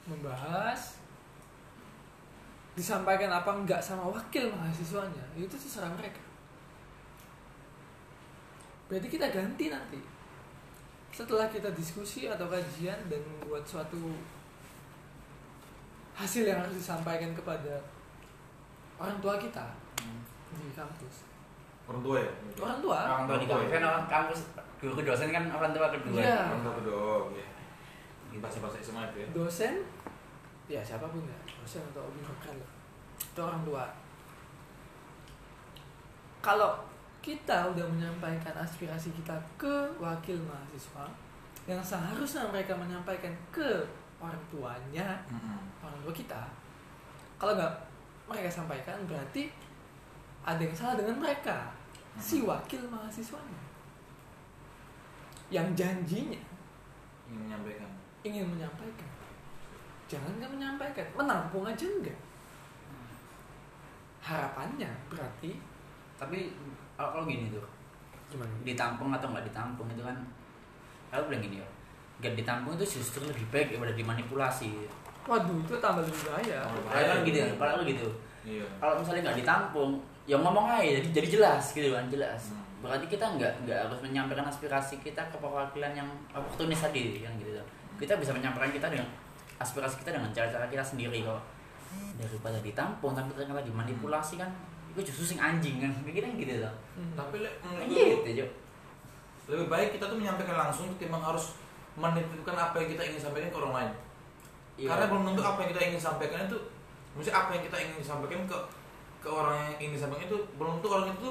membahas 0.07 1.03
disampaikan 2.79 3.33
apa 3.33 3.51
enggak 3.51 3.83
sama 3.83 4.07
wakil 4.07 4.47
mahasiswanya 4.55 5.25
itu 5.35 5.51
terserah 5.51 5.91
mereka 5.97 6.23
berarti 8.87 9.09
kita 9.11 9.27
ganti 9.33 9.67
nanti 9.67 9.99
setelah 11.11 11.49
kita 11.51 11.73
diskusi 11.75 12.29
atau 12.29 12.47
kajian 12.47 13.09
dan 13.09 13.21
membuat 13.25 13.65
suatu 13.67 14.15
hasil 16.15 16.47
yang 16.47 16.61
harus 16.63 16.79
disampaikan 16.79 17.33
kepada 17.35 17.81
orang 19.01 19.19
tua 19.19 19.37
kita 19.41 19.67
Hmm. 19.97 20.23
di 20.53 20.71
kampus 20.77 21.25
Orang 21.87 22.03
tua 22.03 22.17
ya? 22.19 22.31
orang 22.57 22.79
tua 22.81 22.99
orang 23.07 23.25
tua 23.25 23.37
di 23.37 23.47
kampus 23.47 23.71
kan 23.71 23.83
orang 23.85 24.05
kampus 24.07 24.41
guru 24.77 25.01
dosen 25.01 25.29
kan 25.31 25.45
orang 25.49 25.71
tua 25.71 25.87
kedua 25.89 26.19
Iya. 26.19 26.37
Orang 26.47 26.63
tua 26.63 26.75
kedua, 26.77 26.99
oke. 27.25 27.43
Bahasa-bahasa 28.37 28.77
SMA 28.81 29.03
itu 29.09 29.17
ya. 29.23 29.29
dosen 29.33 29.75
ya 30.67 30.81
siapa 30.83 31.07
pun 31.07 31.23
ya 31.23 31.39
dosen 31.57 31.79
atau 31.87 32.03
lah 32.03 32.69
itu 33.17 33.41
orang 33.41 33.63
tua 33.63 33.85
kalau 36.41 36.75
kita 37.21 37.67
udah 37.67 37.87
menyampaikan 37.87 38.55
aspirasi 38.55 39.11
kita 39.13 39.35
ke 39.57 39.75
wakil 39.99 40.39
mahasiswa 40.43 41.07
yang 41.67 41.83
seharusnya 41.83 42.47
mereka 42.47 42.75
menyampaikan 42.75 43.31
ke 43.51 43.83
orang 44.19 44.39
tuanya 44.47 45.19
Hmm. 45.27 45.59
orang 45.83 45.99
tua 46.01 46.13
kita 46.13 46.43
kalau 47.37 47.55
nggak 47.55 47.73
mereka 48.27 48.51
sampaikan 48.53 48.99
berarti 49.07 49.51
ada 50.47 50.63
yang 50.63 50.77
salah 50.77 50.95
dengan 50.95 51.19
mereka. 51.19 51.75
Si 52.17 52.47
wakil 52.47 52.81
mahasiswanya. 52.89 53.61
Yang 55.53 55.69
janjinya 55.77 56.43
Ingin 57.27 57.43
menyampaikan. 57.45 57.91
ingin 58.23 58.47
menyampaikan. 58.47 59.11
Jangan 60.07 60.31
nggak 60.39 60.51
menyampaikan. 60.55 61.07
Menampung 61.19 61.67
aja 61.67 61.85
enggak 61.85 62.17
harapannya 64.27 64.91
berarti 65.07 65.55
tapi 66.19 66.51
kalau 66.99 67.11
kalau 67.15 67.25
gini 67.29 67.53
tuh. 67.55 67.63
Gimana? 68.27 68.51
Ditampung 68.67 69.15
atau 69.15 69.31
nggak 69.31 69.47
ditampung 69.47 69.87
itu 69.93 70.03
kan 70.03 70.17
aku 71.15 71.31
bilang 71.31 71.43
gini 71.47 71.57
ya. 71.63 71.69
Nggak 72.19 72.35
ditampung 72.43 72.75
itu 72.75 72.99
justru 72.99 73.23
lebih 73.23 73.47
baik 73.55 73.77
daripada 73.77 73.95
dimanipulasi. 73.95 74.73
Waduh 75.31 75.63
itu 75.63 75.75
tambah 75.79 76.03
lebih 76.03 76.23
bahaya. 76.27 76.59
Oh, 76.67 76.81
kalau 76.91 77.07
kan 77.07 77.19
gitu 77.23 77.39
kalau 77.55 77.73
aku 77.79 77.85
gitu. 77.87 78.09
Iya. 78.47 78.67
kalau 78.79 78.95
misalnya 79.03 79.23
nggak 79.31 79.39
ditampung 79.43 79.93
ya 80.27 80.37
ngomong 80.37 80.67
aja 80.69 80.99
jadi, 80.99 81.09
jadi 81.13 81.29
jelas 81.33 81.65
gitu 81.71 81.91
kan 81.91 82.07
jelas 82.07 82.53
Hmm. 82.77 82.93
berarti 82.93 83.09
kita 83.09 83.25
nggak 83.25 83.53
nggak 83.65 83.79
harus 83.83 83.99
menyampaikan 84.01 84.45
aspirasi 84.45 85.01
kita 85.01 85.19
ke 85.27 85.37
perwakilan 85.37 85.91
yang 85.93 86.05
oportunis 86.31 86.77
tadi 86.79 87.19
kan 87.19 87.33
gitu 87.35 87.57
kita 87.97 88.15
bisa 88.17 88.31
menyampaikan 88.31 88.69
kita 88.69 88.87
dengan 88.87 89.09
aspirasi 89.57 89.97
kita 89.99 90.13
dengan 90.13 90.29
cara-cara 90.29 90.69
kita 90.69 90.85
sendiri 90.85 91.25
kok 91.25 91.41
daripada 92.15 92.61
ditampung 92.61 93.17
tapi 93.17 93.33
ternyata 93.33 93.65
dimanipulasi 93.65 94.37
kan 94.37 94.53
itu 94.93 95.01
justru 95.05 95.25
sing 95.27 95.39
anjing 95.39 95.79
kan 95.79 95.89
mikirnya 96.03 96.37
gitu 96.37 96.53
tuh 96.59 96.75
Hmm. 96.95 97.13
Tapi 97.15 97.37
le- 97.39 97.57
gitu 97.87 98.31
Jo. 98.35 98.47
lebih 99.47 99.69
baik 99.69 99.89
kita 99.95 100.05
tuh 100.07 100.17
menyampaikan 100.17 100.57
langsung 100.59 100.91
ketimbang 100.95 101.23
harus 101.23 101.57
menitipkan 101.95 102.53
apa 102.53 102.77
yang 102.77 102.89
kita 102.93 103.03
ingin 103.05 103.21
sampaikan 103.23 103.49
ke 103.49 103.57
orang 103.57 103.73
lain. 103.73 103.93
Iya. 104.77 104.89
Karena 104.91 105.05
belum 105.07 105.23
tentu 105.25 105.41
apa 105.41 105.59
yang 105.61 105.71
kita 105.73 105.83
ingin 105.87 106.01
sampaikan 106.03 106.41
itu, 106.45 106.59
maksudnya 107.15 107.37
apa 107.37 107.51
yang 107.55 107.63
kita 107.65 107.77
ingin 107.79 108.03
sampaikan 108.03 108.41
ke 108.45 108.57
ke 109.27 109.31
orang 109.33 109.59
yang 109.59 109.75
ingin 109.83 109.93
disampaikan 109.99 110.31
itu 110.31 110.39
belum 110.55 110.79
tentu 110.79 110.89
orang 110.89 111.11
itu 111.11 111.31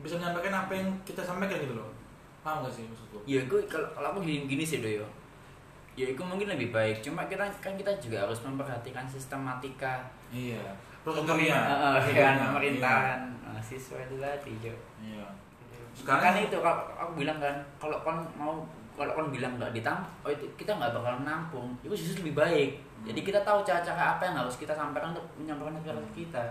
bisa 0.00 0.16
menyampaikan 0.16 0.54
apa 0.56 0.72
yang 0.72 0.88
kita 1.04 1.20
sampaikan 1.20 1.60
gitu 1.60 1.76
loh. 1.76 1.92
Paham 2.40 2.64
gak 2.64 2.72
sih 2.72 2.88
maksudku? 2.88 3.20
ya 3.28 3.44
gue 3.44 3.60
kalau 3.68 3.84
kalau 3.92 4.16
aku 4.16 4.24
gini, 4.24 4.48
gini 4.48 4.64
sih 4.64 4.80
doyo 4.80 5.04
ya 5.92 6.06
itu 6.06 6.22
mungkin 6.22 6.48
lebih 6.48 6.70
baik 6.70 7.02
cuma 7.02 7.26
kita 7.26 7.44
kan 7.58 7.74
kita 7.74 7.90
juga 7.98 8.24
harus 8.24 8.40
memperhatikan 8.40 9.04
sistematika 9.04 10.00
Iya. 10.30 10.62
Prosedurnya. 11.02 11.58
uh, 11.58 11.98
Prosedurnya. 11.98 12.48
pemerintahan 12.48 13.20
mahasiswa 13.42 13.98
itu 14.00 14.16
tadi 14.16 14.52
Jo. 14.62 14.72
Iya. 15.02 15.26
Sekarang 15.92 16.22
kan 16.22 16.34
itu 16.38 16.56
kalau 16.56 16.78
aku 16.94 17.12
bilang 17.18 17.36
kan 17.36 17.58
kalau 17.76 17.98
kon 18.00 18.22
mau 18.38 18.62
kalau 18.94 19.12
kon 19.12 19.28
bilang 19.28 19.58
nggak 19.58 19.74
ditampung 19.74 20.08
oh 20.22 20.30
itu 20.30 20.46
kita 20.54 20.70
nggak 20.72 20.94
bakal 20.94 21.14
nampung 21.26 21.74
itu 21.82 21.92
justru 21.92 22.22
lebih 22.24 22.38
baik 22.38 22.70
jadi 23.02 23.20
kita 23.20 23.40
tahu 23.42 23.60
cara-cara 23.62 24.16
apa 24.16 24.22
yang 24.24 24.36
harus 24.38 24.54
kita 24.56 24.72
sampaikan 24.72 25.10
untuk 25.10 25.26
menyampaikan 25.36 25.74
aspirasi 25.78 26.10
kita 26.14 26.44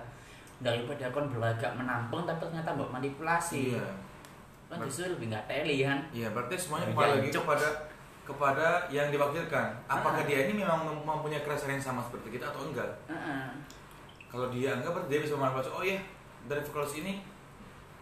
daripada 0.59 1.05
kon 1.09 1.27
berlagak 1.27 1.71
menampung 1.71 2.23
tapi 2.23 2.41
ternyata 2.41 2.69
mbak 2.71 2.89
manipulasi 2.91 3.71
Iya. 3.71 3.85
kan 4.67 4.81
justru 4.81 5.07
lebih 5.09 5.27
nggak 5.27 5.45
teli 5.45 5.77
kan 5.81 5.99
Iya, 6.09 6.27
berarti 6.29 6.55
semuanya 6.55 6.85
Ya, 6.85 6.91
kembali 6.91 7.09
lagi 7.13 7.21
jancuk. 7.27 7.43
kepada 7.45 7.67
kepada 8.23 8.67
yang 8.87 9.07
diwakilkan. 9.07 9.67
Apakah 9.87 10.19
Ah. 10.19 10.27
dia 10.27 10.39
ini 10.45 10.59
memang 10.59 10.83
mem- 10.83 10.99
mempunyai 11.01 11.39
keresahan 11.39 11.71
yang 11.71 11.85
sama 11.85 12.01
seperti 12.01 12.35
kita 12.35 12.45
atau 12.45 12.65
enggak? 12.65 12.89
Heeh. 13.05 13.47
kalau 14.27 14.49
dia 14.49 14.75
enggak 14.75 14.91
berarti 14.91 15.07
dia 15.07 15.21
bisa 15.21 15.33
memanfaatkan 15.33 15.71
oh 15.71 15.79
iya 15.81 15.95
dari 16.43 16.59
fakultas 16.59 16.97
ini 16.97 17.23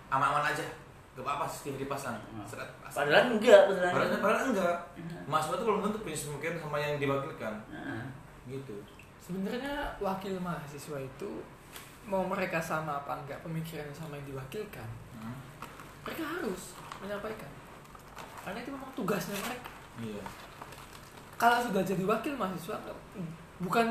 aman-aman 0.08 0.42
aja 0.48 0.66
gak 1.14 1.22
apa-apa 1.22 1.46
sistem 1.46 1.78
dipasang 1.78 2.18
Hmm. 2.26 2.42
Seret, 2.44 2.66
pasang. 2.80 3.06
Padahal 3.06 3.26
enggak 3.32 3.62
beneran. 3.70 3.92
padahal, 3.94 4.20
padahal 4.20 4.46
enggak 4.50 4.76
Nah, 4.98 5.22
mahasiswa 5.30 5.54
itu 5.54 5.64
belum 5.64 5.82
tentu 5.84 5.98
punya 6.00 6.18
pemikiran 6.18 6.58
sama 6.60 6.78
yang 6.78 6.94
diwakilkan 6.98 7.54
nah. 7.68 8.06
gitu 8.44 8.76
sebenarnya 9.20 9.74
wakil 9.98 10.34
mahasiswa 10.40 10.98
itu 11.00 11.32
mau 12.06 12.22
mereka 12.24 12.58
sama 12.58 12.96
apa 12.96 13.18
enggak 13.18 13.42
pemikirannya 13.42 13.92
sama 13.92 14.14
yang 14.16 14.28
diwakilkan 14.28 14.90
Hmm. 15.16 15.34
mereka 16.02 16.24
harus 16.24 16.62
menyampaikan 16.98 17.50
karena 18.40 18.60
itu 18.60 18.70
memang 18.70 18.92
tugasnya 18.94 19.34
mereka 19.40 19.70
iya 19.98 20.22
kalau 21.36 21.60
sudah 21.62 21.82
jadi 21.82 22.04
wakil 22.04 22.34
mahasiswa 22.34 22.78
nggak- 22.78 23.02
bukan 23.60 23.88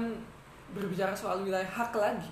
berbicara 0.71 1.11
soal 1.11 1.41
wilayah 1.41 1.67
hak 1.67 1.91
lagi 1.93 2.31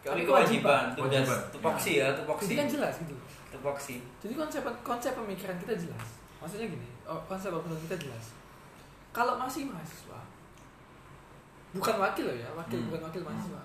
Tapi 0.00 0.24
kewajiban, 0.24 0.90
tugas 0.90 1.22
Kewajiban. 1.22 1.40
tupoksi 1.52 1.90
ya, 1.94 2.08
tupoksi. 2.14 2.44
jadi 2.46 2.56
kan 2.58 2.68
jelas 2.70 2.94
gitu 2.98 3.14
Tupoksi. 3.50 3.96
jadi 4.18 4.32
konsep 4.34 4.62
konsep 4.80 5.12
pemikiran 5.12 5.56
kita 5.56 5.74
jelas 5.78 6.06
maksudnya 6.36 6.66
gini 6.68 6.88
oh, 7.04 7.20
konsep 7.24 7.48
obrolan 7.48 7.76
kita 7.82 7.96
jelas 8.00 8.32
kalau 9.10 9.36
masih 9.36 9.64
mahasiswa 9.66 10.20
bukan 11.70 11.96
wakil 11.96 12.24
loh 12.26 12.36
ya 12.36 12.48
wakil 12.50 12.76
Hmm. 12.76 12.86
bukan 12.88 13.00
wakil 13.06 13.22
mahasiswa 13.22 13.62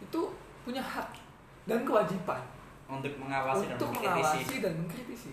itu 0.00 0.20
punya 0.62 0.82
hak 0.82 1.10
dan 1.66 1.82
kewajiban 1.86 2.42
Untuk 2.86 3.14
mengawasi 3.16 3.66
dan 3.66 3.74
untuk 3.78 3.88
mengkritisi. 3.94 4.20
mengawasi 4.20 4.56
dan 4.60 4.72
mengkritisi. 4.76 5.32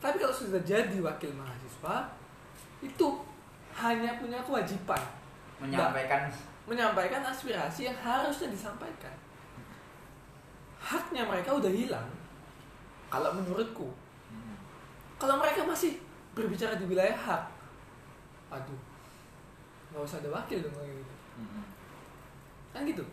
Tapi 0.00 0.16
kalau 0.16 0.32
sudah 0.32 0.62
jadi 0.64 0.96
wakil 1.02 1.30
mahasiswa 1.36 1.96
itu 2.80 3.08
hanya 3.76 4.16
punya 4.16 4.40
kewajiban. 4.40 5.02
Menyampaikan. 5.60 6.28
Menyampaikan 6.64 7.20
aspirasi 7.20 7.88
yang 7.92 7.98
harusnya 8.00 8.48
disampaikan. 8.48 9.12
Haknya 10.80 11.26
mereka 11.28 11.52
udah 11.52 11.68
hilang 11.68 12.08
kalau 13.06 13.30
menurutku. 13.34 13.86
Hmm. 14.30 14.58
kalau 15.16 15.38
mereka 15.38 15.62
masih 15.62 15.96
berbicara 16.34 16.76
di 16.76 16.84
wilayah 16.84 17.14
hak 17.16 17.42
aduh 18.52 18.80
nggak 19.90 20.02
usah 20.02 20.18
ada 20.20 20.28
wakil 20.28 20.58
dong 20.60 20.74
kayak 20.76 20.92
gitu. 21.00 21.14
Hmm. 21.40 21.64
kan 22.74 22.82
gitu 22.84 23.04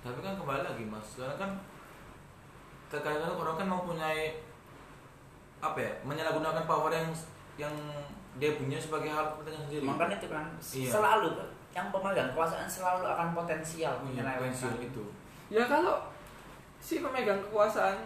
tapi 0.00 0.18
kan 0.18 0.34
kembali 0.34 0.62
lagi 0.62 0.84
mas 0.84 1.08
karena 1.14 1.36
kan 1.36 1.50
kadang-kadang 2.88 3.36
orang 3.36 3.56
kan 3.56 3.68
mempunyai 3.68 4.22
apa 5.60 5.78
ya 5.78 5.92
menyalahgunakan 6.02 6.64
power 6.64 6.88
yang 6.90 7.08
yang 7.56 7.74
dia 8.34 8.56
punya 8.56 8.76
sebagai 8.76 9.06
hal 9.06 9.26
kepentingan 9.30 9.62
sendiri 9.62 9.84
Makanya 9.84 10.16
itu 10.16 10.28
kan 10.28 10.44
Iya. 10.56 10.88
selalu 10.90 11.26
tuh 11.34 11.48
yang 11.70 11.86
pemegang 11.88 12.28
kekuasaan 12.30 12.66
selalu 12.66 13.04
akan 13.04 13.28
potensial 13.32 13.92
punya 14.00 14.22
menyelewengkan. 14.22 14.42
pensiun 14.50 14.76
itu 14.82 15.04
ya 15.48 15.64
kalau 15.64 15.96
si 16.78 16.98
pemegang 16.98 17.38
kekuasaan 17.42 17.98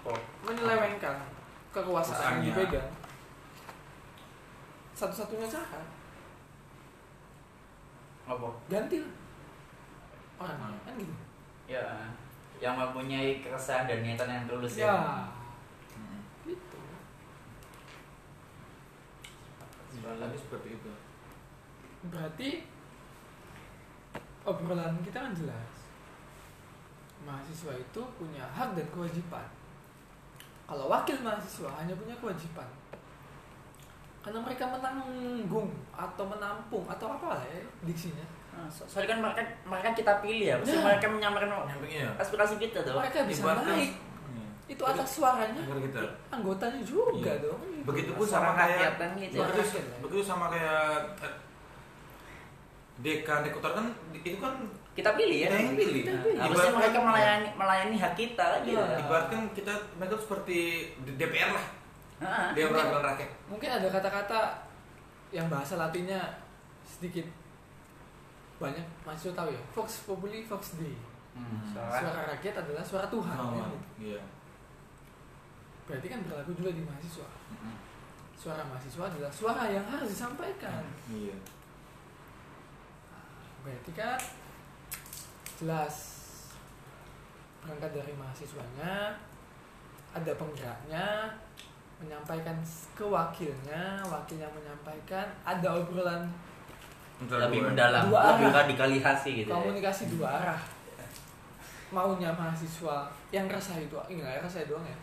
Oh. 0.00 0.16
menyelewengkan 0.42 1.20
kekuasaan 1.70 2.40
yang 2.40 2.56
dipegang 2.56 2.88
satu-satunya 4.90 5.44
cara 5.46 5.80
Apa? 8.30 8.46
ganti 8.66 9.02
lah 9.02 9.12
orangnya 10.38 10.70
Hmm. 10.70 10.84
kan 10.86 10.94
gitu 10.96 11.14
Ya, 11.66 11.86
yang 12.58 12.74
mempunyai 12.74 13.38
keresahan 13.38 13.86
dan 13.86 14.02
niatan 14.02 14.26
yang 14.26 14.46
tulus 14.46 14.74
ya 14.76 14.86
ya. 14.86 14.96
Hmm. 15.94 16.22
gitu 16.44 16.78
Lagi 20.00 20.36
seperti 20.36 20.74
itu 20.74 20.90
berarti 22.00 22.64
obrolan 24.42 24.96
kita 25.04 25.20
kan 25.20 25.36
jelas 25.36 25.70
mahasiswa 27.20 27.76
itu 27.76 28.02
punya 28.16 28.40
hak 28.48 28.72
dan 28.72 28.88
kewajiban 28.88 29.44
kalau 30.64 30.88
wakil 30.88 31.20
mahasiswa 31.20 31.68
hanya 31.76 31.92
punya 31.92 32.16
kewajiban 32.16 32.64
karena 34.20 34.38
mereka 34.38 34.64
menanggung 34.66 35.68
atau 35.90 36.24
menampung 36.26 36.84
atau 36.86 37.06
apa 37.10 37.26
lah 37.32 37.42
ya 37.42 37.60
diksinya 37.82 38.26
Nah, 38.50 38.66
so- 38.66 38.84
soalnya 38.84 39.14
kan 39.14 39.20
mereka 39.22 39.40
mereka 39.64 39.88
kita 39.94 40.12
pilih 40.20 40.44
ya, 40.44 40.54
mesti 40.54 40.74
Ya. 40.74 40.82
mereka 40.82 41.06
menyampaikan 41.08 41.48
nyampingnya 41.64 42.12
aspirasi 42.14 42.58
kita 42.58 42.82
tuh. 42.82 42.92
mereka 42.94 43.24
bisa 43.24 43.40
Ibaratkan- 43.42 43.72
naik 43.72 43.92
Iya. 44.28 44.46
itu 44.68 44.82
atas 44.84 45.08
suaranya 45.08 45.62
kita 45.64 46.00
anggotanya 46.28 46.82
juga 46.82 47.30
Iya. 47.30 47.34
dong 47.40 47.60
begitupun 47.82 48.20
Suara 48.20 48.42
sama 48.42 48.50
kayak 48.52 48.76
gitu 49.16 49.36
ya. 49.38 49.46
begitu, 49.48 49.76
ya. 49.78 49.96
begitu 49.98 50.22
sama 50.22 50.46
kayak 50.48 50.92
eh, 51.22 51.34
dekan 53.00 53.40
dekotor 53.40 53.72
kan 53.72 53.86
itu 54.12 54.36
kan 54.36 54.54
Kita 54.90 55.14
pilih 55.14 55.38
ya. 55.38 55.48
Kita 55.48 55.56
yang 55.56 55.72
pilih. 55.72 56.02
Nah, 56.02 56.20
Kita 56.20 56.42
harusnya 56.42 56.60
pilih. 56.66 56.76
mereka 56.76 56.98
melayani 57.00 57.48
melayani 57.54 57.96
hak 57.96 58.12
kita 58.14 58.46
gitu. 58.60 58.76
Iya. 58.76 58.98
ibaratkan 59.00 59.40
kita 59.54 59.72
mereka 59.96 60.14
seperti 60.18 60.58
DPR 61.08 61.50
lah 61.50 61.64
Nah, 62.20 62.50
dia 62.54 62.68
perwakilan 62.68 63.04
rakyat. 63.04 63.30
Mungkin 63.48 63.70
ada 63.70 63.88
kata-kata 63.88 64.40
yang 65.32 65.48
bahasa 65.48 65.74
latinnya 65.74 66.20
sedikit 66.84 67.24
banyak 68.60 68.84
mahasiswa 69.02 69.32
tahu 69.32 69.48
ya? 69.50 69.62
Vox 69.72 70.04
Populi 70.04 70.44
Vox 70.44 70.76
Dei. 70.76 70.92
Hmm, 71.32 71.64
suara 71.64 71.96
suara 71.96 72.20
rakyat. 72.36 72.54
Adalah 72.60 72.84
suara 72.84 73.06
Tuhan 73.08 73.34
Oh, 73.34 73.56
kan? 73.56 73.70
gitu. 73.72 73.78
iya. 74.12 74.20
Berarti 75.88 76.06
kan 76.06 76.20
berlaku 76.22 76.52
juga 76.54 76.70
di 76.70 76.82
mahasiswa. 76.84 77.28
Mm-mm. 77.50 77.76
suara 78.36 78.64
mahasiswa 78.64 79.04
adalah 79.04 79.28
suara 79.28 79.68
yang 79.68 79.84
harus 79.84 80.08
disampaikan. 80.08 80.80
Iya. 81.08 81.36
Berarti 83.60 83.92
kan 83.92 84.16
jelas 85.60 85.94
berangkat 87.60 87.92
dari 87.92 88.12
mahasiswanya 88.16 89.12
ada 90.10 90.32
penggeraknya 90.34 91.06
menyampaikan 92.00 92.56
ke 92.90 93.04
wakilnya 93.04 94.00
wakilnya 94.02 94.48
menyampaikan 94.48 95.26
ada 95.44 95.68
obrolan 95.70 96.24
lebih 97.20 97.60
mendalam, 97.62 98.08
Dua 98.08 98.32
lebih 98.32 98.48
arah. 98.48 98.64
radikalisasi 98.64 99.44
gitu. 99.44 99.48
ya. 99.48 99.54
komunikasi 99.54 100.02
dua 100.08 100.28
arah 100.32 100.60
maunya 101.90 102.32
mahasiswa 102.32 103.04
yang 103.28 103.44
resah 103.44 103.76
itu 103.76 103.98
enggak 104.08 104.30
ya 104.30 104.40
resah 104.40 104.64
doang 104.64 104.80
ya 104.82 104.96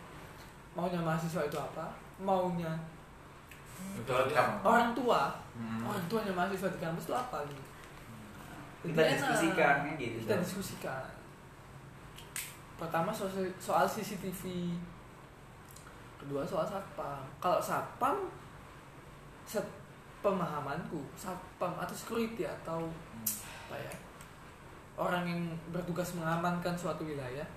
maunya 0.74 0.98
mahasiswa 0.98 1.44
itu 1.44 1.54
apa 1.54 1.86
maunya 2.18 2.72
orang 4.62 4.90
tua 4.92 5.22
Mm. 5.54 5.82
orang 5.82 6.06
tuanya 6.06 6.30
mahasiswa 6.30 6.70
di 6.70 6.78
kampus 6.78 7.04
itu 7.04 7.14
apa 7.16 7.38
gitu 7.44 7.62
Jadi 8.78 8.94
Kita 8.94 9.02
diskusikan 9.10 9.74
kan 9.82 9.98
gitu. 9.98 10.16
kita 10.22 10.34
diskusikan 10.38 11.02
pertama 12.74 13.10
soal, 13.10 13.26
soal 13.58 13.82
CCTV 13.84 14.70
kedua 16.28 16.44
soal 16.44 16.62
satpam 16.62 17.24
kalau 17.40 17.56
satpam 17.56 18.28
set 19.42 19.64
pemahamanku 20.20 21.00
satpam 21.16 21.72
atau 21.74 21.96
security 21.96 22.44
atau 22.44 22.84
Hmm. 22.84 23.24
apa 23.64 23.76
ya 23.80 23.94
orang 24.94 25.24
yang 25.24 25.40
bertugas 25.68 26.12
mengamankan 26.12 26.76
suatu 26.76 27.02
wilayah 27.02 27.48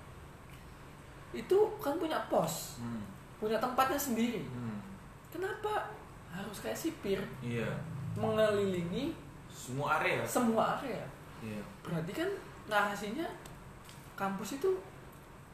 itu 1.32 1.58
kan 1.78 2.00
punya 2.00 2.16
pos 2.28 2.80
Hmm. 2.80 3.04
punya 3.36 3.60
tempatnya 3.60 4.00
sendiri 4.00 4.40
Hmm. 4.48 4.80
kenapa 5.28 5.92
harus 6.32 6.64
kayak 6.64 6.80
sipir 6.80 7.20
iya 7.44 7.68
mengelilingi 8.16 9.12
semua 9.52 10.00
area 10.00 10.24
semua 10.24 10.80
area 10.80 11.04
iya 11.44 11.60
berarti 11.84 12.12
kan 12.16 12.30
narasinya 12.68 13.28
kampus 14.16 14.56
itu 14.56 14.72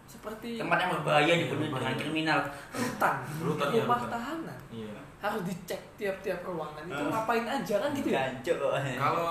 seperti 0.07 0.55
tempat 0.55 0.77
yang 0.79 0.91
berbahaya 0.95 1.33
dipenuhi 1.37 1.67
dengan 1.69 1.95
kriminal. 1.95 2.39
rutan, 2.71 3.15
Rutan, 3.37 3.67
ya, 3.69 3.83
rumah 3.83 3.99
rutan. 3.99 4.11
tahanan. 4.11 4.59
Iya. 4.69 4.93
Harus 5.17 5.41
dicek 5.43 5.81
tiap-tiap 5.95 6.39
ruangan. 6.41 6.83
Itu 6.83 7.03
Ah. 7.03 7.09
ngapain 7.13 7.45
aja 7.45 7.75
kan 7.77 7.89
gitu 7.91 8.07
ya? 8.07 8.23
Gancok. 8.25 8.71
kalau 8.95 9.29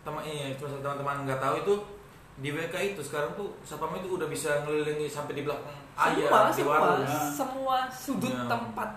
teman 0.00 0.22
ini 0.22 0.52
cuma 0.54 0.68
teman-teman 0.74 1.16
nggak 1.24 1.38
tahu 1.38 1.54
itu 1.58 1.74
di 2.36 2.48
WK 2.50 2.72
itu 2.90 3.00
sekarang 3.00 3.32
tuh 3.34 3.52
satpam 3.60 3.92
itu 3.94 4.08
udah 4.10 4.24
bisa 4.26 4.48
ngelilingi 4.60 5.04
sampai 5.04 5.34
di 5.34 5.42
belakang 5.42 5.76
semua 5.94 6.08
ayam 6.08 6.46
di 6.46 6.54
semua. 6.54 6.74
warung. 6.74 7.04
Semua 7.30 7.76
sudut 7.86 8.30
Ya. 8.30 8.44
tempat 8.46 8.90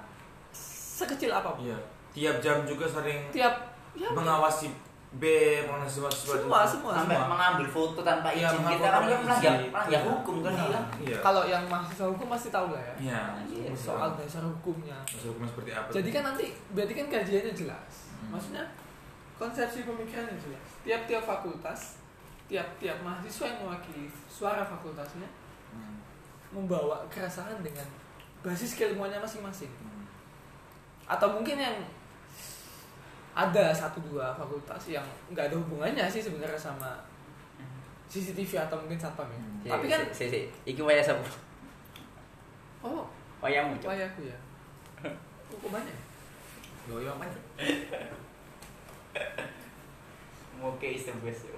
sekecil 0.93 1.29
apa 1.29 1.49
pun. 1.51 1.63
Iya. 1.63 1.77
Tiap 2.13 2.35
jam 2.39 2.57
juga 2.63 2.85
sering 2.85 3.19
tiap 3.29 3.51
ya. 3.93 4.07
mengawasi 4.09 4.69
B 5.13 5.23
mengawasi 5.61 6.01
mahasiswa 6.01 6.41
semua 6.41 6.65
semua 6.65 6.91
Sampai 6.97 7.13
semua. 7.13 7.29
mengambil 7.29 7.67
foto 7.69 7.99
tanpa 8.01 8.33
Iya, 8.33 8.49
izin 8.49 8.57
mengambil 8.57 8.73
kita 8.73 8.81
kan 8.83 8.93
kan 8.93 9.01
melanggar 9.03 9.29
melanggar 9.29 9.85
Iya. 9.85 9.99
hukum 10.09 10.35
kan 10.41 10.53
dia. 10.53 10.81
iya. 10.99 11.17
Kalau 11.21 11.43
yang 11.45 11.63
mahasiswa 11.69 12.07
hukum 12.09 12.27
pasti 12.27 12.49
tahu 12.49 12.67
lah 12.69 12.81
ya. 12.81 12.95
Iya. 12.97 13.21
Soal 13.71 14.09
dasar 14.13 14.41
hukumnya. 14.41 14.97
Dasar 15.05 15.29
hukumnya 15.29 15.49
seperti 15.49 15.71
apa? 15.71 15.87
Jadi 15.91 16.09
kan 16.09 16.23
nanti 16.25 16.45
berarti 16.71 16.93
kan 16.93 17.07
kajiannya 17.09 17.53
jelas. 17.53 17.93
Hmm. 18.17 18.31
maksudnya 18.31 18.63
konsepsi 19.35 19.83
pemikirannya 19.83 20.33
jelas. 20.33 20.65
Tiap-tiap 20.81 21.21
fakultas 21.21 21.99
tiap-tiap 22.43 22.97
mahasiswa 22.99 23.45
yang 23.45 23.59
mewakili 23.61 24.05
suara 24.25 24.63
fakultasnya 24.63 25.27
Hmm. 25.69 25.97
membawa 26.51 27.01
keresahan 27.07 27.59
dengan 27.59 27.85
basis 28.39 28.73
keilmuannya 28.73 29.17
masing-masing. 29.17 29.69
Hmm. 29.75 30.05
atau 31.05 31.27
mungkin 31.29 31.57
yang 31.57 31.77
ada 33.33 33.73
satu 33.73 33.97
dua 34.05 34.29
fakultas 34.37 34.77
yang 34.85 35.01
nggak 35.33 35.49
ada 35.49 35.57
hubungannya 35.57 36.05
sih 36.05 36.21
sebenarnya 36.21 36.57
sama 36.57 36.93
CCTV 38.05 38.69
atau 38.69 38.77
mungkin 38.77 39.01
satpam 39.01 39.25
ya. 39.25 39.39
Hmm. 39.41 39.65
Tapi 39.65 39.89
kan 39.89 40.05
si, 40.13 40.29
si, 40.29 40.45
iki 40.69 40.85
waya 40.85 41.01
sapa? 41.01 41.25
oh, 42.85 43.09
Wayamu, 43.41 43.73
Cok. 43.81 43.89
wayahku 43.89 44.29
ya. 44.29 44.37
Hukumannya. 45.49 45.97
Yo 46.85 47.01
yo 47.01 47.09
apa? 47.17 47.25
Oke, 50.63 50.95
is 50.95 51.09
the 51.09 51.13
best. 51.25 51.49
yo. 51.49 51.57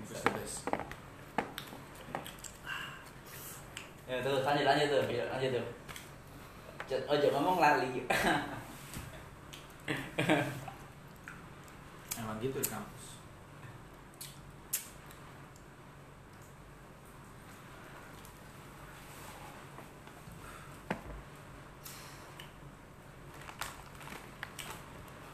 Best 0.00 0.24
best. 0.32 0.64
Ya 4.08 4.16
terus 4.18 4.42
lanjut 4.42 4.64
lanjut 4.64 4.88
tuh, 4.88 5.02
lanjut 5.12 5.50
tuh. 5.60 5.66
Ojo 7.04 7.26
ngomong 7.36 7.60
lali. 7.60 8.00
Emang 12.18 12.36
gitu 12.40 12.58
di 12.58 12.68
kampus. 12.68 13.04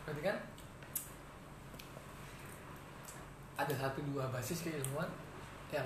Berarti 0.05 0.23
kan 0.25 0.37
ada 3.59 3.75
satu 3.75 3.99
dua 4.09 4.31
basis 4.31 4.65
keilmuan 4.65 5.11
yang 5.69 5.85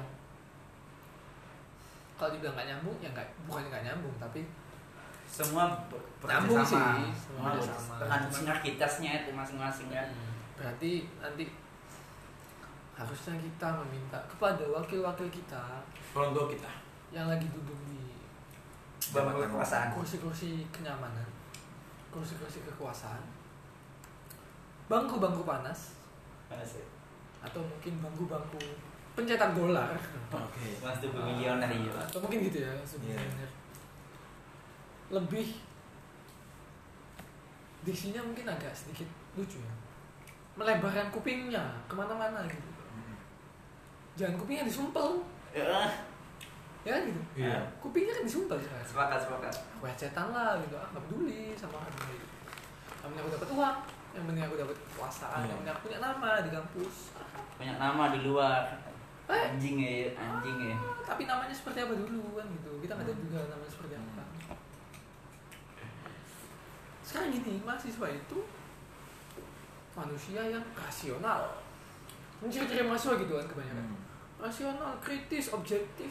kalau 2.14 2.30
dibilang 2.30 2.54
nggak 2.54 2.68
nyambung 2.70 2.96
ya 3.02 3.10
nggak 3.10 3.26
bukan 3.48 3.66
nggak 3.66 3.82
nyambung 3.82 4.14
tapi 4.20 4.46
Semua 5.26 5.64
Nyambung 6.20 6.60
bekerjasama. 6.60 7.08
sih, 7.08 7.16
semua 7.16 7.56
Semua 7.56 7.56
bersama. 7.56 7.94
dengan 8.04 8.22
sinergitasnya 8.28 9.10
itu 9.24 9.30
masing-masing 9.32 9.88
kan. 9.88 10.08
Berarti 10.54 11.08
nanti 11.18 11.44
harusnya 12.92 13.34
kita 13.36 13.68
meminta 13.82 14.18
kepada 14.28 14.62
wakil-wakil 14.68 15.28
kita 15.28 15.80
Orang 16.12 16.30
tua 16.32 16.46
kita. 16.46 16.70
yang 17.10 17.26
lagi 17.26 17.48
duduk 17.48 17.76
di 17.88 17.98
Bangku 19.12 19.42
kekuasaan. 19.42 19.90
kursi-kursi 19.92 20.62
kenyamanan, 20.70 21.26
kursi-kursi 22.08 22.62
kekuasaan, 22.62 23.20
bangku-bangku 24.86 25.42
panas, 25.42 25.98
Asik. 26.48 26.86
atau 27.42 27.60
mungkin 27.60 27.98
bangku-bangku 27.98 28.56
pencetak 29.12 29.52
dolar, 29.52 29.92
Oke. 30.32 30.78
Mas 30.80 30.96
tuh 30.96 31.10
milioner 31.12 31.68
iya. 31.68 31.92
atau 31.98 32.22
mungkin 32.22 32.46
gitu 32.48 32.64
ya 32.64 32.72
sebenarnya. 32.86 33.48
Lebih 35.12 35.60
diksinya 37.82 38.22
mungkin 38.22 38.46
agak 38.48 38.72
sedikit 38.72 39.04
lucu 39.36 39.58
ya, 39.60 39.74
melebarkan 40.52 41.08
kupingnya 41.08 41.64
ke 41.88 41.94
mana-mana 41.96 42.44
gitu. 42.44 42.68
Jangan 44.12 44.36
kupingnya 44.36 44.68
disumpel, 44.68 45.24
Ya, 45.52 45.84
ya 46.84 46.90
kan 46.96 47.02
gitu. 47.08 47.20
Iya. 47.36 47.56
Kupingnya 47.80 48.12
kan 48.16 48.24
disumpel 48.24 48.56
sekarang. 48.60 48.84
sepakat 48.84 49.18
sepakat. 49.20 49.54
Aku 49.80 49.84
cetan 49.96 50.28
lah 50.32 50.56
gitu, 50.60 50.76
ah 50.76 50.88
nggak 50.92 51.04
peduli 51.08 51.52
sama 51.56 51.80
orang 51.80 51.96
lain. 52.04 52.24
Yang 53.00 53.08
penting 53.08 53.20
aku 53.24 53.30
dapat 53.36 53.48
uang, 53.52 53.76
yang 54.12 54.24
penting 54.28 54.44
aku 54.44 54.56
dapat 54.60 54.76
kekuasaan, 54.76 55.40
Iya. 55.40 55.48
yang 55.48 55.58
penting 55.60 55.72
aku 55.72 55.82
punya 55.88 55.98
nama 56.00 56.30
di 56.40 56.50
kampus. 56.52 56.94
Banyak 57.56 57.76
nama 57.80 58.04
di 58.12 58.20
luar. 58.24 58.62
Eh. 59.32 59.42
Anjing 59.54 59.76
ya, 59.80 60.12
anjing 60.18 60.58
ya. 60.68 60.76
Tapi 61.08 61.22
namanya 61.24 61.54
seperti 61.54 61.78
apa 61.80 61.94
dulu 61.96 62.36
kan 62.36 62.46
gitu, 62.52 62.70
kita 62.84 62.92
nggak 62.92 63.06
tahu 63.08 63.16
juga 63.24 63.38
namanya 63.48 63.70
seperti 63.72 63.94
apa. 63.96 64.22
Sekarang 67.02 67.28
gini, 67.30 67.60
mahasiswa 67.60 68.06
itu 68.08 68.38
manusia 69.92 70.40
yang 70.42 70.64
rasional. 70.72 71.40
Menciri-ciri 72.42 72.82
mahasiswa 72.82 73.14
gitu 73.22 73.32
kan 73.38 73.46
kebanyakan. 73.46 73.84
Hmm. 73.86 74.00
Rasional, 74.42 74.92
kritis, 74.98 75.54
objektif, 75.54 76.10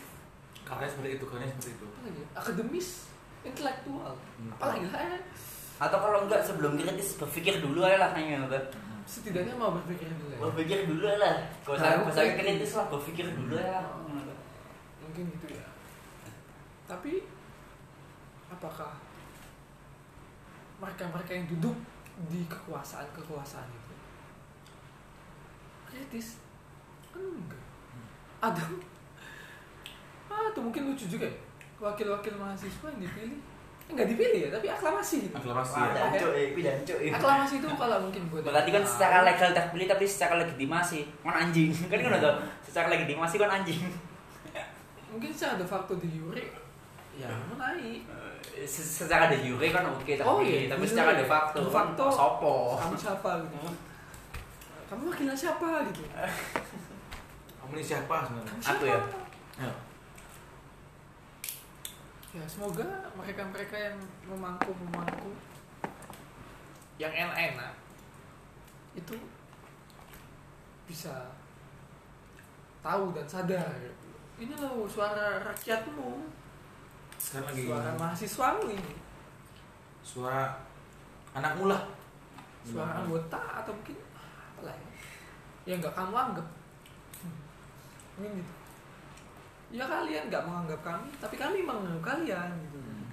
Karena 0.64 0.88
seperti 0.88 1.20
itu, 1.20 1.26
karena 1.28 1.52
seperti 1.52 1.76
itu. 1.76 1.84
apa 1.84 2.00
lagi? 2.08 2.22
Akademis, 2.32 2.90
intelektual, 3.44 4.14
Hmm. 4.16 4.54
apalagi 4.56 4.88
lah 4.88 5.04
ya. 5.04 5.20
Atau 5.82 5.98
kalau 6.00 6.20
enggak 6.30 6.42
sebelum 6.46 6.78
kritis 6.80 7.18
berpikir 7.20 7.60
dulu 7.60 7.82
aja 7.84 7.98
lah 7.98 8.10
kayaknya 8.16 8.48
tuh. 8.48 8.64
Setidaknya 9.04 9.58
mau 9.58 9.76
berpikir 9.76 10.08
dulu 10.08 10.32
ya. 10.32 10.40
Berpikir 10.40 10.80
dulu 10.88 11.04
lah. 11.04 11.36
Kalau 11.68 11.76
saya 11.76 12.00
kalau 12.00 12.14
saya 12.14 12.32
kritis. 12.38 12.72
lah 12.78 12.86
berpikir 12.88 13.26
dulu 13.34 13.56
ya. 13.58 13.82
mungkin 15.02 15.28
gitu 15.28 15.60
ya 15.60 15.66
tapi 16.88 17.24
apakah 18.52 19.00
mereka-mereka 20.80 21.32
yang 21.32 21.48
duduk 21.48 21.76
di 22.30 22.42
kekuasaan-kekuasaan 22.46 23.70
itu. 23.70 23.94
Kritis? 25.90 26.28
Kan 27.12 27.22
enggak 27.24 27.62
ada. 28.42 28.64
Ah 30.32 30.50
itu 30.50 30.60
mungkin 30.60 30.82
lucu 30.92 31.06
juga 31.06 31.26
ya. 31.30 31.38
Wakil-wakil 31.82 32.34
mahasiswa 32.38 32.88
yang 32.94 33.02
dipilih. 33.02 33.40
Eh, 33.90 33.92
nggak 33.98 34.08
dipilih 34.14 34.40
ya 34.48 34.50
tapi 34.54 34.68
aklamasi 34.72 35.28
gitu. 35.28 35.36
Aklamasi. 35.36 35.78
Ya. 35.78 35.90
Ada. 35.90 36.00
jancuk 36.18 36.32
ya, 36.34 36.44
itu 36.48 36.60
jancuk 36.62 36.98
ya. 37.02 37.12
aklamasi 37.18 37.54
itu 37.60 37.68
kalau 37.76 37.98
mungkin 38.02 38.22
buat 38.30 38.42
Berarti 38.46 38.70
kan 38.72 38.84
secara 38.86 39.18
legal 39.28 39.50
terpilih 39.52 39.88
tapi 39.90 40.06
secara 40.08 40.34
legitimasi. 40.42 41.00
Kan 41.26 41.36
anjing. 41.50 41.70
Kan 41.90 42.00
kan 42.00 42.12
udah 42.18 42.34
secara 42.66 42.88
legitimasi 42.94 43.36
kan 43.38 43.52
anjing. 43.62 43.82
mungkin 45.12 45.28
secara 45.36 45.60
de 45.60 45.68
facto 45.68 46.00
di 46.00 46.08
juri 46.08 46.48
ya 47.20 47.28
menaik 47.52 48.08
Eh, 48.08 48.36
Secara 48.68 49.32
de 49.34 49.38
jure 49.42 49.68
kan 49.74 49.86
oke 49.90 50.12
tapi 50.14 50.28
Oh, 50.28 50.40
iya, 50.42 50.70
tapi 50.70 50.86
de 50.86 50.90
secara 50.94 51.18
de 51.18 51.26
facto, 51.26 51.58
De 51.66 51.72
facto, 51.74 52.06
kan 52.06 52.14
sopo. 52.14 52.56
kamu 52.78 52.96
siapa 52.98 53.30
gitu 53.48 53.58
kamu 54.92 55.02
wakilnya 55.08 55.36
siapa 55.36 55.68
gitu 55.88 56.04
Kamu 57.64 57.72
ini 57.80 57.84
siapa 57.86 58.16
sebenarnya? 58.28 58.60
Aku 58.76 58.84
ya? 58.84 59.00
Ya. 62.32 62.44
semoga 62.48 62.88
mereka-mereka 63.16 63.76
yang 63.76 63.98
memangku 64.24 64.72
memangku 64.72 65.32
yang 66.96 67.12
enak-enak 67.12 67.76
itu 68.96 69.16
bisa 70.88 71.32
tahu 72.84 73.16
dan 73.16 73.28
sadar 73.28 73.68
ini 74.40 74.54
loh 74.60 74.84
suara 74.88 75.40
rakyatmu 75.44 76.28
Sekarang 77.22 77.54
lagi 77.54 77.62
suara 77.70 77.90
mahasiswamu 78.02 78.66
ini. 78.74 78.94
Suara 80.02 80.50
anakmu 81.38 81.70
lah. 81.70 81.84
suara 82.62 83.02
anggota 83.02 83.42
atau 83.62 83.74
mungkin 83.74 83.98
apa 84.14 84.62
lah 84.66 84.76
ya. 84.78 84.90
Yang 85.70 85.78
nggak 85.86 85.96
kamu 85.98 86.14
anggap. 86.18 86.48
Hmm. 87.22 87.38
mungkin 88.18 88.32
gitu. 88.42 88.54
Ya 89.72 89.86
kalian 89.88 90.24
nggak 90.30 90.44
menganggap 90.46 90.82
kami 90.82 91.10
tapi 91.22 91.36
kami 91.38 91.58
menganggap 91.62 92.18
kalian 92.18 92.50
gitu. 92.66 92.78
Hmm. 92.82 93.06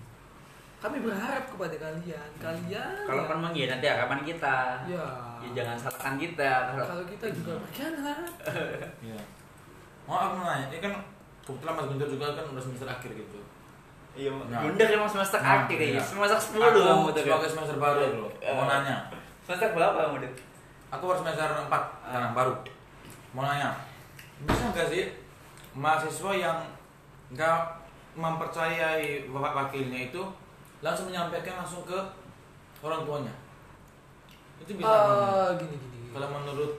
kami 0.78 0.96
berharap 1.04 1.44
kepada 1.48 1.76
kalian. 1.76 2.28
Kalian 2.40 2.92
Kalau 3.04 3.22
ya, 3.24 3.28
kan 3.28 3.38
mengkhianati 3.44 3.86
harapan 3.88 4.20
kita, 4.22 4.56
ya, 4.86 5.04
ya 5.42 5.48
jangan 5.52 5.76
salahkan 5.76 6.14
kita. 6.16 6.50
Kalau 6.76 7.04
kita 7.04 7.26
juga 7.34 7.52
berkhianat. 7.60 8.30
Iya. 9.04 9.20
Mau 10.08 10.16
aku 10.16 10.40
nanya, 10.40 10.72
ini 10.72 10.80
kan 10.80 10.94
kebetulan 11.44 11.74
Mas 11.76 11.86
Guntur 11.88 12.08
juga 12.08 12.26
kan 12.32 12.44
udah 12.48 12.62
semester 12.62 12.88
akhir 12.88 13.12
gitu. 13.12 13.40
Iya, 14.18 14.34
Nah. 14.34 14.60
bunda 14.60 14.82
emang 14.84 15.06
semester 15.06 15.38
Nah, 15.38 15.62
akhir 15.62 15.78
ya, 15.78 15.88
iya. 15.94 16.02
semester 16.02 16.34
Aku 16.34 16.58
10 16.58 16.82
kamu 16.82 17.06
tuh. 17.08 17.22
sebagai 17.22 17.48
semester 17.48 17.76
baru 17.78 18.00
loh. 18.18 18.30
Mau 18.50 18.64
Eh. 18.64 18.68
nanya. 18.68 18.96
Semester 19.40 19.70
berapa 19.70 19.94
kamu 19.96 20.16
tuh? 20.20 20.32
Aku 20.90 21.02
baru 21.06 21.18
semester 21.20 21.46
4 21.46 21.82
sekarang 22.02 22.32
baru. 22.34 22.54
Mau 23.30 23.44
nanya. 23.44 23.70
Bisa 24.40 24.64
nggak 24.68 24.88
sih 24.88 25.04
mahasiswa 25.72 26.32
yang 26.34 26.58
nggak 27.30 27.58
mempercayai 28.18 29.06
bapak 29.28 29.52
wakilnya 29.56 30.10
itu 30.10 30.22
langsung 30.80 31.06
menyampaikan 31.06 31.54
langsung 31.56 31.86
ke 31.86 31.98
orang 32.80 33.06
tuanya? 33.06 33.34
Itu 34.58 34.74
bisa. 34.74 34.90
Eh, 34.90 35.50
gini 35.56 35.74
gini 35.76 35.96
gini. 35.96 36.08
Kalau 36.10 36.26
menurut 36.28 36.74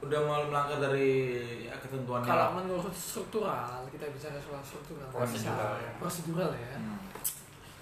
udah 0.00 0.20
mau 0.20 0.42
melanggar 0.44 0.78
dari 0.80 1.10
ya, 1.62 1.74
ketentuannya. 1.76 2.24
kalau 2.24 2.48
menurut 2.54 2.90
struktural 2.90 3.84
kita 3.86 4.06
bicara 4.08 4.36
soal 4.36 4.60
struktural 4.60 5.06
Prosedural, 5.06 5.76
bisa 5.76 5.80
ya. 5.80 5.92
prosedural 5.96 6.50
ya 6.52 6.74
Hmm. 6.74 6.98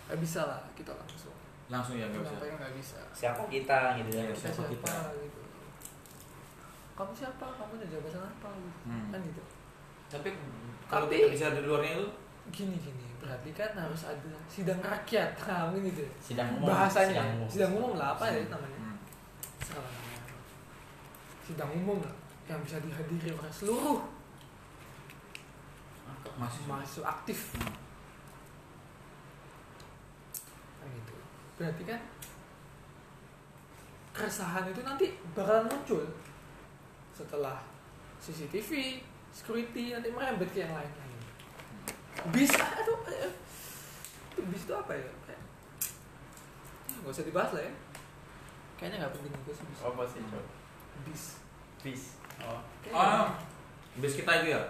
nggak 0.07 0.19
bisa 0.19 0.41
lah 0.45 0.61
kita 0.73 0.93
langsung 0.93 1.33
langsung 1.67 1.95
ya 1.95 2.07
nggak 2.07 2.21
bisa. 2.21 2.35
nggak 2.51 2.73
bisa 2.75 2.99
Siapa 3.11 3.43
kita 3.47 3.79
gitu 3.97 4.11
ya? 4.13 4.25
Siapa 4.29 4.55
siapa, 4.57 4.71
kita? 4.71 4.95
gitu 5.21 5.41
kamu 6.93 7.13
siapa 7.15 7.47
kamu 7.49 7.73
ada 7.75 7.87
jabatan 7.89 8.23
apa 8.25 8.49
gitu 8.55 8.79
Hmm. 8.85 9.09
kan 9.09 9.21
gitu 9.21 9.43
Tapi 10.09 10.29
kalau 10.85 11.07
Tapi- 11.07 11.17
kita 11.17 11.29
bisa 11.31 11.47
di 11.53 11.63
luarnya 11.63 11.93
itu 11.97 12.07
gini 12.51 12.77
gini 12.77 13.07
berarti 13.17 13.51
kan 13.53 13.71
harus 13.75 14.03
ada 14.03 14.33
sidang 14.47 14.81
rakyat 14.81 15.37
mungkin 15.69 15.87
gitu 15.87 16.03
ya. 16.03 16.13
Sidang 16.19 16.49
umum. 16.53 16.67
bahasanya 16.67 17.13
sidang 17.15 17.29
umum. 17.37 17.49
sidang 17.49 17.73
umum 17.73 17.93
lah 17.95 18.09
apa 18.13 18.25
ya 18.27 18.43
namanya 18.49 18.79
hmm. 18.81 18.97
Salah 19.61 19.85
namanya. 19.85 20.00
Sidang 21.51 21.75
umum 21.75 21.99
lah 21.99 22.15
yang 22.47 22.63
bisa 22.63 22.79
dihadiri 22.79 23.35
oleh 23.35 23.51
seluruh 23.51 23.99
masih 26.39 26.63
mahasiswa 26.71 27.05
aktif 27.11 27.53
Hmm. 27.53 27.75
Kan 30.81 30.89
gitu 30.97 31.15
berarti 31.59 31.83
kan 31.85 32.01
keresahan 34.17 34.65
itu 34.71 34.81
nanti 34.81 35.07
bakalan 35.37 35.69
muncul 35.69 36.09
setelah 37.13 37.61
CCTV, 38.21 39.01
security 39.33 39.93
nanti 39.93 40.09
merembet 40.09 40.49
ke 40.53 40.65
yang 40.65 40.73
lain-lain. 40.73 41.21
Bisa 42.33 42.65
aduh 42.65 43.01
eh, 43.13 43.33
itu 44.33 44.41
bis 44.49 44.65
itu 44.65 44.73
apa 44.73 44.93
ya? 44.93 45.09
Kayak, 45.29 45.43
nggak 47.01 47.13
usah 47.13 47.25
dibahas 47.29 47.51
lah 47.57 47.63
ya. 47.65 47.73
Kayaknya 48.81 48.97
nggak 49.05 49.13
penting 49.17 49.33
juga 49.37 49.53
sih 49.53 49.65
bis. 49.69 49.81
apa 49.85 50.03
sih 50.09 50.21
cok 50.25 50.60
Bis. 51.05 51.25
bis 51.81 52.03
oh 52.39 52.59
Ah, 52.89 53.31
bis 53.95 54.15
kita 54.15 54.31
itu 54.41 54.51
ya. 54.51 54.57
iya. 54.57 54.63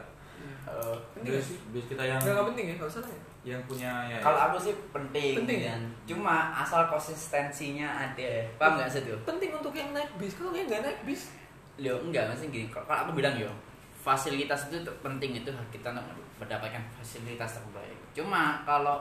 Eh, 0.64 0.96
nggak 1.18 1.36
Bis, 1.36 1.48
bis 1.70 1.84
kita 1.86 2.02
yang 2.02 2.18
Nggak 2.18 2.46
penting 2.52 2.66
ya, 2.66 2.74
nggak 2.76 2.88
usah 2.88 3.00
lah 3.00 3.10
ya. 3.10 3.22
yang 3.42 3.60
punya 3.64 3.92
ya. 4.06 4.18
kalau 4.20 4.36
aku 4.38 4.56
sih 4.60 4.74
penting, 4.90 5.32
Penting 5.40 5.60
ya? 5.64 5.72
kan. 5.72 5.82
cuma 6.04 6.36
asal 6.54 6.84
konsistensinya 6.86 7.88
ada 7.88 8.30
paham 8.56 8.76
nggak 8.76 8.88
sih 8.88 9.00
Penting 9.24 9.50
untuk 9.50 9.72
yang 9.72 9.90
naik 9.90 10.10
bis. 10.16 10.36
Kalau 10.36 10.52
yang 10.52 10.68
nggak 10.68 10.82
naik 10.82 11.00
bis, 11.04 11.32
Lo 11.78 11.96
enggak 12.04 12.28
maksudnya 12.28 12.52
gini 12.52 12.66
kalau 12.68 12.84
aku 12.84 13.16
bilang 13.16 13.32
yo 13.34 13.48
fasilitas 13.96 14.68
itu 14.68 14.76
penting 15.00 15.32
itu 15.34 15.48
hak 15.48 15.68
kita 15.70 15.92
untuk 15.92 16.12
mendapatkan 16.36 16.80
fasilitas 16.92 17.56
terbaik 17.56 17.96
cuma 18.12 18.60
kalau 18.64 19.00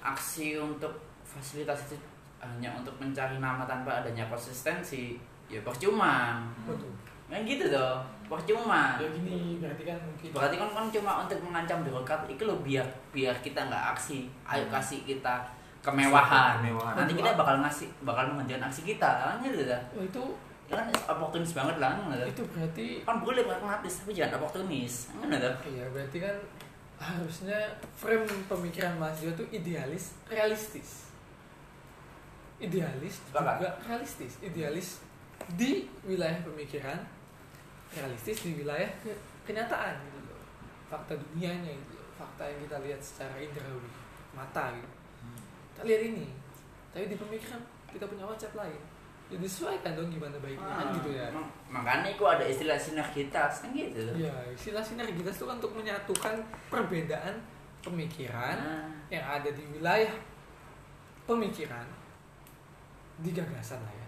aksi 0.00 0.56
untuk 0.56 0.92
fasilitas 1.24 1.88
itu 1.88 1.96
hanya 2.40 2.72
untuk 2.74 2.92
mencari 2.98 3.38
nama 3.38 3.64
tanpa 3.64 4.02
adanya 4.02 4.28
konsistensi 4.28 5.16
ya 5.52 5.60
percuma 5.60 6.40
waduh. 6.64 6.88
kan 7.28 7.44
gitu 7.44 7.68
tuh 7.68 8.00
percuma 8.24 8.96
Ya 8.96 9.04
gini, 9.06 9.60
berarti 9.60 9.84
kan 9.84 9.98
mungkin. 9.98 10.28
berarti 10.32 10.56
kan 10.56 10.68
kan 10.70 10.86
cuma 10.88 11.12
untuk 11.20 11.38
mengancam 11.42 11.80
demokrat 11.82 12.24
itu 12.26 12.42
lo 12.42 12.56
biar 12.58 12.82
biar 13.10 13.36
kita 13.38 13.60
nggak 13.62 13.84
aksi 13.92 14.24
ayo 14.42 14.64
kasih 14.66 15.04
kita 15.04 15.44
kemewahan, 15.80 16.58
Kemewahan. 16.58 16.94
nanti 16.96 17.12
kita 17.12 17.34
bakal 17.34 17.60
ngasih 17.60 17.92
bakal 18.00 18.24
mengerjakan 18.28 18.66
aksi 18.66 18.82
kita 18.86 19.04
kan 19.04 19.36
gitu 19.38 19.66
dah 19.66 19.82
Wah, 19.92 20.00
itu 20.02 20.22
ya 20.64 20.78
kan 20.78 20.86
oportunis 21.10 21.52
banget 21.52 21.76
lah 21.76 21.92
kan 21.92 22.08
gitu. 22.08 22.24
itu 22.30 22.42
berarti 22.48 22.86
kan 23.02 23.16
boleh 23.20 23.42
pragmatis 23.42 24.00
tapi 24.00 24.12
jangan 24.12 24.40
oportunis 24.40 25.12
kan 25.12 25.28
ada 25.28 25.50
Iya, 25.62 25.84
berarti 25.90 26.18
kan 26.18 26.36
harusnya 26.96 27.58
frame 27.92 28.22
pemikiran 28.46 28.94
mahasiswa 28.94 29.34
itu 29.34 29.44
idealis, 29.52 30.14
realistis. 30.24 31.10
Idealis 32.56 33.18
Sepakat. 33.20 33.58
juga 33.58 33.70
realistis. 33.82 34.32
Idealis 34.38 35.02
di 35.50 35.72
wilayah 36.02 36.40
pemikiran, 36.42 36.98
realistis 37.90 38.38
di 38.40 38.56
wilayah 38.56 38.88
ke- 38.98 39.16
kenyataan 39.42 40.00
gitu 40.02 40.18
loh. 40.22 40.40
Fakta 40.86 41.14
dunianya 41.14 41.72
gitu 41.72 41.94
loh. 41.94 42.08
Fakta 42.14 42.42
yang 42.44 42.60
kita 42.60 42.76
lihat 42.80 43.00
secara 43.00 43.34
indrawi, 43.36 43.90
mata 44.32 44.72
gitu. 44.72 44.90
Kita 45.70 45.80
lihat 45.84 46.02
ini. 46.06 46.26
Tapi 46.88 47.06
di 47.06 47.16
pemikiran 47.16 47.60
kita 47.86 48.04
punya 48.04 48.24
konsep 48.24 48.52
lain. 48.52 48.80
Ya 49.26 49.36
disesuaikan 49.38 49.96
dong 49.96 50.08
gimana 50.08 50.36
baiknya 50.36 50.60
kan 50.68 50.92
gitu 50.92 51.10
ya. 51.10 51.24
Mak- 51.30 51.48
makanya 51.66 52.08
itu 52.10 52.20
ada 52.22 52.44
istilah 52.44 52.76
sinergitas 52.76 53.64
kan 53.64 53.72
gitu 53.72 53.96
Ya, 54.18 54.28
istilah 54.46 54.84
sinergitas 54.84 55.34
itu 55.34 55.46
kan 55.46 55.56
untuk 55.56 55.72
menyatukan 55.72 56.36
perbedaan 56.68 57.40
pemikiran 57.80 58.54
Nah, 58.54 58.92
yang 59.08 59.24
ada 59.24 59.48
di 59.48 59.64
wilayah 59.66 60.12
pemikiran 61.24 61.86
di 63.18 63.30
gagasan 63.30 63.80
lah 63.80 63.94
ya 63.94 64.01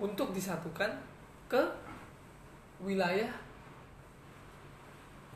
untuk 0.00 0.32
disatukan 0.32 0.88
ke 1.44 1.60
wilayah 2.80 3.28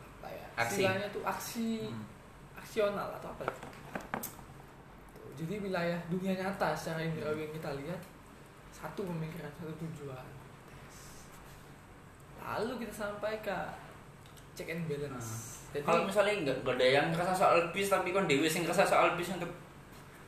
apa 0.01 0.29
ya? 0.33 0.47
Aksi. 0.57 0.81
istilahnya 0.81 1.09
tuh 1.13 1.23
aksi 1.23 1.69
Hmm. 1.85 2.05
aksional 2.57 3.09
atau 3.21 3.29
apa 3.29 3.45
ya 3.45 3.55
Tuh, 5.13 5.31
jadi 5.37 5.61
wilayah 5.61 5.99
dunia 6.09 6.33
nyata 6.33 6.73
secara 6.73 7.05
indrawi 7.05 7.45
yang 7.45 7.53
kita 7.53 7.71
lihat 7.77 8.01
satu 8.73 9.05
pemikiran 9.05 9.53
satu 9.55 9.73
tujuan. 9.79 10.27
Lalu 12.41 12.85
kita 12.85 12.93
sampai 12.93 13.41
ke 13.41 13.57
check 14.53 14.69
and 14.69 14.85
balance. 14.85 15.61
Jadi 15.73 15.83
kalau 15.83 16.05
misalnya 16.05 16.35
nggak 16.41 16.57
nggak 16.63 16.77
ada 16.77 16.87
yang 16.87 17.07
ngerasa 17.11 17.33
soal 17.33 17.59
bis 17.73 17.89
tapi 17.89 18.13
kan 18.13 18.25
dewi 18.25 18.47
sing 18.47 18.63
ngerasa 18.63 18.85
soal 18.85 19.17
bis 19.17 19.33
untuk 19.33 19.49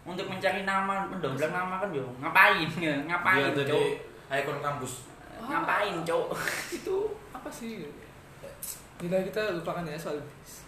untuk 0.02 0.26
mencari 0.26 0.62
nama 0.62 1.06
mendompleng 1.06 1.50
nama 1.50 1.78
kan 1.78 1.90
yo 1.90 2.06
ngapain 2.18 2.66
ya 2.78 2.94
ngapain 3.06 3.52
Dia 3.52 3.62
jadi 3.62 3.82
ikon 4.28 4.58
kampus. 4.58 5.06
ngapain 5.38 6.00
cok 6.02 6.26
itu 6.78 6.96
apa 7.30 7.48
sih? 7.48 7.86
Bila 8.96 9.20
kita 9.20 9.52
lupakan 9.54 9.84
ya 9.84 9.94
soal 9.94 10.16
bis. 10.18 10.64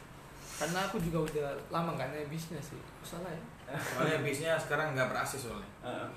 Karena 0.55 0.85
aku 0.85 0.99
juga 0.99 1.23
udah 1.25 1.49
lama 1.69 1.95
nggak 1.95 2.11
naik 2.11 2.29
bisnya 2.29 2.59
sih. 2.59 2.77
Salah 3.01 3.31
ya? 3.31 3.41
Soalnya 3.69 4.21
bisnya 4.21 4.53
sekarang 4.55 4.93
nggak 4.93 5.09
berasi 5.09 5.37
soalnya. 5.37 5.69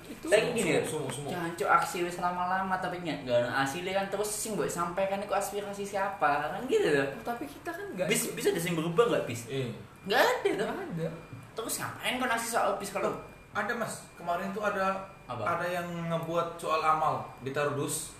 itu 0.02 0.24
Tapi 0.24 0.52
gini 0.52 0.70
ya, 0.72 0.80
Sumuk, 0.82 1.08
sumuk. 1.08 1.30
jangan 1.30 1.52
cok 1.52 1.70
aksi 1.74 1.98
wis 2.02 2.16
lama-lama 2.18 2.76
tapi 2.76 3.00
nggak 3.00 3.24
nggak 3.24 3.38
ada 3.38 3.50
hasilnya 3.54 3.92
kan 3.94 4.06
terus 4.08 4.28
sing 4.28 4.52
buat 4.52 4.68
sampaikan 4.68 5.16
itu 5.18 5.32
aspirasi 5.32 5.84
siapa 5.84 6.48
kan 6.48 6.60
gitu 6.64 6.88
loh 6.90 7.06
Oh, 7.12 7.24
tapi 7.24 7.44
kita 7.44 7.68
kan 7.68 7.86
nggak 7.92 8.08
bis 8.08 8.32
bisa 8.32 8.48
ada 8.50 8.60
sing 8.60 8.72
berubah 8.72 9.04
nggak 9.06 9.24
bis? 9.24 9.48
Eh, 9.48 9.68
nggak 10.04 10.16
ada 10.18 10.32
tuh 10.36 10.52
nggak 10.54 10.68
ada. 10.96 11.08
Terus 11.52 11.74
ngapain 11.78 12.14
kan 12.18 12.30
aksi 12.30 12.48
soal 12.48 12.76
bis 12.76 12.90
kalau 12.90 13.12
ada 13.52 13.72
mas. 13.72 14.04
Kemarin 14.16 14.48
tuh 14.52 14.64
ada 14.64 14.96
Apa? 15.24 15.42
ada 15.48 15.66
yang 15.66 15.86
ngebuat 16.08 16.54
soal 16.56 16.80
amal 16.80 17.22
ditaruh 17.40 17.74
dus 17.74 18.12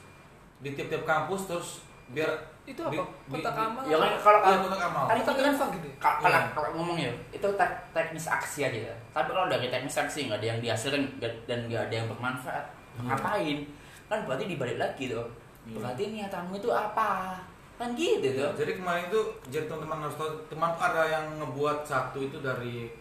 di 0.58 0.72
tiap-tiap 0.72 1.02
kampus 1.02 1.46
terus 1.46 1.68
biar 2.08 2.30
itu 2.62 2.78
apa 2.78 2.92
Di- 2.92 3.02
di- 3.02 3.34
kotak 3.34 3.56
amal 3.56 3.82
ya 3.82 3.96
kan 3.96 4.12
kalau 4.16 4.38
Iya, 4.40 4.56
kotak 4.60 4.82
amal. 4.84 5.04
kan 5.04 5.16
itu 5.16 5.30
kan 5.32 5.54
gitu 5.72 5.86
ya? 5.88 5.96
Ka- 5.98 6.18
kalau 6.20 6.38
Iya. 6.38 6.48
kalau 6.54 6.68
ngomong 6.72 6.96
ya 6.96 7.12
itu 7.30 7.48
tek 7.52 7.70
teknis 7.90 8.26
aksi 8.28 8.60
aja 8.62 8.80
ya. 8.86 8.94
tapi 9.10 9.28
kalau 9.28 9.50
dari 9.50 9.66
teknis 9.66 9.96
aksi 9.96 10.18
nggak 10.26 10.38
ada 10.38 10.46
yang 10.48 10.60
dihasilkan 10.60 11.02
dan 11.18 11.58
nggak 11.66 11.82
ada 11.82 11.94
yang 11.94 12.06
bermanfaat 12.06 12.64
Hmm. 12.92 13.08
ngapain 13.08 13.58
kan 14.06 14.18
berarti 14.22 14.44
dibalik 14.46 14.76
lagi 14.76 15.08
tuh 15.08 15.26
Iya. 15.64 15.74
berarti 15.74 16.02
niatanmu 16.12 16.54
itu 16.54 16.68
apa 16.68 17.34
kan 17.74 17.88
gitu 17.96 18.28
tuh 18.30 18.50
Jadi 18.54 18.72
kemarin 18.76 19.08
itu 19.08 19.20
jadi 19.48 19.66
teman-teman 19.66 19.98
harus 20.00 20.14
tahu 20.14 20.30
teman 20.46 20.70
ada 20.72 21.02
yang 21.04 21.26
ngebuat 21.36 21.82
satu 21.82 22.20
itu 22.20 22.38
dari 22.38 22.92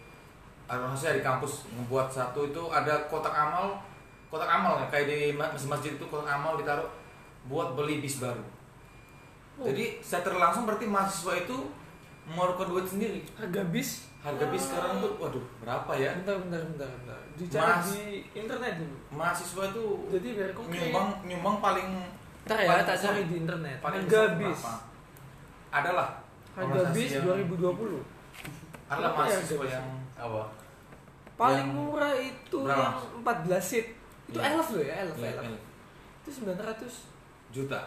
ada 0.64 0.82
maksudnya 0.82 1.20
di 1.20 1.22
kampus 1.22 1.68
ngebuat 1.70 2.08
satu 2.08 2.40
itu 2.44 2.62
ada 2.66 3.06
kotak 3.06 3.30
amal 3.30 3.78
kotak 4.32 4.48
amal 4.50 4.80
ya 4.80 4.86
kayak 4.88 5.06
di 5.06 5.16
ma- 5.30 5.46
masjid-masjid 5.46 5.92
itu 5.92 6.04
kotak 6.06 6.32
amal 6.32 6.56
ditaruh 6.56 6.88
buat 7.44 7.76
beli 7.76 8.00
bis 8.00 8.16
baru. 8.16 8.40
Oh. 9.54 9.68
Jadi 9.68 10.00
secara 10.00 10.40
langsung 10.40 10.64
berarti 10.64 10.88
mahasiswa 10.88 11.36
itu 11.38 11.56
mengeluarkan 12.24 12.66
duit 12.66 12.86
sendiri. 12.88 13.20
harga 13.34 13.62
bis 13.68 14.08
Harga 14.22 14.46
bis 14.48 14.62
sekarang 14.62 15.02
tuh 15.02 15.18
waduh 15.18 15.42
berapa 15.58 15.90
ya? 15.92 16.14
bentar 16.16 16.38
bentar 16.38 16.62
bentar 16.64 16.86
bentar 16.88 17.18
dicari 17.34 17.66
Mas. 17.68 17.86
di 17.90 18.02
internet 18.32 18.72
dulu 18.78 18.96
Mahasiswa 19.10 19.62
itu 19.66 19.84
jadi 20.08 20.28
biar 20.32 20.50
nyumbang 20.54 21.08
nyumbang 21.26 21.56
paling 21.58 21.88
ntar 22.46 22.56
ya 22.56 22.68
paling 22.70 22.86
tak 22.86 22.98
cari 23.02 23.22
di 23.26 23.34
internet 23.36 23.76
paling 23.82 24.00
harga 24.00 24.22
bis? 24.38 24.60
Adalah 25.68 26.08
harga 26.54 26.80
bis 26.94 27.10
yang- 27.10 27.26
2020 27.26 27.98
adalah 28.86 29.10
ya 29.10 29.16
mahasiswa 29.18 29.64
yang 29.66 29.86
apa 30.14 30.42
paling 31.34 31.58
Yang- 31.58 31.74
murah 31.74 32.14
itu 32.14 32.58
Berapa? 32.62 32.78
yang 32.78 32.94
14 33.18 33.64
seat 33.66 33.86
itu 34.32 34.38
Iya. 34.38 34.48
elf 34.50 34.68
loh 34.70 34.82
ya 34.82 34.94
elf 35.02 35.14
Iya, 35.14 35.28
elf 35.30 35.44
iya. 35.44 35.58
itu 36.18 36.30
900 36.32 37.52
juta. 37.52 37.80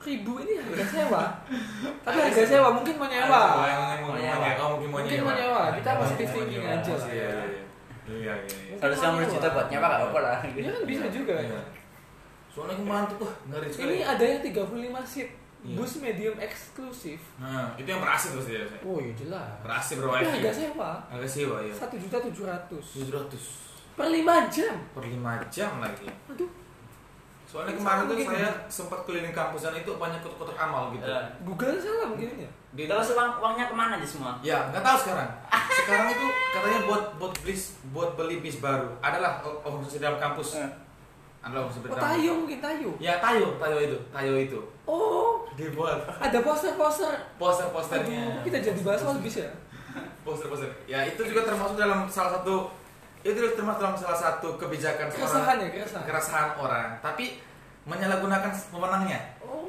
ribu 0.00 0.32
ini 0.40 0.56
harga 0.56 0.80
sewa 0.82 1.22
tapi 2.08 2.18
harga 2.18 2.40
sewa 2.42 2.68
mungkin 2.72 2.96
mau 2.96 3.04
nyewa 3.04 3.42
yang 3.62 4.00
mau 4.00 4.16
nyewa. 4.16 4.48
mungkin 4.72 4.88
mau 4.88 4.96
Mungkin 4.96 5.12
nyewa. 5.14 5.28
mau 5.28 5.36
nyewa. 5.36 5.62
Kita 5.76 5.90
positif 5.94 6.26
thinking 6.30 6.64
nyewa. 6.64 6.72
aja 6.74 6.92
lah. 6.94 7.04
Iya, 7.06 7.20
iya, 7.20 7.44
iya. 7.44 7.62
Iya, 8.08 8.34
iya. 8.40 8.96
nyewa. 8.96 9.28
juta 9.28 9.48
buat 9.50 9.66
nyewa 9.68 9.86
nggak 9.86 10.02
apa 10.02 10.18
lah 10.24 10.38
ya 10.48 10.70
kan 10.70 10.82
bisa 10.88 11.04
juga 11.06 11.34
Iya. 11.36 11.60
Soalnya 12.50 12.76
kemarin 12.76 13.06
tuh 13.12 13.30
ngeri 13.46 13.68
sekali. 13.68 13.86
ini 13.86 13.98
ada 14.02 14.24
yang 14.24 14.40
35 14.40 15.04
seat 15.06 15.30
Iya. 15.60 15.76
bus 15.76 15.92
medium 16.00 16.36
eksklusif 16.40 17.20
Nah, 17.36 17.68
itu 17.76 17.84
yang 17.84 18.00
berhasil 18.00 18.32
pasti 18.32 18.56
ya. 18.56 18.64
oh 18.80 18.96
iya 18.96 19.12
jelas 19.12 19.52
Berhasil 19.60 20.00
ya? 20.00 20.08
harga 20.24 20.50
sewa 20.50 20.90
Harga 21.06 21.28
sewa 21.28 21.56
ya. 21.60 21.74
satu 21.76 22.00
juta 22.00 22.16
tujuh 22.18 22.44
ratus 22.48 22.84
700 22.96 23.69
per 24.00 24.08
lima 24.08 24.48
jam 24.48 24.74
per 24.90 25.04
5 25.04 25.52
jam 25.52 25.72
lagi. 25.78 26.08
aduh 26.26 26.48
Soalnya 27.44 27.74
kemarin 27.74 28.06
tuh 28.06 28.14
saya 28.22 28.46
ya. 28.46 28.52
sempat 28.70 29.02
keliling 29.02 29.34
kampus 29.34 29.66
dan 29.66 29.74
itu 29.74 29.90
banyak 29.92 30.22
kotak-kotak 30.22 30.54
amal 30.56 30.94
gitu. 30.94 31.02
Eh. 31.02 31.26
Google 31.42 31.74
salah 31.76 32.06
mungkin 32.06 32.38
ya 32.38 32.50
Di 32.70 32.86
terus 32.86 33.10
uang 33.10 33.42
uangnya 33.42 33.66
ke 33.66 33.74
mana 33.74 33.98
aja 33.98 34.06
semua 34.06 34.38
Ya, 34.38 34.70
nggak 34.70 34.78
tahu 34.78 34.96
sekarang. 35.02 35.26
Sekarang 35.50 36.06
itu 36.08 36.26
katanya 36.54 36.80
buat 36.86 37.04
buat 37.18 37.32
beli 37.42 37.54
buat 37.90 38.10
beli 38.14 38.38
bis 38.38 38.62
baru. 38.62 38.94
Adalah 39.02 39.42
organisasi 39.42 39.98
dalam 39.98 40.22
kampus. 40.22 40.62
Eh. 40.62 40.70
Adalah 41.42 41.66
organisasi 41.66 41.82
oh 41.82 41.90
dalam 41.90 41.98
kampus. 41.98 42.14
tayo 42.14 42.30
mungkin 42.38 42.58
tayo 42.62 42.88
Ya, 43.02 43.14
tayo, 43.18 43.46
tayo 43.58 43.76
itu, 43.82 43.98
tayo 44.08 44.32
itu. 44.38 44.58
oh 44.86 45.42
Dibuat 45.58 45.98
ada 46.06 46.38
poster-poster 46.40 47.10
poster-posternya. 47.34 48.38
Aduh, 48.38 48.46
kita 48.46 48.62
jadi 48.62 48.80
bahas 48.80 49.02
soal 49.02 49.18
bis 49.18 49.36
ya 49.36 49.50
poster-poster. 50.22 50.70
Ya, 50.86 51.02
itu 51.02 51.18
juga 51.26 51.42
termasuk 51.42 51.74
dalam 51.74 52.06
salah 52.06 52.38
satu 52.38 52.70
itu 53.22 53.36
termasuk 53.52 53.80
dalam 53.80 53.94
salah 53.94 54.16
satu 54.16 54.56
kebijakan 54.56 55.06
keresahan 55.06 55.28
seorang 55.28 55.58
ya 55.60 55.68
keresahan 55.70 56.04
keresahan 56.04 56.48
orang, 56.56 56.88
tapi 56.98 57.36
menyalahgunakan 57.82 58.48
pemenangnya. 58.68 59.20
oh 59.40 59.68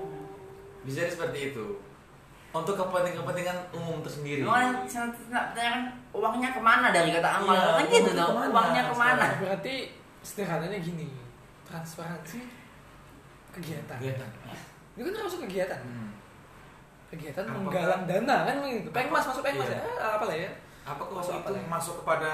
Bisa 0.81 1.01
jadi 1.01 1.11
seperti 1.11 1.39
itu. 1.51 1.65
Untuk 2.51 2.75
kepentingan-kepentingan 2.75 3.57
umum 3.71 3.99
tersendiri. 3.99 4.43
Saya 4.43 5.07
pertanyakan 5.07 5.79
uangnya 6.11 6.49
ke 6.51 6.59
mana 6.59 6.87
dari 6.89 7.09
kata 7.09 7.29
amal 7.37 7.55
Iya, 7.55 7.63
kan 7.63 7.85
gitu 7.85 7.95
uangnya 8.03 8.17
dong 8.17 8.27
ke 8.27 8.35
mana 8.35 8.51
uangnya 8.51 8.83
ke 8.83 8.95
mana 8.95 9.11
sekarang? 9.15 9.39
berarti 9.39 9.75
sederhananya 10.21 10.79
gini 10.79 11.07
transparansi 11.63 12.39
kegiatan. 13.51 13.95
Kegiatan. 13.95 14.29
Itu 14.93 15.01
kan 15.01 15.13
termasuk 15.13 15.39
kegiatan. 15.45 15.79
Hmm. 15.79 16.11
Kegiatan 17.07 17.43
Apakah- 17.45 17.55
menggalang 17.61 18.03
dana 18.03 18.37
kan 18.43 18.55
gitu. 18.61 18.89
Pengmas 18.91 19.23
Apa- 19.23 19.29
masuk 19.31 19.43
pengmas 19.43 19.67
iya. 19.67 19.75
ya. 19.75 19.81
Ah, 19.97 20.11
apalah 20.15 20.35
ya. 20.37 20.51
Apakah 20.81 21.13
Masuk 21.13 21.31
uang 21.31 21.39
apa 21.39 21.47
itu 21.47 21.55
ya? 21.55 21.67
masuk 21.69 21.95
kepada 22.03 22.33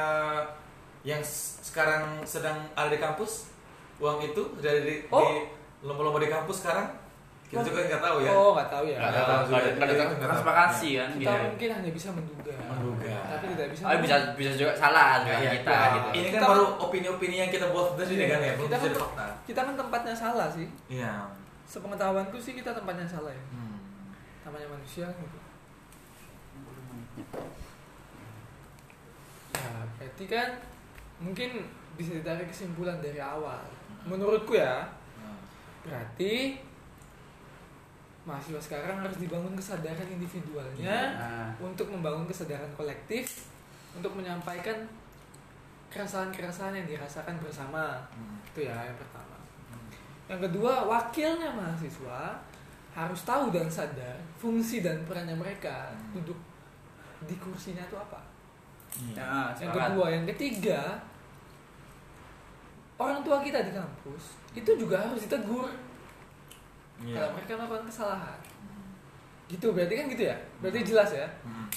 yang 1.08 1.24
sekarang 1.64 2.20
sedang 2.24 2.60
ada 2.76 2.92
di 2.92 3.00
kampus? 3.00 3.48
Uang 3.98 4.20
itu 4.20 4.44
dari 4.60 4.84
di, 4.84 4.94
Oh. 5.08 5.24
di 5.24 5.48
lomba-lomba 5.82 6.20
di 6.20 6.28
kampus 6.28 6.62
sekarang? 6.62 6.92
Kita 7.48 7.64
juga 7.64 7.80
nggak 7.82 8.04
tahu 8.04 8.18
ya. 8.20 8.30
Oh, 8.30 8.52
nggak 8.52 8.68
tahu 8.68 8.84
ya. 8.86 9.00
Nggak 9.00 9.24
tahu 9.24 9.42
juga. 9.48 9.56
nggak 9.72 9.88
ada- 9.88 9.96
tahu. 10.04 10.20
transparansi 10.20 10.90
kan 10.94 11.10
Kita 11.10 11.32
gitu. 11.32 11.46
mungkin 11.48 11.70
hanya 11.72 11.92
bisa 11.96 12.08
menduga. 12.12 12.54
Menduga. 12.60 13.16
Tapi 13.24 13.46
tidak 13.56 13.68
bisa. 13.72 13.82
Oh, 13.88 14.00
bisa 14.04 14.16
bisa 14.36 14.52
juga 14.54 14.72
salah 14.76 15.24
juga 15.24 15.36
Iya, 15.40 15.50
kita 15.56 15.78
gitu. 15.96 16.08
Ini 16.12 16.28
kan 16.28 16.34
Kita- 16.36 16.50
baru 16.52 16.66
opini-opini 16.78 17.36
yang 17.40 17.48
kita 17.48 17.66
buat 17.72 17.96
sendiri 17.96 18.20
Iya. 18.22 18.32
kan 18.36 18.40
ya, 18.44 18.54
belum 18.54 18.68
Kita 18.68 18.78
kan- 18.78 19.00
fakta. 19.00 19.26
Kita 19.48 19.60
kan 19.64 19.74
tempatnya 19.80 20.12
salah 20.14 20.48
sih. 20.52 20.68
Iya. 20.92 21.14
Sepengetahuanku 21.64 22.36
sih 22.38 22.54
kita 22.54 22.76
tempatnya 22.76 23.08
salah 23.08 23.32
ya. 23.32 23.44
Hmm. 23.50 23.80
Namanya 24.44 24.68
manusia 24.70 25.08
gitu. 25.08 25.38
Ya, 29.56 29.68
berarti 29.98 30.26
kan 30.28 30.50
mungkin 31.18 31.66
bisa 31.96 32.14
ditarik 32.14 32.48
kesimpulan 32.48 33.02
dari 33.02 33.18
awal. 33.18 33.62
Menurutku 34.06 34.56
ya, 34.56 34.86
berarti 35.82 36.60
mahasiswa 38.28 38.60
sekarang 38.60 39.00
harus 39.00 39.16
dibangun 39.18 39.56
kesadaran 39.56 40.04
individualnya 40.04 41.16
Nah, 41.16 41.48
untuk 41.64 41.88
membangun 41.88 42.28
kesadaran 42.28 42.68
kolektif 42.76 43.48
untuk 43.96 44.12
menyampaikan 44.20 44.76
keresahan-keresahan 45.88 46.76
yang 46.76 46.84
dirasakan 46.86 47.40
bersama. 47.40 48.04
hmm. 48.12 48.44
Itu 48.52 48.68
ya 48.68 48.76
yang 48.84 49.00
pertama. 49.00 49.40
Hmm. 49.72 49.88
Yang 50.28 50.52
kedua, 50.52 50.84
wakilnya 50.86 51.56
mahasiswa 51.56 52.36
harus 52.92 53.22
tahu 53.24 53.48
dan 53.56 53.72
sadar 53.72 54.20
fungsi 54.36 54.84
dan 54.84 55.00
perannya 55.08 55.40
mereka 55.40 55.96
Hmm. 55.96 56.20
duduk 56.20 56.38
di 57.24 57.36
kursinya 57.40 57.82
itu 57.82 57.96
apa. 57.96 58.20
Iya. 58.98 59.54
ya, 59.54 59.70
Yang 59.70 59.74
kedua, 59.78 60.06
yang 60.10 60.26
ketiga, 60.34 60.82
orang 62.98 63.22
tua 63.22 63.38
kita 63.46 63.62
di 63.62 63.72
kampus 63.74 64.24
itu 64.58 64.72
juga 64.74 64.98
harus 65.06 65.22
ditegur 65.30 65.70
Iya. 66.98 67.14
kalau 67.14 67.30
mereka 67.38 67.54
melakukan 67.54 67.86
kesalahan. 67.86 68.40
Gitu, 69.48 69.70
berarti 69.70 69.94
kan 69.94 70.06
gitu 70.10 70.24
ya? 70.28 70.36
Berarti 70.60 70.80
jelas 70.82 71.10
ya? 71.14 71.28
Hmm. 71.46 71.70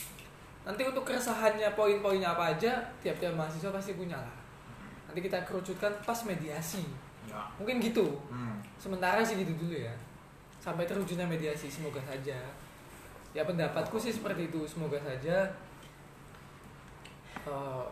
Nanti 0.65 0.83
untuk 0.89 1.05
keresahannya 1.05 1.69
poin-poinnya 1.77 2.33
apa 2.33 2.57
aja, 2.57 2.81
tiap-tiap 3.05 3.37
mahasiswa 3.37 3.69
pasti 3.69 3.93
punya 3.95 4.17
lah. 4.17 4.37
Nanti 5.07 5.21
kita 5.21 5.45
kerucutkan 5.45 5.93
pas 6.03 6.17
mediasi. 6.25 6.83
Ya. 7.29 7.37
Mungkin 7.61 7.79
gitu. 7.85 8.17
Hmm. 8.33 8.57
Sementara 8.81 9.21
sih 9.21 9.39
gitu 9.39 9.53
dulu 9.61 9.77
ya. 9.77 9.93
Sampai 10.57 10.89
terwujudnya 10.89 11.29
mediasi, 11.29 11.69
semoga 11.69 12.01
saja. 12.01 12.37
Ya 13.31 13.43
pendapatku 13.45 14.01
sih 14.01 14.11
seperti 14.11 14.51
itu, 14.51 14.65
semoga 14.67 14.99
saja 14.99 15.47
eh, 17.43 17.85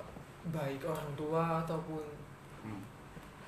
baik 0.49 0.81
orang 0.83 1.11
tua 1.15 1.61
ataupun 1.61 2.05
Hmm. 2.59 2.83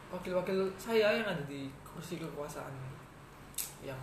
wakil-wakil 0.09 0.55
saya 0.77 1.13
yang 1.15 1.27
ada 1.27 1.43
di 1.45 1.67
kursi 1.83 2.17
kekuasaan 2.17 2.71
yang 3.81 3.99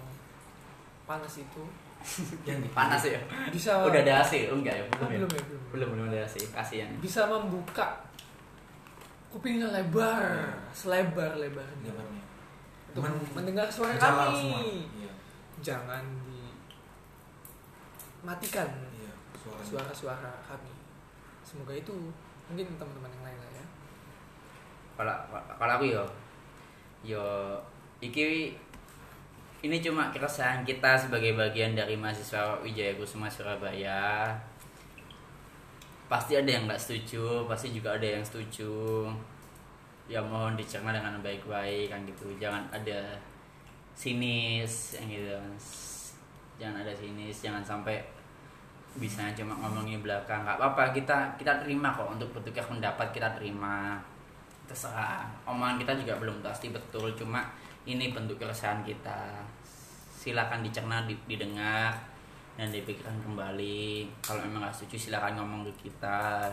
panas 1.03 1.39
itu 1.39 1.63
Yang 2.45 2.69
panas 2.71 3.01
ya 3.01 3.17
bisa 3.49 3.81
udah 3.81 4.01
ada 4.01 4.21
AC 4.21 4.47
oh, 4.47 4.59
enggak 4.59 4.75
ya 4.75 4.83
Ah, 4.93 5.07
belum 5.07 5.09
ya 5.09 5.17
belum 5.17 5.31
ya 5.31 5.43
belum. 5.43 5.61
belum 5.71 5.87
belum 5.89 6.05
ada 6.07 6.19
AC 6.21 6.35
kasihan 6.47 6.91
bisa 6.97 7.25
membuka 7.25 8.03
kupingnya 9.29 9.71
lebar 9.71 10.53
selebar 10.71 11.35
lebarnya 11.35 11.87
Jawabannya. 11.87 12.23
untuk 12.89 13.01
Men- 13.03 13.31
mendengar 13.33 13.67
suara 13.67 13.95
Jalan 13.95 14.27
kami 14.27 14.37
semua. 14.37 14.61
Iya. 14.93 15.11
jangan 15.59 16.03
dimatikan 18.17 18.69
Iya. 18.91 19.11
Suara. 19.35 19.61
suara-suara 19.63 20.31
kami 20.43 20.71
semoga 21.47 21.71
itu 21.71 21.95
mungkin 22.51 22.75
teman-teman 22.75 23.07
yang 23.07 23.23
lain 23.23 23.39
lah 23.39 23.51
ya. 23.55 23.65
Kalau 24.99 25.15
kalau 25.55 25.73
aku 25.79 25.85
yo 25.87 26.03
yo 27.07 27.23
iki 28.03 28.51
ini 29.63 29.79
cuma 29.79 30.11
keresahan 30.11 30.67
kita 30.67 30.99
sebagai 30.99 31.39
bagian 31.39 31.71
dari 31.71 31.95
mahasiswa 31.95 32.59
Wijaya 32.59 32.99
Kusuma 32.99 33.31
Surabaya. 33.31 34.35
Pasti 36.11 36.35
ada 36.35 36.51
yang 36.51 36.67
nggak 36.67 36.79
setuju 36.79 37.47
pasti 37.47 37.71
juga 37.71 37.95
ada 37.95 38.19
yang 38.19 38.23
setuju. 38.27 39.07
Ya 40.11 40.19
mohon 40.19 40.59
dicerna 40.59 40.91
dengan 40.91 41.23
baik-baik 41.23 41.87
kan 41.87 42.03
gitu. 42.03 42.27
Jangan 42.35 42.67
ada 42.75 43.15
sinis 43.95 44.99
yang 44.99 45.07
gitu. 45.07 45.39
Jangan 46.59 46.83
ada 46.83 46.91
sinis 46.91 47.39
jangan 47.39 47.63
sampai 47.63 48.16
bisa 48.97 49.29
cuma 49.37 49.53
ngomongin 49.57 50.01
belakang 50.01 50.41
nggak 50.41 50.57
apa-apa 50.57 50.89
kita 50.89 51.37
kita 51.37 51.53
terima 51.61 51.93
kok 51.93 52.09
untuk 52.09 52.29
bertukar 52.33 52.65
pendapat 52.65 53.07
kita 53.13 53.29
terima. 53.37 54.01
Terserah 54.67 55.23
omongan 55.47 55.79
kita 55.79 55.95
juga 55.95 56.19
belum 56.19 56.43
pasti 56.43 56.73
betul 56.73 57.13
cuma 57.15 57.47
ini 57.87 58.11
bentuk 58.11 58.35
keresahan 58.35 58.83
kita. 58.83 59.41
Silakan 60.11 60.65
dicerna 60.65 61.07
di- 61.07 61.23
didengar 61.29 61.95
dan 62.59 62.73
dipikirkan 62.73 63.15
kembali. 63.23 64.09
Kalau 64.19 64.43
memang 64.43 64.67
nggak 64.67 64.75
setuju 64.75 65.07
silakan 65.07 65.39
ngomong 65.39 65.61
ke 65.71 65.87
kita. 65.87 66.51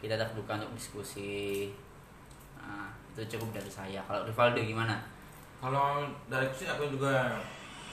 Kita 0.00 0.16
terbuka 0.16 0.56
untuk 0.56 0.72
diskusi. 0.78 1.68
Nah, 2.56 2.88
itu 3.12 3.36
cukup 3.36 3.60
dari 3.60 3.68
saya. 3.68 4.00
Kalau 4.08 4.24
Rivaldo 4.24 4.62
gimana? 4.62 4.96
Kalau 5.60 6.04
dari 6.30 6.48
sih 6.54 6.68
aku 6.68 6.88
juga 6.92 7.36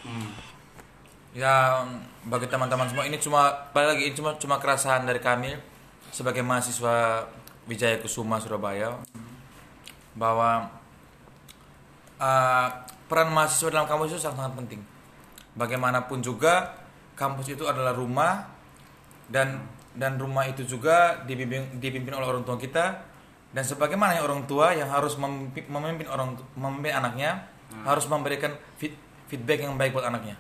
hmm. 0.04 0.51
Ya 1.32 1.88
bagi 2.28 2.48
teman-teman 2.52 2.92
semua 2.92 3.08
ini 3.08 3.16
cuma 3.16 3.72
balik 3.72 3.96
lagi 3.96 4.04
ini 4.12 4.14
cuma 4.16 4.36
cuma 4.36 4.60
keresahan 4.60 5.08
dari 5.08 5.24
kami 5.24 5.56
sebagai 6.12 6.44
mahasiswa 6.44 7.24
Wijaya 7.72 7.96
Kusuma 8.04 8.36
Surabaya 8.44 9.00
bahwa 10.12 10.68
uh, 12.20 12.68
peran 13.08 13.32
mahasiswa 13.32 13.72
dalam 13.72 13.88
kampus 13.88 14.16
itu 14.16 14.20
sangat 14.20 14.44
sangat 14.44 14.54
penting. 14.60 14.82
Bagaimanapun 15.56 16.20
juga 16.20 16.76
kampus 17.16 17.56
itu 17.56 17.64
adalah 17.64 17.96
rumah 17.96 18.48
dan 19.32 19.64
dan 19.96 20.16
rumah 20.20 20.48
itu 20.48 20.64
juga 20.68 21.24
dibimbing 21.28 21.80
dipimpin 21.80 22.16
oleh 22.16 22.28
orang 22.28 22.44
tua 22.44 22.56
kita 22.56 23.04
dan 23.52 23.64
sebagaimana 23.68 24.16
yang 24.20 24.26
orang 24.28 24.44
tua 24.48 24.72
yang 24.72 24.88
harus 24.88 25.20
memimpin, 25.20 25.68
memimpin 25.68 26.08
orang 26.08 26.40
memimpin 26.56 26.96
anaknya 26.96 27.48
harus 27.84 28.08
memberikan 28.08 28.56
feed- 28.80 29.00
feedback 29.28 29.64
yang 29.64 29.76
baik 29.76 29.96
buat 29.96 30.08
anaknya. 30.08 30.36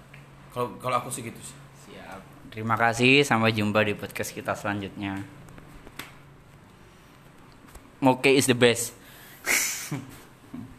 Kalau 0.51 0.75
kalau 0.83 0.95
aku 0.99 1.09
sih 1.09 1.23
gitu 1.23 1.39
sih. 1.39 1.57
siap. 1.87 2.19
Terima 2.51 2.75
kasih 2.75 3.23
sampai 3.23 3.55
jumpa 3.55 3.87
di 3.87 3.95
podcast 3.95 4.35
kita 4.35 4.51
selanjutnya. 4.55 5.23
Moke 8.01 8.27
is 8.33 8.49
the 8.49 8.57
best 8.57 8.97